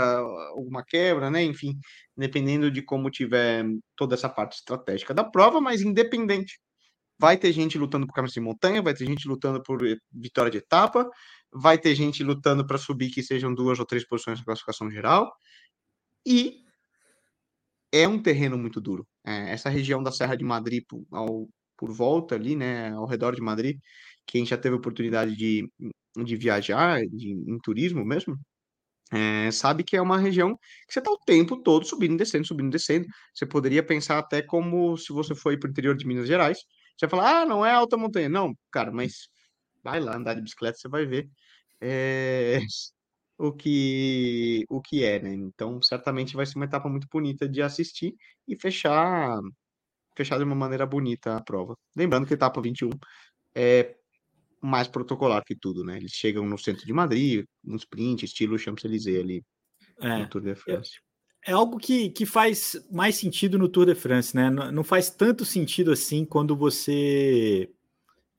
alguma 0.55 0.83
quebra, 0.83 1.31
né? 1.31 1.43
Enfim, 1.45 1.79
dependendo 2.17 2.71
de 2.71 2.81
como 2.81 3.11
tiver 3.11 3.67
toda 3.95 4.15
essa 4.15 4.31
parte 4.31 4.55
estratégica 4.57 5.13
da 5.13 5.23
prova, 5.23 5.61
mas 5.61 5.83
independente. 5.83 6.59
Vai 7.21 7.37
ter 7.39 7.53
gente 7.53 7.79
lutando 7.79 8.07
por 8.07 8.15
caminho 8.15 8.33
de 8.33 8.41
montanha, 8.41 8.83
vai 8.83 8.95
ter 8.95 9.07
gente 9.07 9.29
lutando 9.29 9.63
por 9.63 9.81
vitória 10.13 10.51
de 10.51 10.59
etapa, 10.59 11.09
vai 11.53 11.79
ter 11.79 11.95
gente 11.95 12.23
lutando 12.25 12.67
para 12.67 12.79
subir 12.79 13.11
que 13.11 13.23
sejam 13.23 13.55
duas 13.55 13.79
ou 13.79 13.87
três 13.87 14.07
posições 14.07 14.39
na 14.39 14.45
classificação 14.45 14.91
geral. 14.91 15.31
E 16.27 16.65
é 17.93 18.07
um 18.09 18.23
terreno 18.23 18.57
muito 18.59 18.81
duro. 18.81 19.07
É, 19.25 19.53
essa 19.53 19.69
região 19.69 20.03
da 20.03 20.13
Serra 20.13 20.37
de 20.37 20.45
Madrid, 20.45 20.85
ao, 21.13 21.49
por 21.77 21.93
volta 21.93 22.35
ali, 22.35 22.57
né, 22.57 22.91
ao 22.93 23.07
redor 23.07 23.35
de 23.35 23.43
Madrid, 23.43 23.79
quem 24.27 24.47
já 24.47 24.57
teve 24.57 24.77
oportunidade 24.77 25.37
de 25.37 25.69
de 26.17 26.37
viajar, 26.37 27.01
de, 27.07 27.31
em 27.31 27.59
turismo 27.61 28.05
mesmo, 28.05 28.37
é, 29.13 29.51
sabe 29.51 29.85
que 29.85 29.97
é 29.97 30.03
uma 30.03 30.19
região 30.19 30.57
que 30.87 30.95
você 30.95 31.01
está 31.01 31.11
o 31.11 31.19
tempo 31.19 31.63
todo 31.63 31.85
subindo, 31.87 32.17
descendo, 32.17 32.47
subindo, 32.47 32.71
descendo. 32.71 33.07
Você 33.35 33.47
poderia 33.47 33.83
pensar 33.85 34.19
até 34.19 34.43
como 34.43 34.97
se 34.97 35.13
você 35.13 35.35
for 35.35 35.59
para 35.59 35.69
o 35.69 35.71
interior 35.71 35.97
de 35.97 36.07
Minas 36.07 36.29
Gerais, 36.29 36.59
você 37.01 37.07
vai 37.07 37.11
falar, 37.11 37.43
ah, 37.43 37.47
não 37.47 37.65
é 37.65 37.73
alta 37.73 37.97
montanha. 37.97 38.29
Não, 38.29 38.55
cara, 38.71 38.93
mas 38.93 39.29
vai 39.83 40.01
lá 40.01 40.17
andar 40.17 40.35
de 40.35 40.43
bicicleta, 40.43 40.79
você 40.79 40.89
vai 40.89 41.07
ver 41.07 41.31
é, 41.81 42.59
o, 43.39 43.53
que, 43.53 44.65
o 44.69 44.81
que 44.83 45.03
é, 45.05 45.21
né? 45.21 45.33
Então, 45.33 45.81
certamente 45.83 46.37
vai 46.37 46.45
ser 46.45 46.57
uma 46.57 46.67
etapa 46.67 46.89
muito 46.89 47.09
bonita 47.11 47.49
de 47.49 47.63
assistir 47.63 48.15
e 48.47 48.55
fechar, 48.57 49.39
fechar 50.17 50.39
de 50.39 50.45
uma 50.45 50.55
maneira 50.55 50.85
bonita 50.87 51.37
a 51.37 51.43
prova. 51.43 51.75
Lembrando 51.97 52.27
que 52.27 52.35
a 52.35 52.37
etapa 52.37 52.61
21 52.61 52.91
é 53.55 53.97
mais 54.61 54.87
protocolar 54.89 55.43
que 55.43 55.57
tudo, 55.57 55.83
né? 55.83 55.97
Eles 55.97 56.13
chegam 56.13 56.47
no 56.47 56.59
centro 56.59 56.85
de 56.85 56.93
Madrid, 56.93 57.47
um 57.65 57.77
sprint, 57.77 58.27
estilo 58.27 58.59
Champs-Élysées 58.59 59.21
ali 59.21 59.43
é, 60.01 60.19
no 60.19 60.29
Tour 60.29 60.43
de 60.43 60.55
France. 60.55 60.99
É, 60.99 61.10
é, 61.47 61.53
algo 61.53 61.79
que, 61.79 62.11
que 62.11 62.27
faz 62.27 62.77
mais 62.91 63.17
sentido 63.17 63.59
no 63.59 63.69
Tour 63.69 63.87
de 63.87 63.95
France, 63.95 64.35
né? 64.35 64.51
Não, 64.51 64.71
não 64.71 64.85
faz 64.85 65.11
tanto 65.11 65.45
sentido 65.45 65.93
assim 65.93 66.25
quando 66.25 66.57
você 66.57 67.71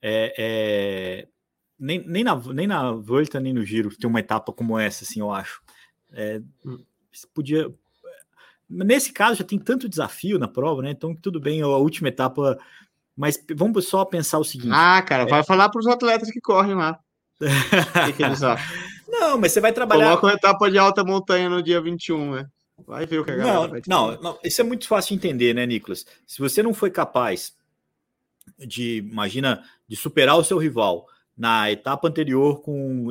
é, 0.01 0.33
é, 0.37 1.27
nem, 1.79 2.05
nem, 2.07 2.23
na, 2.23 2.35
nem 2.35 2.67
na 2.67 2.91
Volta 2.91 3.39
nem 3.39 3.53
no 3.53 3.65
Giro 3.65 3.95
tem 3.95 4.09
uma 4.09 4.19
etapa 4.19 4.51
como 4.53 4.77
essa, 4.77 5.03
assim, 5.03 5.19
eu 5.19 5.31
acho. 5.31 5.61
É, 6.11 6.41
hum. 6.65 6.83
podia. 7.33 7.71
Nesse 8.69 9.11
caso 9.11 9.35
já 9.35 9.43
tem 9.43 9.59
tanto 9.59 9.89
desafio 9.89 10.39
na 10.39 10.47
prova, 10.47 10.81
né? 10.81 10.91
Então 10.91 11.15
tudo 11.15 11.39
bem, 11.39 11.61
a 11.61 11.67
última 11.67 12.07
etapa 12.07 12.57
mas 13.15 13.37
vamos 13.53 13.87
só 13.87 14.05
pensar 14.05 14.39
o 14.39 14.43
seguinte. 14.43 14.73
Ah, 14.73 15.01
cara, 15.01 15.23
é... 15.23 15.27
vai 15.27 15.43
falar 15.43 15.69
para 15.69 15.79
os 15.79 15.87
atletas 15.87 16.31
que 16.31 16.39
correm 16.39 16.75
lá. 16.75 16.97
o 17.41 18.05
que, 18.05 18.13
que 18.13 18.23
eles 18.23 18.41
acham? 18.41 18.65
Não, 19.07 19.37
mas 19.37 19.51
você 19.51 19.59
vai 19.59 19.73
trabalhar. 19.73 20.05
Coloca 20.05 20.27
uma 20.27 20.33
etapa 20.33 20.71
de 20.71 20.77
alta 20.77 21.03
montanha 21.03 21.49
no 21.49 21.61
dia 21.61 21.81
21, 21.81 22.35
né? 22.35 22.47
Vai 22.85 23.05
ver 23.05 23.19
o 23.19 23.25
que 23.25 23.31
a 23.31 23.35
galera 23.35 23.55
não, 23.55 23.69
vai 23.69 23.81
não, 23.87 24.21
não, 24.21 24.39
isso 24.43 24.61
é 24.61 24.63
muito 24.63 24.87
fácil 24.87 25.09
de 25.09 25.15
entender, 25.15 25.53
né, 25.53 25.65
Nicolas? 25.65 26.05
Se 26.25 26.39
você 26.39 26.61
não 26.61 26.73
foi 26.73 26.91
capaz 26.91 27.55
de, 28.57 28.97
imagina, 28.97 29.63
de 29.87 29.95
superar 29.95 30.37
o 30.37 30.43
seu 30.43 30.57
rival 30.57 31.07
na 31.37 31.71
etapa 31.71 32.07
anterior 32.07 32.61
com 32.61 33.09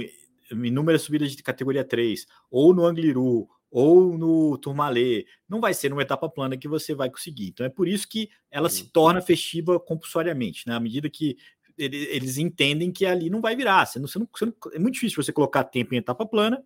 inúmeras 0.51 1.03
subidas 1.03 1.33
de 1.33 1.43
categoria 1.43 1.85
3, 1.85 2.27
ou 2.51 2.75
no 2.75 2.85
Angliru, 2.85 3.49
ou 3.71 4.19
no 4.19 4.59
Tourmalet, 4.59 5.27
não 5.49 5.61
vai 5.61 5.73
ser 5.73 5.91
numa 5.91 6.03
etapa 6.03 6.29
plana 6.29 6.57
que 6.57 6.67
você 6.67 6.95
vai 6.95 7.09
conseguir. 7.09 7.49
Então 7.49 7.65
é 7.65 7.69
por 7.69 7.87
isso 7.87 8.09
que 8.09 8.29
ela 8.51 8.69
se 8.69 8.91
torna 8.91 9.23
festiva 9.23 9.79
compulsoriamente, 9.79 10.67
né? 10.67 10.75
À 10.75 10.81
medida 10.81 11.09
que 11.09 11.37
eles 11.79 12.37
entendem 12.37 12.93
que 12.93 13.07
ali 13.07 13.31
não 13.31 13.41
vai 13.41 13.57
virar. 13.57 13.87
Você 13.87 13.99
não, 13.99 14.07
você 14.07 14.19
não, 14.19 14.29
você 14.33 14.45
não, 14.45 14.55
é 14.73 14.79
muito 14.79 14.95
difícil 14.95 15.23
você 15.23 15.33
colocar 15.33 15.65
tempo 15.65 15.95
em 15.95 15.99
etapa 15.99 16.27
plana, 16.27 16.63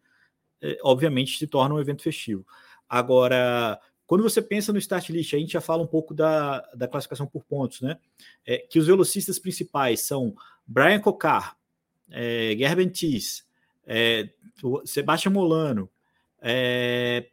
é, 0.61 0.79
obviamente 0.83 1.39
se 1.39 1.47
torna 1.47 1.75
um 1.75 1.81
evento 1.81 2.03
festivo. 2.03 2.45
Agora, 2.89 3.80
quando 4.07 4.22
você 4.22 4.43
pensa 4.43 4.72
no 4.72 4.78
start 4.78 5.09
list, 5.11 5.35
a 5.35 5.39
gente 5.39 5.53
já 5.53 5.61
fala 5.61 5.82
um 5.82 5.87
pouco 5.87 6.12
da, 6.14 6.61
da 6.74 6.87
classificação 6.87 7.26
por 7.26 7.45
pontos, 7.45 7.80
né? 7.80 7.99
É, 8.47 8.59
que 8.59 8.78
os 8.78 8.87
velocistas 8.87 9.39
principais 9.39 10.01
são 10.01 10.35
Brian 10.66 11.01
Cocar, 11.01 11.57
é, 12.11 12.55
Gerben 12.57 12.89
Thies, 12.89 13.47
é, 13.87 14.28
Sebastião 14.85 15.32
Molano. 15.32 15.89
É, 16.41 17.28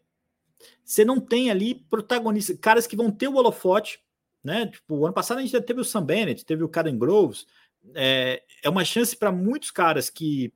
você 0.83 1.03
não 1.03 1.19
tem 1.19 1.51
ali 1.51 1.75
protagonistas, 1.75 2.57
caras 2.59 2.87
que 2.87 2.95
vão 2.95 3.11
ter 3.11 3.27
o 3.27 3.35
holofote, 3.35 4.01
né? 4.43 4.67
Tipo, 4.67 5.05
ano 5.05 5.13
passado 5.13 5.37
a 5.37 5.41
gente 5.41 5.51
já 5.51 5.61
teve 5.61 5.81
o 5.81 5.85
Sam 5.85 6.03
Bennett, 6.03 6.45
teve 6.45 6.63
o 6.63 6.69
Karen 6.69 6.97
Groves. 6.97 7.45
É, 7.93 8.43
é 8.63 8.69
uma 8.69 8.85
chance 8.85 9.15
para 9.15 9.31
muitos 9.31 9.71
caras 9.71 10.09
que 10.09 10.53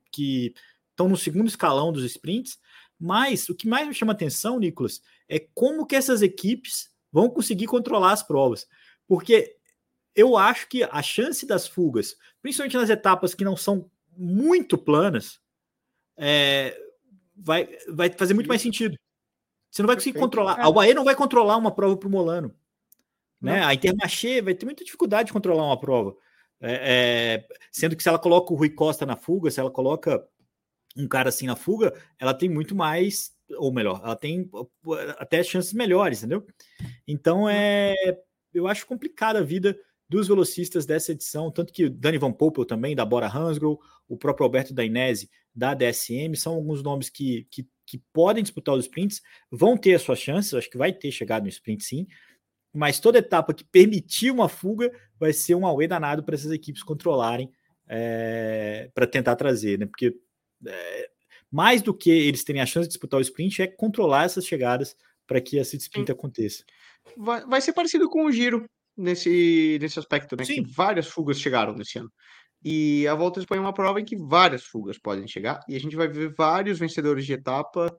estão 0.90 1.10
no 1.10 1.18
segundo 1.18 1.48
escalão 1.48 1.92
dos 1.92 2.04
sprints, 2.06 2.58
mas 3.00 3.50
o 3.50 3.56
que 3.56 3.68
mais 3.68 3.88
me 3.88 3.94
chama 3.94 4.14
atenção, 4.14 4.60
Nicolas, 4.60 5.02
é 5.28 5.40
como 5.54 5.86
que 5.86 5.96
essas 5.96 6.22
equipes 6.22 6.90
vão 7.12 7.30
conseguir 7.30 7.68
controlar 7.68 8.12
as 8.12 8.24
provas. 8.24 8.68
Porque 9.08 9.56
eu 10.16 10.38
acho 10.38 10.68
que 10.68 10.84
a 10.84 11.02
chance 11.02 11.46
das 11.46 11.68
fugas, 11.68 12.16
principalmente 12.42 12.78
nas 12.78 12.90
etapas 12.90 13.34
que 13.36 13.44
não 13.44 13.56
são 13.56 13.90
muito 14.16 14.78
planas, 14.78 15.40
é, 16.18 16.78
vai, 17.36 17.68
vai 17.90 18.10
fazer 18.12 18.34
muito 18.34 18.48
mais 18.48 18.62
sentido. 18.62 18.98
Você 19.70 19.82
não 19.82 19.88
vai 19.88 19.98
conseguir 19.98 20.18
controlar. 20.18 20.60
A 20.60 20.70
UAE 20.70 20.94
não 20.94 21.04
vai 21.04 21.16
controlar 21.16 21.58
uma 21.58 21.72
prova 21.72 21.98
para 21.98 22.08
o 22.08 22.12
Molano. 22.12 22.56
Né? 23.42 23.64
A 23.64 23.74
Intermarché 23.74 24.42
vai 24.42 24.56
ter 24.56 24.66
muita 24.66 24.86
dificuldade 24.86 25.28
de 25.28 25.34
controlar 25.34 25.66
uma 25.66 25.80
prova. 25.80 26.16
É, 26.62 27.44
é, 27.44 27.48
sendo 27.72 27.96
que 27.96 28.02
se 28.02 28.08
ela 28.08 28.18
coloca 28.18 28.54
o 28.54 28.56
Rui 28.56 28.70
Costa 28.70 29.06
na 29.06 29.18
fuga, 29.18 29.52
se 29.52 29.60
ela 29.60 29.70
coloca 29.70 30.26
um 30.96 31.08
cara 31.08 31.30
assim 31.30 31.46
na 31.46 31.56
fuga, 31.56 31.94
ela 32.20 32.34
tem 32.34 32.50
muito 32.50 32.76
mais, 32.76 33.34
ou 33.58 33.72
melhor, 33.72 34.02
ela 34.04 34.16
tem 34.16 34.50
até 35.18 35.44
chances 35.44 35.74
melhores, 35.74 36.20
entendeu? 36.20 36.46
Então 37.08 37.50
é, 37.50 37.96
eu 38.54 38.68
acho 38.68 38.88
complicada 38.88 39.40
a 39.40 39.44
vida 39.44 39.78
dos 40.08 40.28
velocistas 40.28 40.86
dessa 40.86 41.12
edição, 41.12 41.52
tanto 41.52 41.74
que 41.74 41.90
Dani 41.90 42.18
Van 42.18 42.32
Poppel 42.32 42.66
também, 42.66 42.96
da 42.96 43.06
Bora 43.06 43.28
Hansgrohe, 43.28 43.78
o 44.08 44.18
próprio 44.18 44.46
Alberto 44.46 44.74
Dainese, 44.74 45.30
da 45.54 45.74
DSM, 45.74 46.36
são 46.36 46.54
alguns 46.54 46.84
nomes 46.84 47.10
que, 47.10 47.48
que, 47.50 47.68
que 47.86 47.98
podem 48.14 48.44
disputar 48.44 48.76
os 48.76 48.86
sprints, 48.86 49.22
vão 49.52 49.76
ter 49.78 49.96
as 49.96 50.02
suas 50.02 50.20
chances, 50.20 50.54
acho 50.54 50.70
que 50.70 50.78
vai 50.78 50.94
ter 50.94 51.12
chegado 51.12 51.44
no 51.44 51.50
sprint 51.50 51.84
sim, 51.84 52.08
mas 52.74 53.00
toda 53.00 53.20
etapa 53.20 53.54
que 53.54 53.64
permitir 53.64 54.32
uma 54.32 54.50
fuga 54.50 54.92
vai 55.20 55.34
ser 55.34 55.56
um 55.56 55.66
auê 55.66 55.88
danado 55.88 56.24
para 56.24 56.36
essas 56.36 56.52
equipes 56.52 56.84
controlarem 56.84 57.50
é, 57.88 58.90
para 58.94 59.08
tentar 59.08 59.36
trazer, 59.36 59.80
né? 59.80 59.86
Porque 59.86 60.14
é, 60.68 61.10
mais 61.52 61.82
do 61.82 61.94
que 61.94 62.10
eles 62.10 62.44
terem 62.44 62.62
a 62.62 62.66
chance 62.66 62.88
de 62.88 62.94
disputar 62.94 63.20
o 63.20 63.22
sprint 63.22 63.62
é 63.62 63.68
controlar 63.68 64.26
essas 64.26 64.46
chegadas 64.46 64.96
para 65.28 65.42
que 65.42 65.58
esse 65.58 65.78
sprint 65.78 66.08
Sim. 66.08 66.14
aconteça. 66.14 66.64
Vai, 67.18 67.46
vai, 67.46 67.62
ser 67.62 67.74
parecido 67.74 68.10
com 68.10 68.26
o 68.26 68.32
giro 68.32 68.66
nesse, 68.98 69.78
nesse 69.82 70.00
aspecto, 70.00 70.36
né? 70.36 70.44
Sim. 70.44 70.64
Que 70.64 70.72
várias 70.72 71.08
fugas 71.08 71.40
chegaram 71.40 71.74
nesse 71.74 72.00
ano. 72.00 72.12
E 72.64 73.08
a 73.08 73.14
Volta 73.14 73.40
à 73.40 73.42
Espanha 73.42 73.60
é 73.60 73.62
uma 73.62 73.74
prova 73.74 74.02
em 74.02 74.06
que 74.06 74.16
várias 74.16 74.64
fugas 74.64 74.98
podem 74.98 75.28
chegar, 75.28 75.60
e 75.68 75.76
a 75.76 75.80
gente 75.80 75.96
vai 75.96 76.08
ver 76.08 76.34
vários 76.36 76.80
vencedores 76.80 77.26
de 77.26 77.34
etapa 77.34 77.96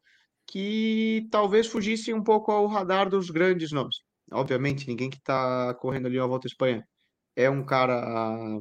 que 0.47 1.27
talvez 1.31 1.67
fugissem 1.67 2.15
um 2.15 2.23
pouco 2.23 2.51
ao 2.51 2.67
radar 2.67 3.09
dos 3.09 3.31
grandes 3.31 3.71
nomes. 3.73 3.97
Obviamente, 4.33 4.89
ninguém 4.89 5.09
que 5.09 5.19
está 5.19 5.75
correndo 5.75 6.07
ali 6.07 6.19
a 6.19 6.27
Volta 6.27 6.47
à 6.47 6.51
Espanha 6.51 6.85
é 7.37 7.49
um 7.49 7.65
cara, 7.65 8.59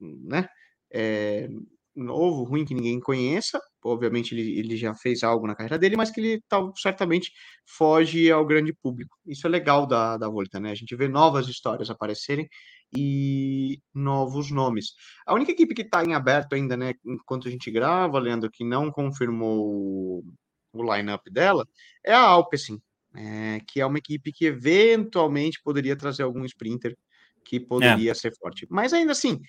né? 0.00 0.48
É, 0.92 1.48
novo, 1.94 2.44
ruim, 2.44 2.64
que 2.64 2.74
ninguém 2.74 3.00
conheça. 3.00 3.60
Obviamente, 3.84 4.34
ele, 4.34 4.58
ele 4.58 4.76
já 4.76 4.94
fez 4.94 5.22
algo 5.22 5.46
na 5.46 5.54
carreira 5.54 5.78
dele, 5.78 5.96
mas 5.96 6.10
que 6.10 6.20
ele 6.20 6.42
tá, 6.48 6.58
certamente 6.76 7.30
foge 7.66 8.30
ao 8.30 8.44
grande 8.46 8.72
público. 8.72 9.16
Isso 9.26 9.46
é 9.46 9.50
legal 9.50 9.86
da, 9.86 10.16
da 10.16 10.28
Volta, 10.28 10.58
né? 10.58 10.70
A 10.70 10.74
gente 10.74 10.94
vê 10.96 11.08
novas 11.08 11.48
histórias 11.48 11.90
aparecerem 11.90 12.48
e 12.96 13.80
novos 13.94 14.50
nomes. 14.50 14.94
A 15.26 15.34
única 15.34 15.52
equipe 15.52 15.74
que 15.74 15.82
está 15.82 16.04
em 16.04 16.14
aberto 16.14 16.54
ainda, 16.54 16.76
né, 16.76 16.94
enquanto 17.04 17.48
a 17.48 17.50
gente 17.50 17.70
grava, 17.70 18.18
Leandro, 18.18 18.50
que 18.50 18.64
não 18.64 18.90
confirmou 18.90 20.24
o 20.72 20.94
line-up 20.94 21.30
dela, 21.30 21.66
é 22.04 22.12
a 22.12 22.20
Alpecin, 22.20 22.80
é, 23.14 23.60
que 23.66 23.80
é 23.80 23.86
uma 23.86 23.98
equipe 23.98 24.32
que 24.32 24.46
eventualmente 24.46 25.60
poderia 25.62 25.96
trazer 25.96 26.22
algum 26.22 26.44
sprinter 26.44 26.96
que 27.44 27.60
poderia 27.60 28.10
é. 28.10 28.14
ser 28.14 28.32
forte. 28.36 28.66
Mas 28.70 28.92
ainda 28.92 29.12
assim, 29.12 29.40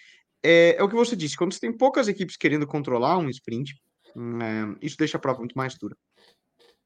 é, 0.44 0.76
é, 0.78 0.84
o 0.84 0.90
que 0.90 0.96
você 0.96 1.16
disse, 1.16 1.38
quando 1.38 1.54
você 1.54 1.60
tem 1.60 1.76
poucas 1.76 2.08
equipes 2.08 2.38
querendo 2.38 2.68
controlar 2.68 3.18
um 3.18 3.30
sprint, 3.30 3.74
é, 4.16 4.78
isso 4.82 4.98
deixa 4.98 5.18
a 5.18 5.20
prova 5.20 5.40
muito 5.40 5.58
mais 5.58 5.76
dura. 5.78 5.96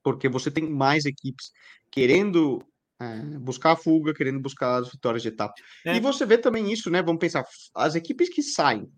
Porque 0.04 0.30
você 0.30 0.50
tem 0.50 0.70
mais 0.70 1.06
equipes 1.06 1.52
querendo 1.92 2.64
é, 3.00 3.16
buscar 3.40 3.72
a 3.72 3.76
fuga, 3.76 4.14
querendo 4.14 4.40
buscar 4.40 4.78
as 4.78 4.92
vitórias 4.92 5.22
de 5.22 5.30
etapa. 5.30 5.54
É. 5.86 5.96
E 5.96 6.00
você 6.00 6.26
vê 6.26 6.38
também 6.38 6.72
isso, 6.72 6.90
né? 6.90 7.02
Vamos 7.02 7.20
pensar, 7.20 7.46
as 7.76 7.96
equipes 7.96 8.30
que 8.30 8.42
saem 8.42 8.90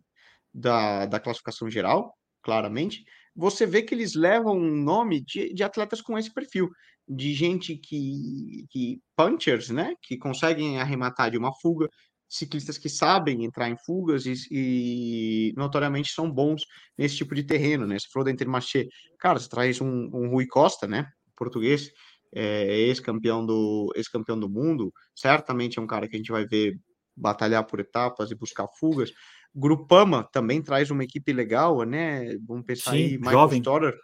da, 0.53 1.05
da 1.05 1.19
classificação 1.19 1.69
geral, 1.69 2.15
claramente, 2.41 3.03
você 3.35 3.65
vê 3.65 3.81
que 3.81 3.93
eles 3.93 4.15
levam 4.15 4.57
um 4.57 4.75
nome 4.75 5.21
de, 5.21 5.53
de 5.53 5.63
atletas 5.63 6.01
com 6.01 6.17
esse 6.17 6.33
perfil, 6.33 6.69
de 7.07 7.33
gente 7.33 7.75
que, 7.75 8.65
que 8.69 9.01
punchers, 9.15 9.69
né? 9.69 9.93
Que 10.01 10.17
conseguem 10.17 10.79
arrematar 10.79 11.31
de 11.31 11.37
uma 11.37 11.53
fuga, 11.61 11.87
ciclistas 12.32 12.77
que 12.77 12.88
sabem 12.88 13.43
entrar 13.43 13.69
em 13.69 13.77
fugas 13.77 14.25
e, 14.25 14.34
e, 14.49 15.53
notoriamente 15.57 16.13
são 16.13 16.32
bons 16.32 16.63
nesse 16.97 17.17
tipo 17.17 17.36
de 17.36 17.43
terreno, 17.43 17.86
né? 17.86 17.99
Você 17.99 18.07
falou 18.11 18.23
da 18.23 18.32
Intermarché, 18.32 18.88
cara, 19.19 19.38
você 19.38 19.49
traz 19.49 19.82
um, 19.82 20.09
um 20.13 20.29
Rui 20.29 20.47
Costa, 20.47 20.88
né? 20.88 21.11
Português, 21.36 21.91
é, 22.34 22.73
ex-campeão 22.88 23.45
do 23.45 23.91
ex-campeão 23.97 24.39
do 24.39 24.49
mundo, 24.49 24.93
certamente 25.13 25.77
é 25.77 25.82
um 25.82 25.88
cara 25.88 26.07
que 26.07 26.15
a 26.15 26.17
gente 26.17 26.32
vai 26.32 26.45
ver 26.45 26.79
batalhar 27.15 27.65
por 27.65 27.82
etapas 27.82 28.32
e 28.32 28.36
buscar 28.36 28.65
fugas. 28.79 29.11
Grupama 29.53 30.23
também 30.32 30.61
traz 30.61 30.89
uma 30.89 31.03
equipe 31.03 31.34
legal, 31.34 31.84
né? 31.84 32.34
Vamos 32.47 32.65
pensar 32.65 32.91
Sim, 32.91 32.97
aí, 32.97 33.17
Michael 33.17 33.34
jovem. 33.34 33.59
Storer 33.59 33.97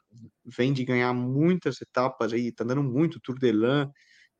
vem 0.46 0.74
de 0.74 0.84
ganhar 0.84 1.14
muitas 1.14 1.82
etapas 1.82 2.34
aí, 2.34 2.52
tá 2.52 2.66
dando 2.66 2.84
muito 2.84 3.22
Tour 3.22 3.40
de 3.40 3.54
Lan 3.54 3.90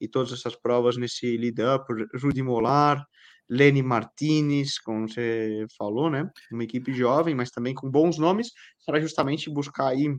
e 0.02 0.10
todas 0.10 0.34
essas 0.34 0.58
provas 0.58 0.98
nesse 0.98 1.38
lead-up, 1.38 1.86
Rudy 2.22 2.44
Molar, 2.44 3.08
Lenny 3.50 3.82
Martinez, 3.82 4.78
como 4.80 5.08
você 5.08 5.66
falou, 5.78 6.10
né? 6.10 6.30
Uma 6.52 6.64
equipe 6.64 6.94
jovem, 6.94 7.34
mas 7.34 7.50
também 7.50 7.74
com 7.74 7.90
bons 7.90 8.18
nomes, 8.18 8.52
para 8.86 9.00
justamente 9.00 9.50
buscar 9.50 9.90
aí 9.90 10.14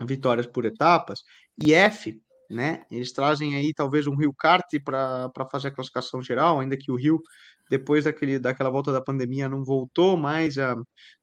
vitórias 0.00 0.46
por 0.46 0.64
etapas. 0.64 1.22
E 1.62 1.74
F, 1.74 2.20
né? 2.48 2.84
Eles 2.90 3.12
trazem 3.12 3.54
aí 3.56 3.72
talvez 3.74 4.06
um 4.06 4.16
Rio 4.16 4.32
Kart 4.32 4.66
para 4.84 5.30
fazer 5.50 5.68
a 5.68 5.70
classificação 5.70 6.22
geral, 6.22 6.60
ainda 6.60 6.76
que 6.76 6.90
o 6.90 6.96
Rio, 6.96 7.22
depois 7.70 8.04
daquele, 8.04 8.38
daquela 8.38 8.70
volta 8.70 8.92
da 8.92 9.00
pandemia, 9.00 9.48
não 9.48 9.64
voltou 9.64 10.16
mais 10.16 10.58
a, 10.58 10.74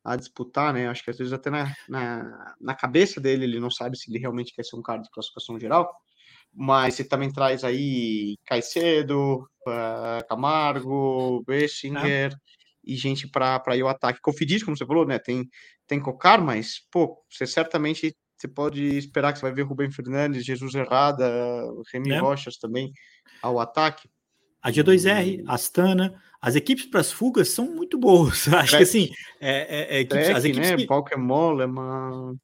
a 0.04 0.16
disputar, 0.16 0.74
né? 0.74 0.88
Acho 0.88 1.04
que 1.04 1.10
às 1.10 1.18
vezes 1.18 1.34
até 1.34 1.50
na, 1.50 1.74
na, 1.90 2.56
na 2.62 2.76
cabeça 2.76 3.20
dele 3.20 3.44
ele 3.46 3.60
não 3.60 3.72
sabe 3.72 3.98
se 3.98 4.10
ele 4.10 4.20
realmente 4.20 4.54
quer 4.54 4.64
ser 4.64 4.76
um 4.76 4.82
cara 4.82 5.02
de 5.02 5.10
classificação 5.10 5.60
geral 5.60 5.92
mas 6.60 6.96
você 6.96 7.04
também 7.04 7.32
traz 7.32 7.64
aí 7.64 8.36
Caicedo, 8.44 9.48
uh, 9.68 10.28
Camargo, 10.28 11.44
Bessinger 11.46 12.34
e 12.84 12.96
gente 12.96 13.28
para 13.28 13.78
ir 13.78 13.82
ao 13.82 13.90
ataque. 13.90 14.20
Cofidis, 14.20 14.64
como 14.64 14.76
você 14.76 14.84
falou, 14.84 15.06
né? 15.06 15.20
Tem, 15.20 15.48
tem 15.86 16.00
Cocar, 16.00 16.42
mas, 16.42 16.82
pô, 16.90 17.24
você 17.30 17.46
certamente 17.46 18.16
você 18.36 18.48
pode 18.48 18.84
esperar 18.98 19.34
que 19.34 19.40
você 19.40 19.46
vai 19.46 19.54
ver 19.54 19.64
Rubem 19.64 19.92
Fernandes, 19.92 20.46
Jesus 20.46 20.74
Errada, 20.74 21.30
Remy 21.94 22.12
é. 22.12 22.20
Rochas 22.20 22.58
também 22.58 22.92
ao 23.40 23.60
ataque. 23.60 24.10
A 24.60 24.72
G2R, 24.72 25.44
Astana, 25.48 26.20
as 26.42 26.56
equipes 26.56 26.88
para 26.88 27.02
as 27.02 27.12
fugas 27.12 27.50
são 27.50 27.66
muito 27.66 28.00
boas. 28.00 28.48
Acho 28.54 28.72
Trek, 28.72 28.78
que 28.78 28.84
assim, 28.84 29.10
é, 29.40 29.98
é, 29.98 30.02
é 30.02 30.06
Trek, 30.06 30.32
as 30.32 30.44
equipes 30.44 30.72
né? 30.72 30.78
que... 30.78 30.88
Pokémon, 30.88 31.62
é 31.62 31.66
uma 31.66 32.36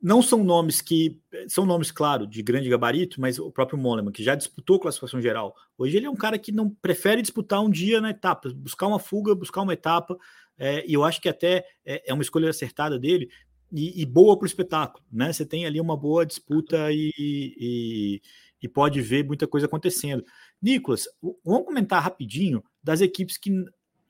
não 0.00 0.22
são 0.22 0.44
nomes 0.44 0.80
que 0.80 1.20
são 1.48 1.66
nomes, 1.66 1.90
claro, 1.90 2.26
de 2.26 2.42
grande 2.42 2.68
gabarito, 2.68 3.20
mas 3.20 3.38
o 3.38 3.50
próprio 3.50 3.78
Moleman, 3.78 4.12
que 4.12 4.22
já 4.22 4.34
disputou 4.34 4.78
classificação 4.78 5.20
geral, 5.20 5.54
hoje 5.76 5.96
ele 5.96 6.06
é 6.06 6.10
um 6.10 6.16
cara 6.16 6.38
que 6.38 6.52
não 6.52 6.70
prefere 6.70 7.20
disputar 7.20 7.60
um 7.60 7.70
dia 7.70 8.00
na 8.00 8.10
etapa, 8.10 8.48
buscar 8.54 8.86
uma 8.86 9.00
fuga, 9.00 9.34
buscar 9.34 9.62
uma 9.62 9.72
etapa, 9.72 10.16
é, 10.56 10.84
e 10.86 10.94
eu 10.94 11.04
acho 11.04 11.20
que 11.20 11.28
até 11.28 11.64
é, 11.84 12.10
é 12.10 12.14
uma 12.14 12.22
escolha 12.22 12.48
acertada 12.48 12.98
dele 12.98 13.28
e, 13.72 14.00
e 14.00 14.06
boa 14.06 14.36
para 14.36 14.44
o 14.44 14.46
espetáculo, 14.46 15.04
né? 15.10 15.32
Você 15.32 15.44
tem 15.44 15.66
ali 15.66 15.80
uma 15.80 15.96
boa 15.96 16.24
disputa 16.24 16.90
e, 16.90 17.12
e, 17.18 18.22
e, 18.62 18.68
pode 18.68 19.00
ver 19.00 19.24
muita 19.24 19.46
coisa 19.46 19.66
acontecendo. 19.66 20.24
Nicolas, 20.60 21.06
vamos 21.44 21.66
comentar 21.66 22.02
rapidinho 22.02 22.62
das 22.82 23.00
equipes 23.00 23.36
que 23.36 23.52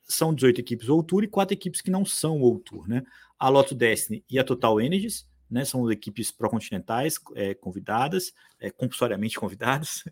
são 0.03 0.33
18 0.33 0.61
equipes 0.61 0.89
ou 0.89 1.03
Tour 1.03 1.23
e 1.23 1.27
quatro 1.27 1.53
equipes 1.53 1.81
que 1.81 1.91
não 1.91 2.05
são 2.05 2.39
ou 2.41 2.59
Tour, 2.59 2.87
né? 2.87 3.03
A 3.37 3.49
Lotto 3.49 3.75
Destiny 3.75 4.23
e 4.29 4.39
a 4.39 4.43
Total 4.43 4.79
Energies 4.81 5.28
né, 5.49 5.65
são 5.65 5.89
equipes 5.91 6.31
pró-continentais 6.31 7.19
é, 7.35 7.53
convidadas, 7.53 8.33
é, 8.59 8.69
compulsoriamente 8.69 9.37
convidadas, 9.39 10.03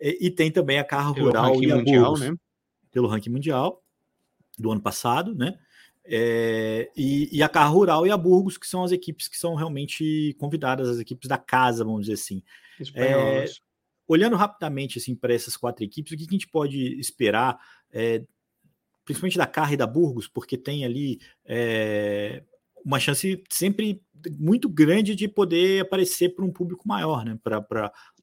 e, 0.00 0.26
e, 0.26 0.30
tem 0.30 0.50
também 0.50 0.78
a 0.78 0.84
Carro 0.84 1.14
Rural 1.14 1.62
e 1.62 1.70
a 1.70 1.76
mundial, 1.76 2.18
né? 2.18 2.34
pelo 2.90 3.08
ranking 3.08 3.30
mundial 3.30 3.82
do 4.58 4.70
ano 4.70 4.80
passado, 4.80 5.34
né? 5.34 5.58
É, 6.08 6.88
e, 6.96 7.36
e, 7.36 7.42
a 7.42 7.48
Carra 7.48 7.70
Rural 7.70 8.06
e 8.06 8.10
a 8.10 8.16
Burgos, 8.16 8.56
que 8.56 8.66
são 8.66 8.84
as 8.84 8.92
equipes 8.92 9.26
que 9.26 9.36
são 9.36 9.56
realmente 9.56 10.34
convidadas, 10.38 10.88
as 10.88 11.00
equipes 11.00 11.28
da 11.28 11.36
casa, 11.36 11.84
vamos 11.84 12.02
dizer 12.02 12.14
assim. 12.14 12.42
É, 12.94 13.44
olhando 14.06 14.36
rapidamente 14.36 14.98
assim 14.98 15.16
para 15.16 15.34
essas 15.34 15.56
quatro 15.56 15.84
equipes, 15.84 16.12
o 16.12 16.16
que 16.16 16.22
a 16.22 16.32
gente 16.32 16.46
pode 16.46 16.98
esperar, 17.00 17.58
é, 17.92 18.22
principalmente 19.04 19.38
da 19.38 19.46
Carra 19.46 19.74
e 19.74 19.76
da 19.76 19.86
Burgos, 19.86 20.28
porque 20.28 20.56
tem 20.56 20.84
ali 20.84 21.20
é, 21.44 22.44
uma 22.86 23.00
chance 23.00 23.42
sempre 23.50 24.00
muito 24.38 24.68
grande 24.68 25.16
de 25.16 25.26
poder 25.26 25.82
aparecer 25.82 26.34
para 26.34 26.44
um 26.44 26.52
público 26.52 26.86
maior, 26.86 27.24
né? 27.24 27.36
Para 27.42 27.60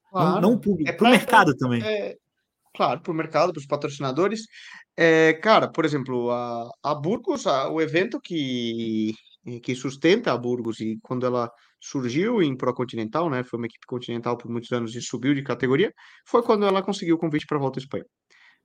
claro. 0.09 0.41
não, 0.41 0.51
não 0.51 0.59
público, 0.59 0.89
é 0.89 0.93
para 0.93 1.07
o 1.09 1.11
mercado 1.11 1.53
também. 1.57 1.83
É, 1.83 2.15
claro, 2.73 3.01
para 3.01 3.11
o 3.11 3.15
mercado, 3.15 3.51
para 3.51 3.59
os 3.59 3.67
patrocinadores. 3.67 4.45
É, 4.95 5.33
cara, 5.33 5.67
por 5.67 5.83
exemplo, 5.83 6.31
a, 6.31 6.69
a 6.81 6.95
Burgos, 6.95 7.45
a, 7.45 7.69
o 7.69 7.81
evento 7.81 8.21
que, 8.21 9.13
que 9.61 9.75
sustenta 9.75 10.31
a 10.31 10.37
Burgos 10.37 10.79
e 10.79 10.97
quando 11.03 11.25
ela 11.25 11.51
surgiu 11.81 12.41
em 12.41 12.55
Pro 12.55 12.73
Continental, 12.73 13.29
né? 13.29 13.43
Foi 13.43 13.59
uma 13.59 13.65
equipe 13.65 13.85
continental 13.85 14.37
por 14.37 14.49
muitos 14.49 14.71
anos 14.71 14.95
e 14.95 15.01
subiu 15.01 15.33
de 15.35 15.43
categoria, 15.43 15.93
foi 16.25 16.41
quando 16.41 16.65
ela 16.65 16.81
conseguiu 16.81 17.15
o 17.15 17.19
convite 17.19 17.45
para 17.45 17.57
a 17.57 17.59
Volta 17.59 17.79
à 17.79 17.81
Espanha. 17.81 18.05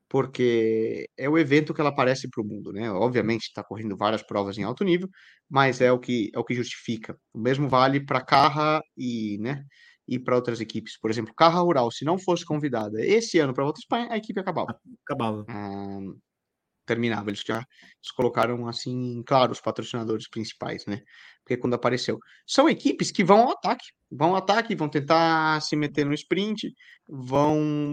Porque 0.08 1.08
é 1.18 1.28
o 1.28 1.38
evento 1.38 1.74
que 1.74 1.80
ela 1.80 1.90
aparece 1.90 2.28
para 2.30 2.42
o 2.42 2.46
mundo, 2.46 2.72
né? 2.72 2.90
Obviamente 2.90 3.42
está 3.42 3.62
correndo 3.62 3.96
várias 3.96 4.22
provas 4.22 4.56
em 4.58 4.62
alto 4.64 4.84
nível, 4.84 5.08
mas 5.48 5.80
é 5.80 5.92
o 5.92 5.98
que 5.98 6.30
é 6.34 6.38
o 6.38 6.44
que 6.44 6.54
justifica. 6.54 7.16
O 7.32 7.38
mesmo 7.38 7.68
vale 7.68 8.04
para 8.04 8.20
Carra 8.24 8.80
e, 8.96 9.38
né? 9.40 9.64
E 10.06 10.18
para 10.18 10.36
outras 10.36 10.60
equipes. 10.60 10.98
Por 10.98 11.10
exemplo, 11.10 11.34
Carra 11.36 11.60
Rural, 11.60 11.90
se 11.90 12.04
não 12.04 12.18
fosse 12.18 12.44
convidada 12.44 13.04
esse 13.04 13.38
ano 13.38 13.52
para 13.52 13.62
a 13.64 13.66
Volta 13.66 13.78
à 13.80 13.82
Espanha, 13.82 14.08
a 14.10 14.16
equipe 14.16 14.40
acabava. 14.40 14.74
Acabava. 15.04 15.44
Ah, 15.48 15.98
terminava. 16.86 17.30
Eles 17.30 17.42
já 17.46 17.58
eles 17.58 18.10
colocaram 18.16 18.66
assim, 18.66 19.22
claro, 19.26 19.52
os 19.52 19.60
patrocinadores 19.60 20.28
principais, 20.28 20.86
né? 20.86 21.02
Porque 21.44 21.56
quando 21.58 21.74
apareceu. 21.74 22.18
São 22.46 22.68
equipes 22.68 23.10
que 23.10 23.24
vão 23.24 23.40
ao 23.42 23.52
ataque. 23.52 23.84
Vão 24.10 24.30
ao 24.30 24.36
ataque, 24.36 24.74
vão 24.74 24.88
tentar 24.88 25.60
se 25.62 25.76
meter 25.76 26.06
no 26.06 26.14
sprint, 26.14 26.72
vão. 27.08 27.92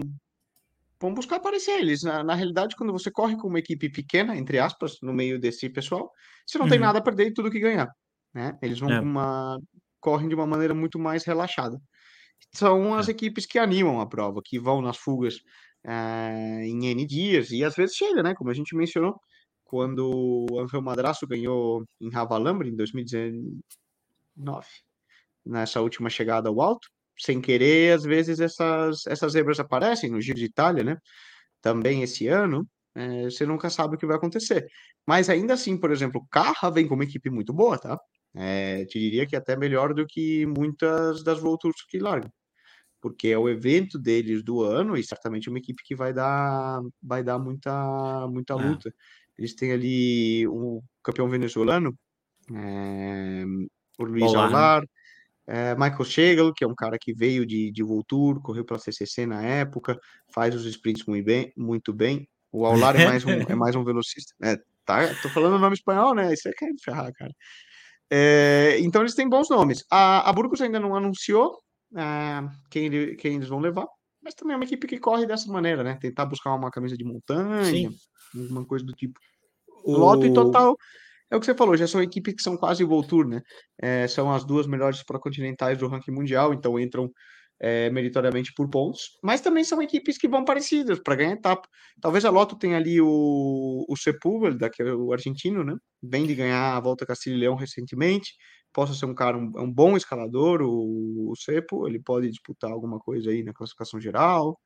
Vão 1.00 1.12
buscar 1.12 1.36
aparecer 1.36 1.78
eles. 1.78 2.02
Na, 2.02 2.24
na 2.24 2.34
realidade, 2.34 2.74
quando 2.76 2.92
você 2.92 3.10
corre 3.10 3.36
com 3.36 3.48
uma 3.48 3.58
equipe 3.58 3.90
pequena, 3.90 4.36
entre 4.36 4.58
aspas, 4.58 4.96
no 5.02 5.12
meio 5.12 5.38
desse 5.38 5.68
pessoal, 5.68 6.10
você 6.46 6.58
não 6.58 6.64
uhum. 6.64 6.70
tem 6.70 6.78
nada 6.78 6.98
a 6.98 7.02
perder 7.02 7.26
e 7.28 7.34
tudo 7.34 7.50
que 7.50 7.60
ganhar. 7.60 7.88
Né? 8.34 8.56
Eles 8.62 8.78
vão 8.78 8.90
é. 8.90 9.00
uma. 9.00 9.58
correm 10.00 10.28
de 10.28 10.34
uma 10.34 10.46
maneira 10.46 10.74
muito 10.74 10.98
mais 10.98 11.24
relaxada. 11.24 11.78
São 12.54 12.94
as 12.94 13.08
é. 13.08 13.12
equipes 13.12 13.46
que 13.46 13.58
animam 13.58 14.00
a 14.00 14.06
prova, 14.06 14.40
que 14.44 14.58
vão 14.58 14.80
nas 14.80 14.96
fugas 14.96 15.36
uh, 15.86 16.60
em 16.62 16.86
N 16.86 17.06
dias, 17.06 17.50
e 17.50 17.64
às 17.64 17.74
vezes 17.74 17.96
chega, 17.96 18.22
né? 18.22 18.34
Como 18.34 18.50
a 18.50 18.54
gente 18.54 18.76
mencionou, 18.76 19.20
quando 19.64 20.46
o 20.50 20.60
Angel 20.60 20.80
Madraço 20.80 21.26
ganhou 21.26 21.84
em 22.00 22.10
Ravalambre, 22.10 22.68
em 22.70 22.76
2019, 22.76 24.66
nessa 25.44 25.80
última 25.80 26.08
chegada 26.08 26.48
ao 26.48 26.60
alto, 26.60 26.88
sem 27.18 27.40
querer, 27.40 27.94
às 27.94 28.04
vezes 28.04 28.40
essas, 28.40 29.06
essas 29.06 29.32
zebras 29.32 29.60
aparecem 29.60 30.10
no 30.10 30.20
Giro 30.20 30.38
de 30.38 30.44
Itália, 30.46 30.84
né? 30.84 30.98
Também 31.62 32.02
esse 32.02 32.28
ano, 32.28 32.68
é, 32.94 33.24
você 33.24 33.46
nunca 33.46 33.70
sabe 33.70 33.96
o 33.96 33.98
que 33.98 34.06
vai 34.06 34.16
acontecer. 34.16 34.66
Mas 35.06 35.28
ainda 35.30 35.54
assim, 35.54 35.78
por 35.78 35.90
exemplo, 35.92 36.20
o 36.20 36.26
Carra 36.28 36.70
vem 36.70 36.86
com 36.88 36.94
uma 36.94 37.04
equipe 37.04 37.30
muito 37.30 37.52
boa, 37.52 37.78
tá? 37.78 37.98
É, 38.34 38.84
te 38.86 38.98
diria 38.98 39.26
que 39.26 39.36
até 39.36 39.56
melhor 39.56 39.94
do 39.94 40.06
que 40.06 40.46
muitas 40.46 41.22
das 41.24 41.40
Volturs 41.40 41.82
que 41.88 41.98
largam 41.98 42.30
porque 43.06 43.28
é 43.28 43.38
o 43.38 43.48
evento 43.48 44.00
deles 44.00 44.42
do 44.42 44.62
ano 44.62 44.96
e 44.96 45.04
certamente 45.04 45.48
é 45.48 45.50
uma 45.50 45.58
equipe 45.58 45.80
que 45.84 45.94
vai 45.94 46.12
dar 46.12 46.80
vai 47.00 47.22
dar 47.22 47.38
muita 47.38 48.26
muita 48.28 48.54
é. 48.54 48.56
luta. 48.56 48.92
Eles 49.38 49.54
têm 49.54 49.70
ali 49.72 50.46
o 50.48 50.82
campeão 51.04 51.28
venezuelano, 51.28 51.96
é, 52.52 53.44
o 53.98 54.04
Luiz 54.04 54.24
Olá, 54.24 54.44
Alvar, 54.44 54.82
é, 55.46 55.74
Michael 55.74 56.04
Schegel, 56.04 56.52
que 56.52 56.64
é 56.64 56.66
um 56.66 56.74
cara 56.74 56.98
que 56.98 57.14
veio 57.14 57.46
de, 57.46 57.70
de 57.70 57.82
Voltur, 57.82 58.40
correu 58.42 58.64
pela 58.64 58.80
CCC 58.80 59.26
na 59.26 59.42
época, 59.42 59.98
faz 60.32 60.54
os 60.54 60.64
sprints 60.66 61.04
muito 61.06 61.24
bem, 61.24 61.52
muito 61.56 61.92
bem. 61.92 62.28
O 62.50 62.66
Aular 62.66 62.98
é 62.98 63.04
mais 63.04 63.24
um, 63.24 63.30
é 63.30 63.54
mais 63.54 63.76
um 63.76 63.84
velocista. 63.84 64.34
É, 64.42 64.56
tá, 64.84 65.14
tô 65.22 65.28
falando 65.28 65.54
o 65.54 65.58
nome 65.58 65.74
espanhol, 65.74 66.14
né? 66.14 66.32
Isso 66.32 66.48
é 66.48 66.52
que 66.52 66.64
é 66.64 66.68
ferrar, 66.82 67.12
cara. 67.12 67.32
É, 68.10 68.78
então 68.80 69.02
eles 69.02 69.14
têm 69.14 69.28
bons 69.28 69.48
nomes. 69.48 69.84
A, 69.90 70.28
a 70.28 70.32
Burgos 70.32 70.60
ainda 70.60 70.80
não 70.80 70.94
anunciou, 70.94 71.58
ah, 71.94 72.48
quem, 72.70 72.86
ele, 72.86 73.16
quem 73.16 73.36
eles 73.36 73.48
vão 73.48 73.60
levar. 73.60 73.86
Mas 74.22 74.34
também 74.34 74.54
é 74.54 74.56
uma 74.56 74.64
equipe 74.64 74.88
que 74.88 74.98
corre 74.98 75.26
dessa 75.26 75.50
maneira, 75.52 75.84
né? 75.84 75.96
Tentar 76.00 76.26
buscar 76.26 76.52
uma 76.54 76.70
camisa 76.70 76.96
de 76.96 77.04
montanha, 77.04 77.64
Sim. 77.64 77.96
alguma 78.34 78.64
coisa 78.64 78.84
do 78.84 78.92
tipo. 78.92 79.20
O 79.84 79.96
Loto 79.96 80.26
e 80.26 80.34
Total 80.34 80.76
é 81.30 81.36
o 81.36 81.40
que 81.40 81.46
você 81.46 81.54
falou, 81.54 81.76
já 81.76 81.86
são 81.86 82.02
equipes 82.02 82.34
que 82.34 82.42
são 82.42 82.56
quase 82.56 82.84
Voltour, 82.84 83.26
né? 83.26 83.40
É, 83.80 84.06
são 84.08 84.32
as 84.32 84.44
duas 84.44 84.66
melhores 84.66 85.02
pró-continentais 85.02 85.78
do 85.78 85.88
ranking 85.88 86.12
mundial, 86.12 86.52
então 86.52 86.78
entram 86.78 87.10
é, 87.58 87.90
meritoriamente 87.90 88.52
por 88.54 88.68
pontos, 88.68 89.18
mas 89.22 89.40
também 89.40 89.64
são 89.64 89.80
equipes 89.82 90.18
que 90.18 90.28
vão 90.28 90.44
parecidas 90.44 91.00
para 91.00 91.16
ganhar 91.16 91.32
etapa. 91.32 91.66
Talvez 92.00 92.24
a 92.24 92.30
Loto 92.30 92.56
tenha 92.56 92.76
ali 92.76 93.00
o, 93.00 93.84
o 93.88 93.96
Sepúlveda, 93.96 94.70
que 94.70 94.82
é 94.82 94.94
o 94.94 95.12
argentino, 95.12 95.64
né? 95.64 95.74
Vem 96.02 96.26
de 96.26 96.34
ganhar 96.34 96.76
a 96.76 96.80
Volta 96.80 97.06
Castilho 97.06 97.36
e 97.36 97.40
Leão 97.40 97.54
recentemente, 97.54 98.34
possa 98.72 98.92
ser 98.92 99.06
um 99.06 99.14
cara, 99.14 99.38
um, 99.38 99.50
um 99.56 99.72
bom 99.72 99.96
escalador, 99.96 100.60
o, 100.62 101.32
o 101.32 101.36
Cepo, 101.36 101.88
ele 101.88 101.98
pode 101.98 102.28
disputar 102.28 102.70
alguma 102.70 102.98
coisa 102.98 103.30
aí 103.30 103.42
na 103.42 103.54
classificação 103.54 103.98
geral, 103.98 104.58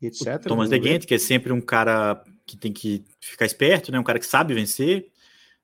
etc. 0.00 0.46
O 0.46 0.48
Thomas 0.48 0.70
De 0.70 0.82
Gent, 0.82 1.04
que 1.04 1.14
é 1.14 1.18
sempre 1.18 1.52
um 1.52 1.60
cara 1.60 2.24
que 2.46 2.56
tem 2.56 2.72
que 2.72 3.04
ficar 3.20 3.44
esperto, 3.44 3.92
né? 3.92 4.00
Um 4.00 4.04
cara 4.04 4.18
que 4.18 4.26
sabe 4.26 4.54
vencer. 4.54 5.06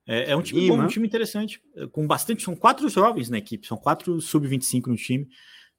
É, 0.06 0.30
é 0.30 0.36
um 0.36 0.42
time 0.42 0.68
bom, 0.68 0.80
um 0.80 0.86
time 0.86 1.06
interessante, 1.06 1.60
com 1.92 2.06
bastante. 2.06 2.42
São 2.42 2.54
quatro 2.54 2.88
jovens 2.88 3.28
na 3.28 3.38
equipe, 3.38 3.66
são 3.66 3.76
quatro 3.76 4.20
sub-25 4.20 4.86
no 4.86 4.96
time. 4.96 5.28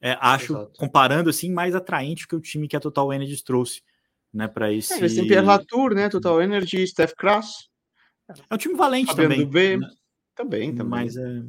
É, 0.01 0.17
acho, 0.19 0.53
Exato. 0.53 0.73
comparando 0.77 1.29
assim, 1.29 1.51
mais 1.51 1.73
atraente 1.73 2.27
que 2.27 2.35
o 2.35 2.41
time 2.41 2.67
que 2.67 2.75
a 2.75 2.79
Total 2.79 3.11
Energy 3.13 3.43
trouxe, 3.43 3.81
né? 4.33 4.47
Para 4.47 4.71
esse. 4.71 4.93
É, 4.93 4.97
eles 4.97 5.15
têm 5.15 5.27
Pierre 5.27 5.45
Latour, 5.45 5.93
né? 5.93 6.09
Total 6.09 6.41
Energy, 6.41 6.85
Steph 6.85 7.13
Krass. 7.13 7.69
É 8.49 8.53
um 8.53 8.57
time 8.57 8.75
valente 8.75 9.15
também. 9.15 9.45
B, 9.47 9.77
né? 9.77 9.87
Também, 10.35 10.75
também. 10.75 10.89
Mas 10.89 11.15
é, 11.15 11.41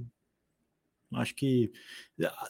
Acho 1.14 1.34
que 1.34 1.72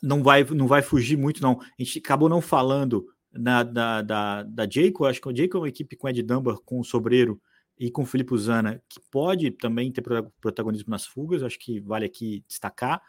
não 0.03 0.23
vai, 0.23 0.45
não 0.45 0.67
vai 0.67 0.83
fugir 0.83 1.17
muito, 1.17 1.41
não. 1.41 1.61
A 1.61 1.83
gente 1.83 1.99
acabou 1.99 2.29
não 2.29 2.41
falando 2.41 3.07
na, 3.33 3.63
da, 3.63 4.03
da, 4.03 4.43
da 4.43 4.69
Jayco, 4.69 5.05
acho 5.05 5.21
que 5.21 5.29
o 5.29 5.37
Jayco 5.37 5.57
é 5.57 5.61
uma 5.61 5.69
equipe 5.69 5.97
com 5.97 6.09
Ed 6.09 6.23
Dunbar, 6.23 6.57
com 6.65 6.81
o 6.81 6.85
Sobreiro 6.85 7.41
e 7.79 7.91
com 7.91 8.03
o 8.03 8.07
Felipe 8.07 8.35
Uzana, 8.35 8.83
que 8.89 9.01
pode 9.11 9.51
também 9.51 9.93
ter 9.93 10.03
protagonismo 10.41 10.91
nas 10.91 11.07
fugas, 11.07 11.43
acho 11.43 11.59
que 11.59 11.81
vale 11.81 12.05
aqui 12.07 12.45
destacar. 12.49 13.01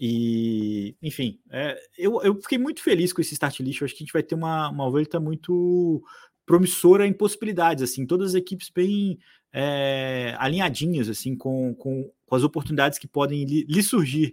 E, 0.00 0.96
enfim, 1.02 1.40
é, 1.50 1.78
eu, 1.96 2.20
eu 2.22 2.34
fiquei 2.40 2.58
muito 2.58 2.82
feliz 2.82 3.12
com 3.12 3.20
esse 3.20 3.34
start 3.34 3.60
list. 3.60 3.82
acho 3.82 3.94
que 3.94 4.02
a 4.02 4.04
gente 4.04 4.12
vai 4.12 4.22
ter 4.22 4.34
uma, 4.34 4.68
uma 4.70 4.90
volta 4.90 5.20
muito 5.20 6.02
promissora 6.44 7.06
em 7.06 7.12
possibilidades, 7.12 7.82
assim, 7.82 8.04
todas 8.04 8.30
as 8.30 8.34
equipes 8.34 8.70
bem 8.70 9.18
é, 9.52 10.34
alinhadinhas, 10.38 11.08
assim, 11.08 11.36
com, 11.36 11.74
com, 11.74 12.10
com, 12.26 12.34
as 12.34 12.42
oportunidades 12.42 12.98
que 12.98 13.06
podem 13.06 13.44
lhe, 13.44 13.64
lhe 13.68 13.82
surgir 13.82 14.32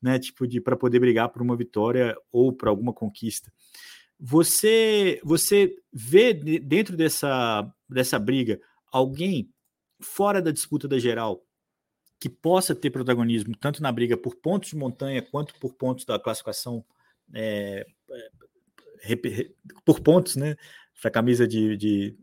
né? 0.00 0.18
Tipo 0.18 0.46
de 0.46 0.60
para 0.60 0.76
poder 0.76 0.98
brigar 0.98 1.28
por 1.28 1.42
uma 1.42 1.56
vitória 1.56 2.16
ou 2.32 2.52
por 2.52 2.68
alguma 2.68 2.92
conquista. 2.92 3.52
Você 4.18 5.20
você 5.24 5.74
vê 5.92 6.32
dentro 6.32 6.96
dessa 6.96 7.70
dessa 7.88 8.18
briga 8.18 8.60
alguém 8.90 9.50
fora 10.00 10.40
da 10.40 10.50
disputa 10.50 10.88
da 10.88 10.98
geral 10.98 11.44
que 12.18 12.28
possa 12.28 12.74
ter 12.74 12.90
protagonismo 12.90 13.56
tanto 13.56 13.82
na 13.82 13.90
briga 13.90 14.16
por 14.16 14.36
pontos 14.36 14.70
de 14.70 14.76
montanha 14.76 15.22
quanto 15.22 15.54
por 15.58 15.74
pontos 15.74 16.04
da 16.04 16.18
classificação 16.18 16.84
é, 17.32 17.86
é, 19.02 19.50
por 19.84 20.00
pontos, 20.00 20.36
né? 20.36 20.56
Para 21.00 21.10
camisa 21.10 21.48
de, 21.48 21.76
de 21.78 22.18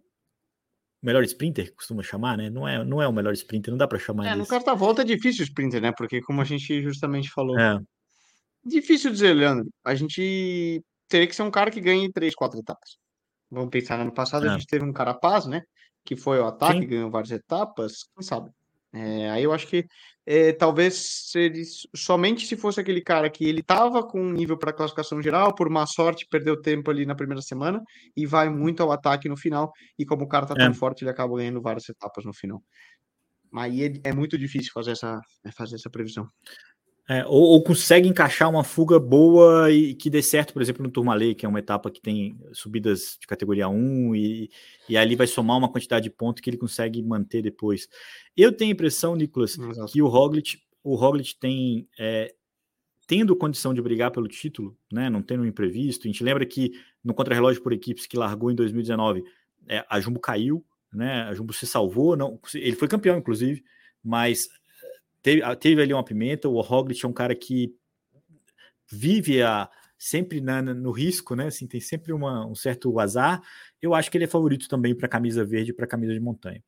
melhor 1.02 1.24
sprinter, 1.24 1.74
costuma 1.74 2.04
chamar, 2.04 2.38
né? 2.38 2.50
Não 2.50 2.68
é, 2.68 2.84
não 2.86 3.02
é 3.02 3.08
o 3.08 3.14
melhor 3.14 3.34
sprinter, 3.34 3.72
não 3.72 3.78
dá 3.78 3.88
para 3.88 3.98
chamar 3.98 4.28
É, 4.28 4.36
no 4.36 4.46
carta 4.46 4.76
volta 4.76 5.02
é 5.02 5.06
difícil 5.06 5.42
o 5.42 5.48
sprinter, 5.48 5.82
né? 5.82 5.92
Porque 5.98 6.22
como 6.22 6.42
a 6.42 6.46
gente 6.46 6.82
justamente 6.84 7.30
falou. 7.32 7.58
É. 7.58 7.80
Difícil 8.64 9.12
dizer, 9.12 9.34
Leandro. 9.34 9.68
A 9.84 9.96
gente 9.96 10.84
teria 11.08 11.28
que 11.28 11.36
ser 11.36 11.44
um 11.44 11.52
cara 11.52 11.72
que 11.72 11.82
ganhe 11.82 12.12
três, 12.12 12.36
quatro 12.36 12.60
etapas. 12.60 12.98
Vamos 13.50 13.70
pensar, 13.70 13.96
no 13.98 14.04
ano 14.04 14.14
passado 14.14 14.46
é. 14.46 14.50
a 14.50 14.54
gente 14.54 14.68
teve 14.68 14.84
um 14.84 14.94
Carapaz, 14.94 15.46
né? 15.46 15.64
Que 16.08 16.16
foi 16.16 16.40
o 16.40 16.46
ataque, 16.46 16.80
Sim. 16.80 16.88
ganhou 16.88 17.12
várias 17.12 17.32
etapas, 17.32 18.06
quem 18.16 18.24
sabe? 18.24 18.50
É, 18.94 19.30
aí 19.30 19.44
eu 19.44 19.52
acho 19.52 19.68
que 19.68 19.86
é, 20.26 20.54
talvez 20.54 20.96
se 20.96 21.52
somente 21.94 22.48
se 22.48 22.56
fosse 22.56 22.80
aquele 22.80 23.02
cara 23.02 23.30
que 23.30 23.44
ele 23.44 23.60
estava 23.60 24.02
com 24.02 24.22
um 24.22 24.32
nível 24.32 24.58
para 24.58 24.72
classificação 24.72 25.22
geral, 25.22 25.54
por 25.54 25.70
má 25.70 25.86
sorte 25.86 26.26
perdeu 26.32 26.62
tempo 26.62 26.90
ali 26.90 27.06
na 27.06 27.14
primeira 27.14 27.42
semana 27.42 27.84
e 28.16 28.26
vai 28.26 28.50
muito 28.50 28.82
ao 28.82 28.94
ataque 28.94 29.28
no 29.28 29.36
final, 29.36 29.70
e 30.00 30.06
como 30.06 30.24
o 30.24 30.28
cara 30.30 30.46
tá 30.46 30.56
tão 30.56 30.68
é. 30.68 30.74
forte, 30.74 31.04
ele 31.04 31.12
acaba 31.12 31.36
ganhando 31.36 31.62
várias 31.62 31.90
etapas 31.90 32.24
no 32.24 32.34
final. 32.34 32.64
Mas 33.52 33.74
aí 33.74 33.84
é, 33.84 34.10
é 34.10 34.14
muito 34.14 34.38
difícil 34.38 34.72
fazer 34.74 34.92
essa, 34.92 35.20
é, 35.46 35.52
fazer 35.52 35.76
essa 35.76 35.90
previsão. 35.90 36.26
É, 37.10 37.26
ou, 37.26 37.42
ou, 37.42 37.64
consegue 37.64 38.08
encaixar 38.08 38.50
uma 38.50 38.66
fuga 38.66 39.00
boa 39.00 39.72
e 39.72 39.96
que 39.96 40.10
dê 40.10 40.22
certo, 40.22 40.52
por 40.52 40.62
exemplo, 40.62 40.84
no 40.84 40.92
Turmalê, 40.92 41.34
que 41.34 41.46
é 41.46 41.50
uma 41.50 41.60
etapa 41.60 41.90
que 41.90 42.02
tem 42.02 42.38
subidas 42.52 43.18
de 43.20 43.26
categoria 43.26 43.70
1 43.70 44.14
e, 44.14 44.50
e 44.90 44.98
ali 44.98 45.16
vai 45.16 45.26
somar 45.26 45.58
uma 45.58 45.72
quantidade 45.72 46.04
de 46.04 46.10
pontos 46.10 46.42
que 46.42 46.50
ele 46.50 46.58
consegue 46.58 47.02
manter 47.02 47.42
depois. 47.42 47.88
Eu 48.36 48.52
tenho 48.52 48.72
a 48.72 48.74
impressão, 48.74 49.16
Nicolas, 49.16 49.58
Exato. 49.58 49.90
que 49.90 50.02
o 50.02 50.08
Roglic, 50.08 50.60
o 50.84 50.96
Roglic 50.96 51.34
tem 51.40 51.88
é, 51.98 52.36
tendo 53.08 53.38
condição 53.38 53.74
de 53.74 53.82
brigar 53.82 54.12
pelo 54.12 54.28
título, 54.28 54.78
né, 54.92 55.10
não 55.10 55.22
tendo 55.22 55.44
um 55.44 55.46
imprevisto. 55.46 56.06
A 56.06 56.12
gente 56.12 56.24
lembra 56.24 56.46
que 56.46 56.74
no 57.02 57.14
contrarrelógio 57.14 57.64
por 57.64 57.72
equipes 57.72 58.06
que 58.06 58.18
largou 58.18 58.52
em 58.52 58.56
2019, 58.56 59.24
é, 59.70 59.86
a 59.90 60.00
Jumbo 60.02 60.20
caiu, 60.20 60.64
né, 60.94 61.22
a 61.24 61.34
Jumbo 61.34 61.54
se 61.54 61.66
salvou, 61.66 62.18
não, 62.18 62.38
ele 62.54 62.76
foi 62.76 62.90
campeão, 62.90 63.18
inclusive, 63.18 63.64
mas 64.04 64.50
teve, 65.28 65.44
ah, 65.44 65.56
teve 65.58 65.82
ali 65.82 65.94
uma 65.94 66.06
pimenta. 66.06 66.48
O 66.48 66.62
Roglic 66.62 67.04
é 67.04 67.08
um 67.08 67.14
cara 67.14 67.36
que 67.36 67.76
vive 68.90 69.44
a, 69.44 69.70
sempre 70.00 70.40
na, 70.40 70.62
no 70.62 70.92
risco, 70.92 71.36
né? 71.36 71.48
Assim, 71.48 71.68
tem 71.68 71.82
sempre 71.82 72.14
uma, 72.14 72.48
um 72.48 72.56
certo 72.56 72.98
azar. 72.98 73.42
Eu 73.82 73.94
acho 73.94 74.10
que 74.10 74.18
ele 74.18 74.24
é 74.24 74.28
favorito 74.28 74.70
também 74.70 74.96
para 74.96 75.10
camisa 75.10 75.44
verde 75.44 75.72
e 75.72 75.74
para 75.74 75.86
camisa 75.86 76.14
de 76.14 76.20
montanha. 76.22 76.64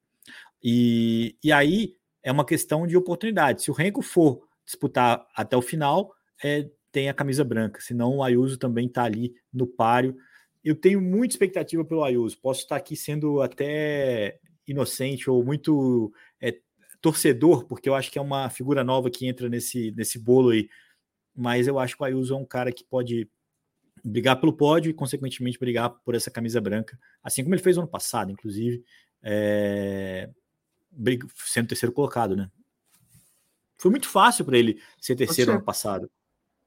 E, 0.62 1.38
e 1.42 1.54
aí 1.54 1.96
é 2.22 2.34
uma 2.34 2.46
questão 2.46 2.86
de 2.86 2.98
oportunidade. 2.98 3.64
Se 3.64 3.72
o 3.72 3.74
Renko 3.74 4.02
for 4.02 4.46
disputar 4.66 5.26
até 5.34 5.56
o 5.56 5.62
final, 5.62 6.14
é, 6.44 6.70
tem 6.92 7.08
a 7.08 7.14
camisa 7.14 7.46
branca. 7.46 7.80
Senão 7.80 8.18
o 8.18 8.24
Ayuso 8.24 8.58
também 8.58 8.88
está 8.88 9.06
ali 9.06 9.34
no 9.54 9.68
páreo. 9.68 10.18
Eu 10.62 10.76
tenho 10.76 11.00
muita 11.00 11.34
expectativa 11.34 11.86
pelo 11.86 12.04
Ayuso. 12.04 12.38
Posso 12.42 12.64
estar 12.64 12.76
aqui 12.76 12.98
sendo 12.98 13.42
até 13.42 14.38
inocente 14.68 15.30
ou 15.30 15.46
muito 15.46 16.12
torcedor, 17.02 17.66
porque 17.66 17.90
eu 17.90 17.96
acho 17.96 18.12
que 18.12 18.20
é 18.20 18.22
uma 18.22 18.50
figura 18.50 18.84
nova 18.84 19.10
que 19.10 19.28
entra 19.28 19.50
nesse, 19.50 19.92
nesse 19.92 20.20
bolo 20.20 20.50
aí. 20.50 20.70
Mas 21.36 21.68
eu 21.68 21.80
acho 21.80 21.96
que 21.96 22.04
o 22.04 22.06
Ayuso 22.06 22.34
é 22.34 22.38
um 22.38 22.46
cara 22.46 22.72
que 22.72 22.84
pode 22.84 23.30
brigar 24.04 24.40
pelo 24.40 24.54
pódio 24.54 24.90
e, 24.90 24.94
consequentemente, 24.94 25.60
brigar 25.60 25.90
por 25.90 26.16
essa 26.16 26.32
camisa 26.32 26.60
branca, 26.62 26.98
assim 27.24 27.44
como 27.44 27.56
ele 27.56 27.62
fez 27.62 27.78
ano 27.78 27.88
passado, 27.88 28.32
inclusive, 28.32 28.84
é... 29.22 30.30
sendo 31.36 31.68
terceiro 31.68 31.94
colocado, 31.94 32.36
né? 32.36 32.50
Foi 33.78 33.90
muito 33.90 34.10
fácil 34.10 34.44
para 34.44 34.58
ele 34.58 34.82
ser 35.00 35.16
terceiro 35.16 35.52
ano 35.52 35.64
passado. 35.64 36.10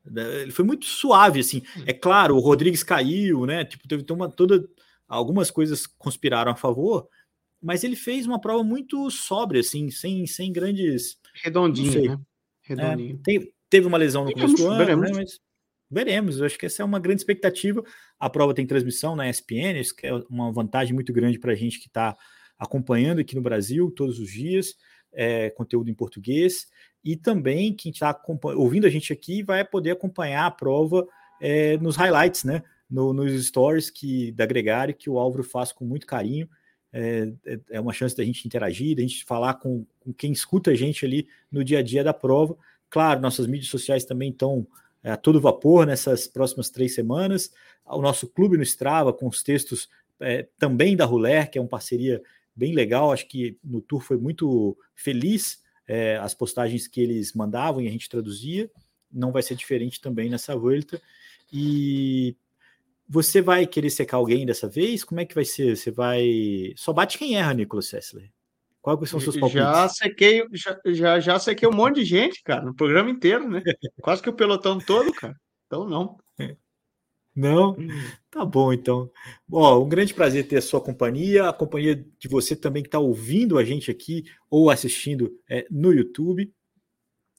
Ele 0.05 0.51
foi 0.51 0.64
muito 0.64 0.87
suave, 0.87 1.41
assim. 1.41 1.62
Hum. 1.76 1.85
É 1.87 1.93
claro, 1.93 2.37
o 2.37 2.41
Rodrigues 2.41 2.83
caiu, 2.83 3.47
né? 3.47 3.64
Tipo, 3.64 3.87
teve 3.87 4.05
uma, 4.11 4.30
toda. 4.30 4.66
Algumas 5.07 5.51
coisas 5.51 5.87
conspiraram 5.87 6.51
a 6.51 6.57
favor, 6.57 7.07
mas 7.63 7.85
ele 7.85 7.95
fez 7.95 8.27
uma 8.27 8.41
prova 8.41 8.65
muito 8.65 9.09
sóbria, 9.11 9.61
assim, 9.61 9.91
sem, 9.91 10.27
sem 10.27 10.53
grandes. 10.53 11.17
Redondinho, 11.43 12.11
né? 12.11 12.21
Redondinho. 12.63 13.17
É, 13.17 13.23
tem, 13.23 13.53
teve 13.71 13.87
uma 13.87 13.97
lesão 13.97 14.25
no 14.25 14.29
veremos, 14.29 14.53
começo 14.53 14.65
do 14.65 14.69
ano, 14.69 14.85
veremos. 14.85 15.11
Né, 15.11 15.17
mas 15.17 15.41
veremos. 15.89 16.39
Eu 16.41 16.47
acho 16.47 16.59
que 16.59 16.67
essa 16.67 16.83
é 16.83 16.85
uma 16.85 16.99
grande 16.99 17.21
expectativa. 17.21 17.83
A 18.19 18.29
prova 18.29 18.53
tem 18.53 18.67
transmissão 18.67 19.15
na 19.15 19.31
ESPN, 19.31 19.79
isso 19.81 19.95
que 19.95 20.07
é 20.07 20.13
uma 20.29 20.53
vantagem 20.53 20.93
muito 20.93 21.13
grande 21.13 21.39
para 21.39 21.53
a 21.53 21.55
gente 21.55 21.79
que 21.79 21.87
está 21.87 22.17
acompanhando 22.59 23.21
aqui 23.21 23.35
no 23.35 23.43
Brasil 23.43 23.91
todos 23.91 24.19
os 24.19 24.31
dias, 24.31 24.75
é, 25.13 25.51
conteúdo 25.51 25.89
em 25.89 25.95
português. 25.95 26.67
E 27.05 27.17
também 27.17 27.75
quem 27.75 27.93
está 27.93 28.21
ouvindo 28.57 28.87
a 28.87 28.91
gente 28.91 29.13
aqui 29.13 29.43
vai 29.43 29.65
poder 29.65 29.93
acompanhar 29.93 30.47
a 30.47 30.51
prova 30.51 31.07
é, 31.41 31.77
nos 31.79 31.97
highlights, 31.97 32.45
né? 32.45 32.63
No, 32.91 33.13
nos 33.13 33.47
stories 33.47 33.91
que 33.91 34.33
da 34.33 34.47
Gregário, 34.47 34.95
que 34.95 35.09
o 35.09 35.19
Álvaro 35.19 35.43
faz 35.43 35.73
com 35.73 35.85
muito 35.85 36.07
carinho. 36.07 36.49
É, 36.93 37.32
é, 37.47 37.61
é 37.70 37.80
uma 37.80 37.93
chance 37.93 38.16
da 38.16 38.24
gente 38.24 38.47
interagir, 38.47 38.97
da 38.97 39.03
gente 39.03 39.24
falar 39.24 39.55
com, 39.55 39.86
com, 40.01 40.12
quem 40.12 40.30
escuta 40.30 40.72
a 40.72 40.74
gente 40.74 41.05
ali 41.07 41.26
no 41.51 41.64
dia 41.64 41.78
a 41.78 41.82
dia 41.82 42.05
da 42.05 42.12
prova. 42.12 42.57
Claro, 42.90 43.20
nossas 43.20 43.47
mídias 43.47 43.70
sociais 43.70 44.05
também 44.05 44.30
estão 44.30 44.66
é, 45.03 45.11
a 45.11 45.16
todo 45.16 45.40
vapor 45.40 45.86
nessas 45.86 46.26
próximas 46.26 46.68
três 46.68 46.95
semanas. 46.95 47.51
O 47.86 48.03
nosso 48.03 48.28
clube 48.28 48.57
no 48.57 48.62
Strava, 48.62 49.12
com 49.12 49.26
os 49.26 49.43
textos 49.43 49.88
é, 50.20 50.47
também 50.59 50.97
da 50.97 51.05
Ruler, 51.05 51.51
que 51.51 51.59
é 51.59 51.61
uma 51.61 51.68
parceria 51.68 52.22
bem 52.55 52.74
legal. 52.74 53.12
Acho 53.12 53.26
que 53.26 53.59
no 53.64 53.80
Tour 53.80 54.01
foi 54.01 54.18
muito 54.18 54.76
feliz 54.95 55.62
é, 55.86 56.16
as 56.18 56.34
postagens 56.34 56.86
que 56.86 57.01
eles 57.01 57.32
mandavam 57.32 57.80
e 57.80 57.88
a 57.88 57.90
gente 57.90 58.09
traduzia. 58.09 58.70
Não 59.11 59.32
vai 59.32 59.43
ser 59.43 59.55
diferente 59.55 60.01
também 60.01 60.30
nessa 60.30 60.55
volta. 60.55 61.01
E 61.53 62.36
você 63.13 63.43
vai 63.43 63.67
querer 63.67 63.91
secar 63.91 64.17
alguém 64.17 64.47
dessa 64.47 64.67
vez? 64.67 65.05
Como 65.05 65.21
é 65.21 65.27
que 65.27 65.35
vai 65.35 65.45
ser? 65.45 65.77
Você 65.77 65.91
vai. 65.91 66.73
Só 66.77 66.95
bate 66.95 67.19
quem 67.19 67.37
erra, 67.37 67.53
Nicolas 67.53 67.87
Sessler. 67.87 68.31
Quais 68.81 69.11
são 69.11 69.19
os 69.19 69.25
seus 69.25 69.37
palpites? 69.37 69.63
Já 69.63 69.89
sequei, 69.91 70.43
já, 70.55 70.81
já, 70.87 71.21
já 71.21 71.39
sequei 71.39 71.69
um 71.69 71.75
monte 71.75 71.97
de 71.97 72.07
gente, 72.07 72.43
cara, 72.43 72.63
no 72.63 72.75
programa 72.75 73.11
inteiro, 73.11 73.47
né? 73.47 73.63
Quase 74.01 74.23
que 74.23 74.31
o 74.31 74.33
pelotão 74.33 74.79
todo, 74.79 75.13
cara. 75.13 75.37
Então, 75.67 75.87
não. 75.87 76.17
Não? 77.37 77.73
Hum. 77.73 77.89
Tá 78.31 78.47
bom, 78.47 78.73
então. 78.73 79.11
Bom, 79.47 79.85
um 79.85 79.89
grande 79.89 80.15
prazer 80.15 80.49
ter 80.49 80.57
a 80.57 80.63
sua 80.63 80.81
companhia, 80.81 81.49
a 81.49 81.53
companhia 81.53 81.95
de 82.19 82.29
você 82.29 82.57
também 82.57 82.83
que 82.83 82.89
está 82.89 82.99
ouvindo 82.99 83.59
a 83.59 83.65
gente 83.65 83.91
aqui 83.91 84.25
ou 84.51 84.71
assistindo 84.71 85.31
é, 85.51 85.67
no 85.71 85.93
YouTube. 85.93 86.51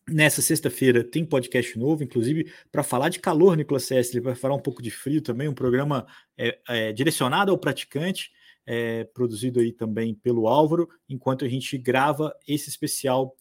Nessa 0.09 0.41
sexta-feira 0.41 1.01
tem 1.01 1.25
podcast 1.25 1.79
novo, 1.79 2.03
inclusive 2.03 2.51
para 2.69 2.83
falar 2.83 3.07
de 3.07 3.19
calor, 3.19 3.55
Nicolas 3.55 3.83
Sessler, 3.83 4.21
para 4.21 4.35
falar 4.35 4.55
um 4.55 4.59
pouco 4.59 4.81
de 4.81 4.91
frio 4.91 5.21
também, 5.21 5.47
um 5.47 5.53
programa 5.53 6.05
é, 6.37 6.59
é, 6.67 6.91
direcionado 6.91 7.51
ao 7.51 7.57
praticante, 7.57 8.29
é, 8.65 9.05
produzido 9.05 9.61
aí 9.61 9.71
também 9.71 10.13
pelo 10.13 10.47
Álvaro, 10.47 10.89
enquanto 11.07 11.45
a 11.45 11.47
gente 11.47 11.77
grava 11.77 12.35
esse 12.45 12.69
especial 12.69 13.33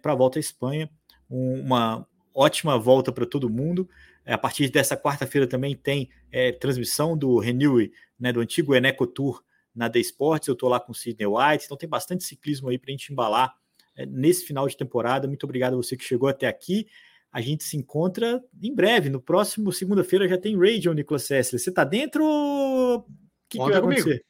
para 0.00 0.12
a 0.12 0.16
volta 0.16 0.38
à 0.38 0.40
Espanha. 0.40 0.88
Um, 1.28 1.60
uma 1.62 2.06
ótima 2.32 2.78
volta 2.78 3.10
para 3.10 3.26
todo 3.26 3.50
mundo. 3.50 3.88
É, 4.24 4.32
a 4.32 4.38
partir 4.38 4.68
dessa 4.68 4.96
quarta-feira 4.96 5.48
também 5.48 5.74
tem 5.74 6.08
é, 6.30 6.52
transmissão 6.52 7.18
do 7.18 7.40
Renew, 7.40 7.90
né, 8.18 8.32
do 8.32 8.40
antigo 8.40 8.72
Eneco 8.72 9.04
Tour 9.04 9.42
na 9.74 9.90
The 9.90 9.98
Sports. 9.98 10.46
Eu 10.46 10.54
estou 10.54 10.68
lá 10.68 10.78
com 10.78 10.92
o 10.92 10.94
Sidney 10.94 11.26
White, 11.26 11.64
então 11.64 11.76
tem 11.76 11.88
bastante 11.88 12.22
ciclismo 12.22 12.68
aí 12.68 12.78
para 12.78 12.90
a 12.90 12.92
gente 12.92 13.12
embalar 13.12 13.52
é, 13.52 13.59
nesse 14.06 14.44
final 14.44 14.66
de 14.68 14.76
temporada. 14.76 15.28
Muito 15.28 15.44
obrigado 15.44 15.74
a 15.74 15.76
você 15.76 15.96
que 15.96 16.04
chegou 16.04 16.28
até 16.28 16.46
aqui. 16.46 16.86
A 17.32 17.40
gente 17.40 17.64
se 17.64 17.76
encontra 17.76 18.42
em 18.60 18.74
breve. 18.74 19.08
No 19.08 19.20
próximo 19.20 19.72
segunda-feira 19.72 20.28
já 20.28 20.36
tem 20.36 20.58
Radio, 20.58 20.92
Nicolas 20.92 21.24
Sessler. 21.24 21.60
Você 21.60 21.70
está 21.70 21.84
dentro? 21.84 22.24
O 22.24 23.04
que, 23.48 23.58
que 23.58 23.64
vai 23.64 23.74
acontecer? 23.74 24.02
Comigo. 24.02 24.24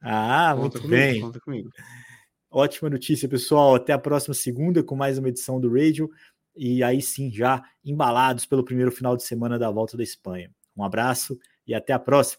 Ah, 0.00 0.50
conta 0.50 0.60
muito 0.60 0.82
comigo, 0.82 0.96
bem. 0.96 1.20
Conta 1.20 1.40
comigo. 1.40 1.70
Ótima 2.50 2.88
notícia, 2.88 3.28
pessoal. 3.28 3.74
Até 3.74 3.92
a 3.92 3.98
próxima 3.98 4.34
segunda 4.34 4.82
com 4.82 4.94
mais 4.94 5.18
uma 5.18 5.28
edição 5.28 5.60
do 5.60 5.68
Radio. 5.68 6.08
E 6.54 6.82
aí 6.82 7.02
sim, 7.02 7.30
já 7.30 7.62
embalados 7.84 8.46
pelo 8.46 8.64
primeiro 8.64 8.90
final 8.90 9.16
de 9.16 9.24
semana 9.24 9.58
da 9.58 9.70
volta 9.70 9.96
da 9.96 10.02
Espanha. 10.02 10.50
Um 10.76 10.84
abraço 10.84 11.38
e 11.66 11.74
até 11.74 11.92
a 11.92 11.98
próxima. 11.98 12.34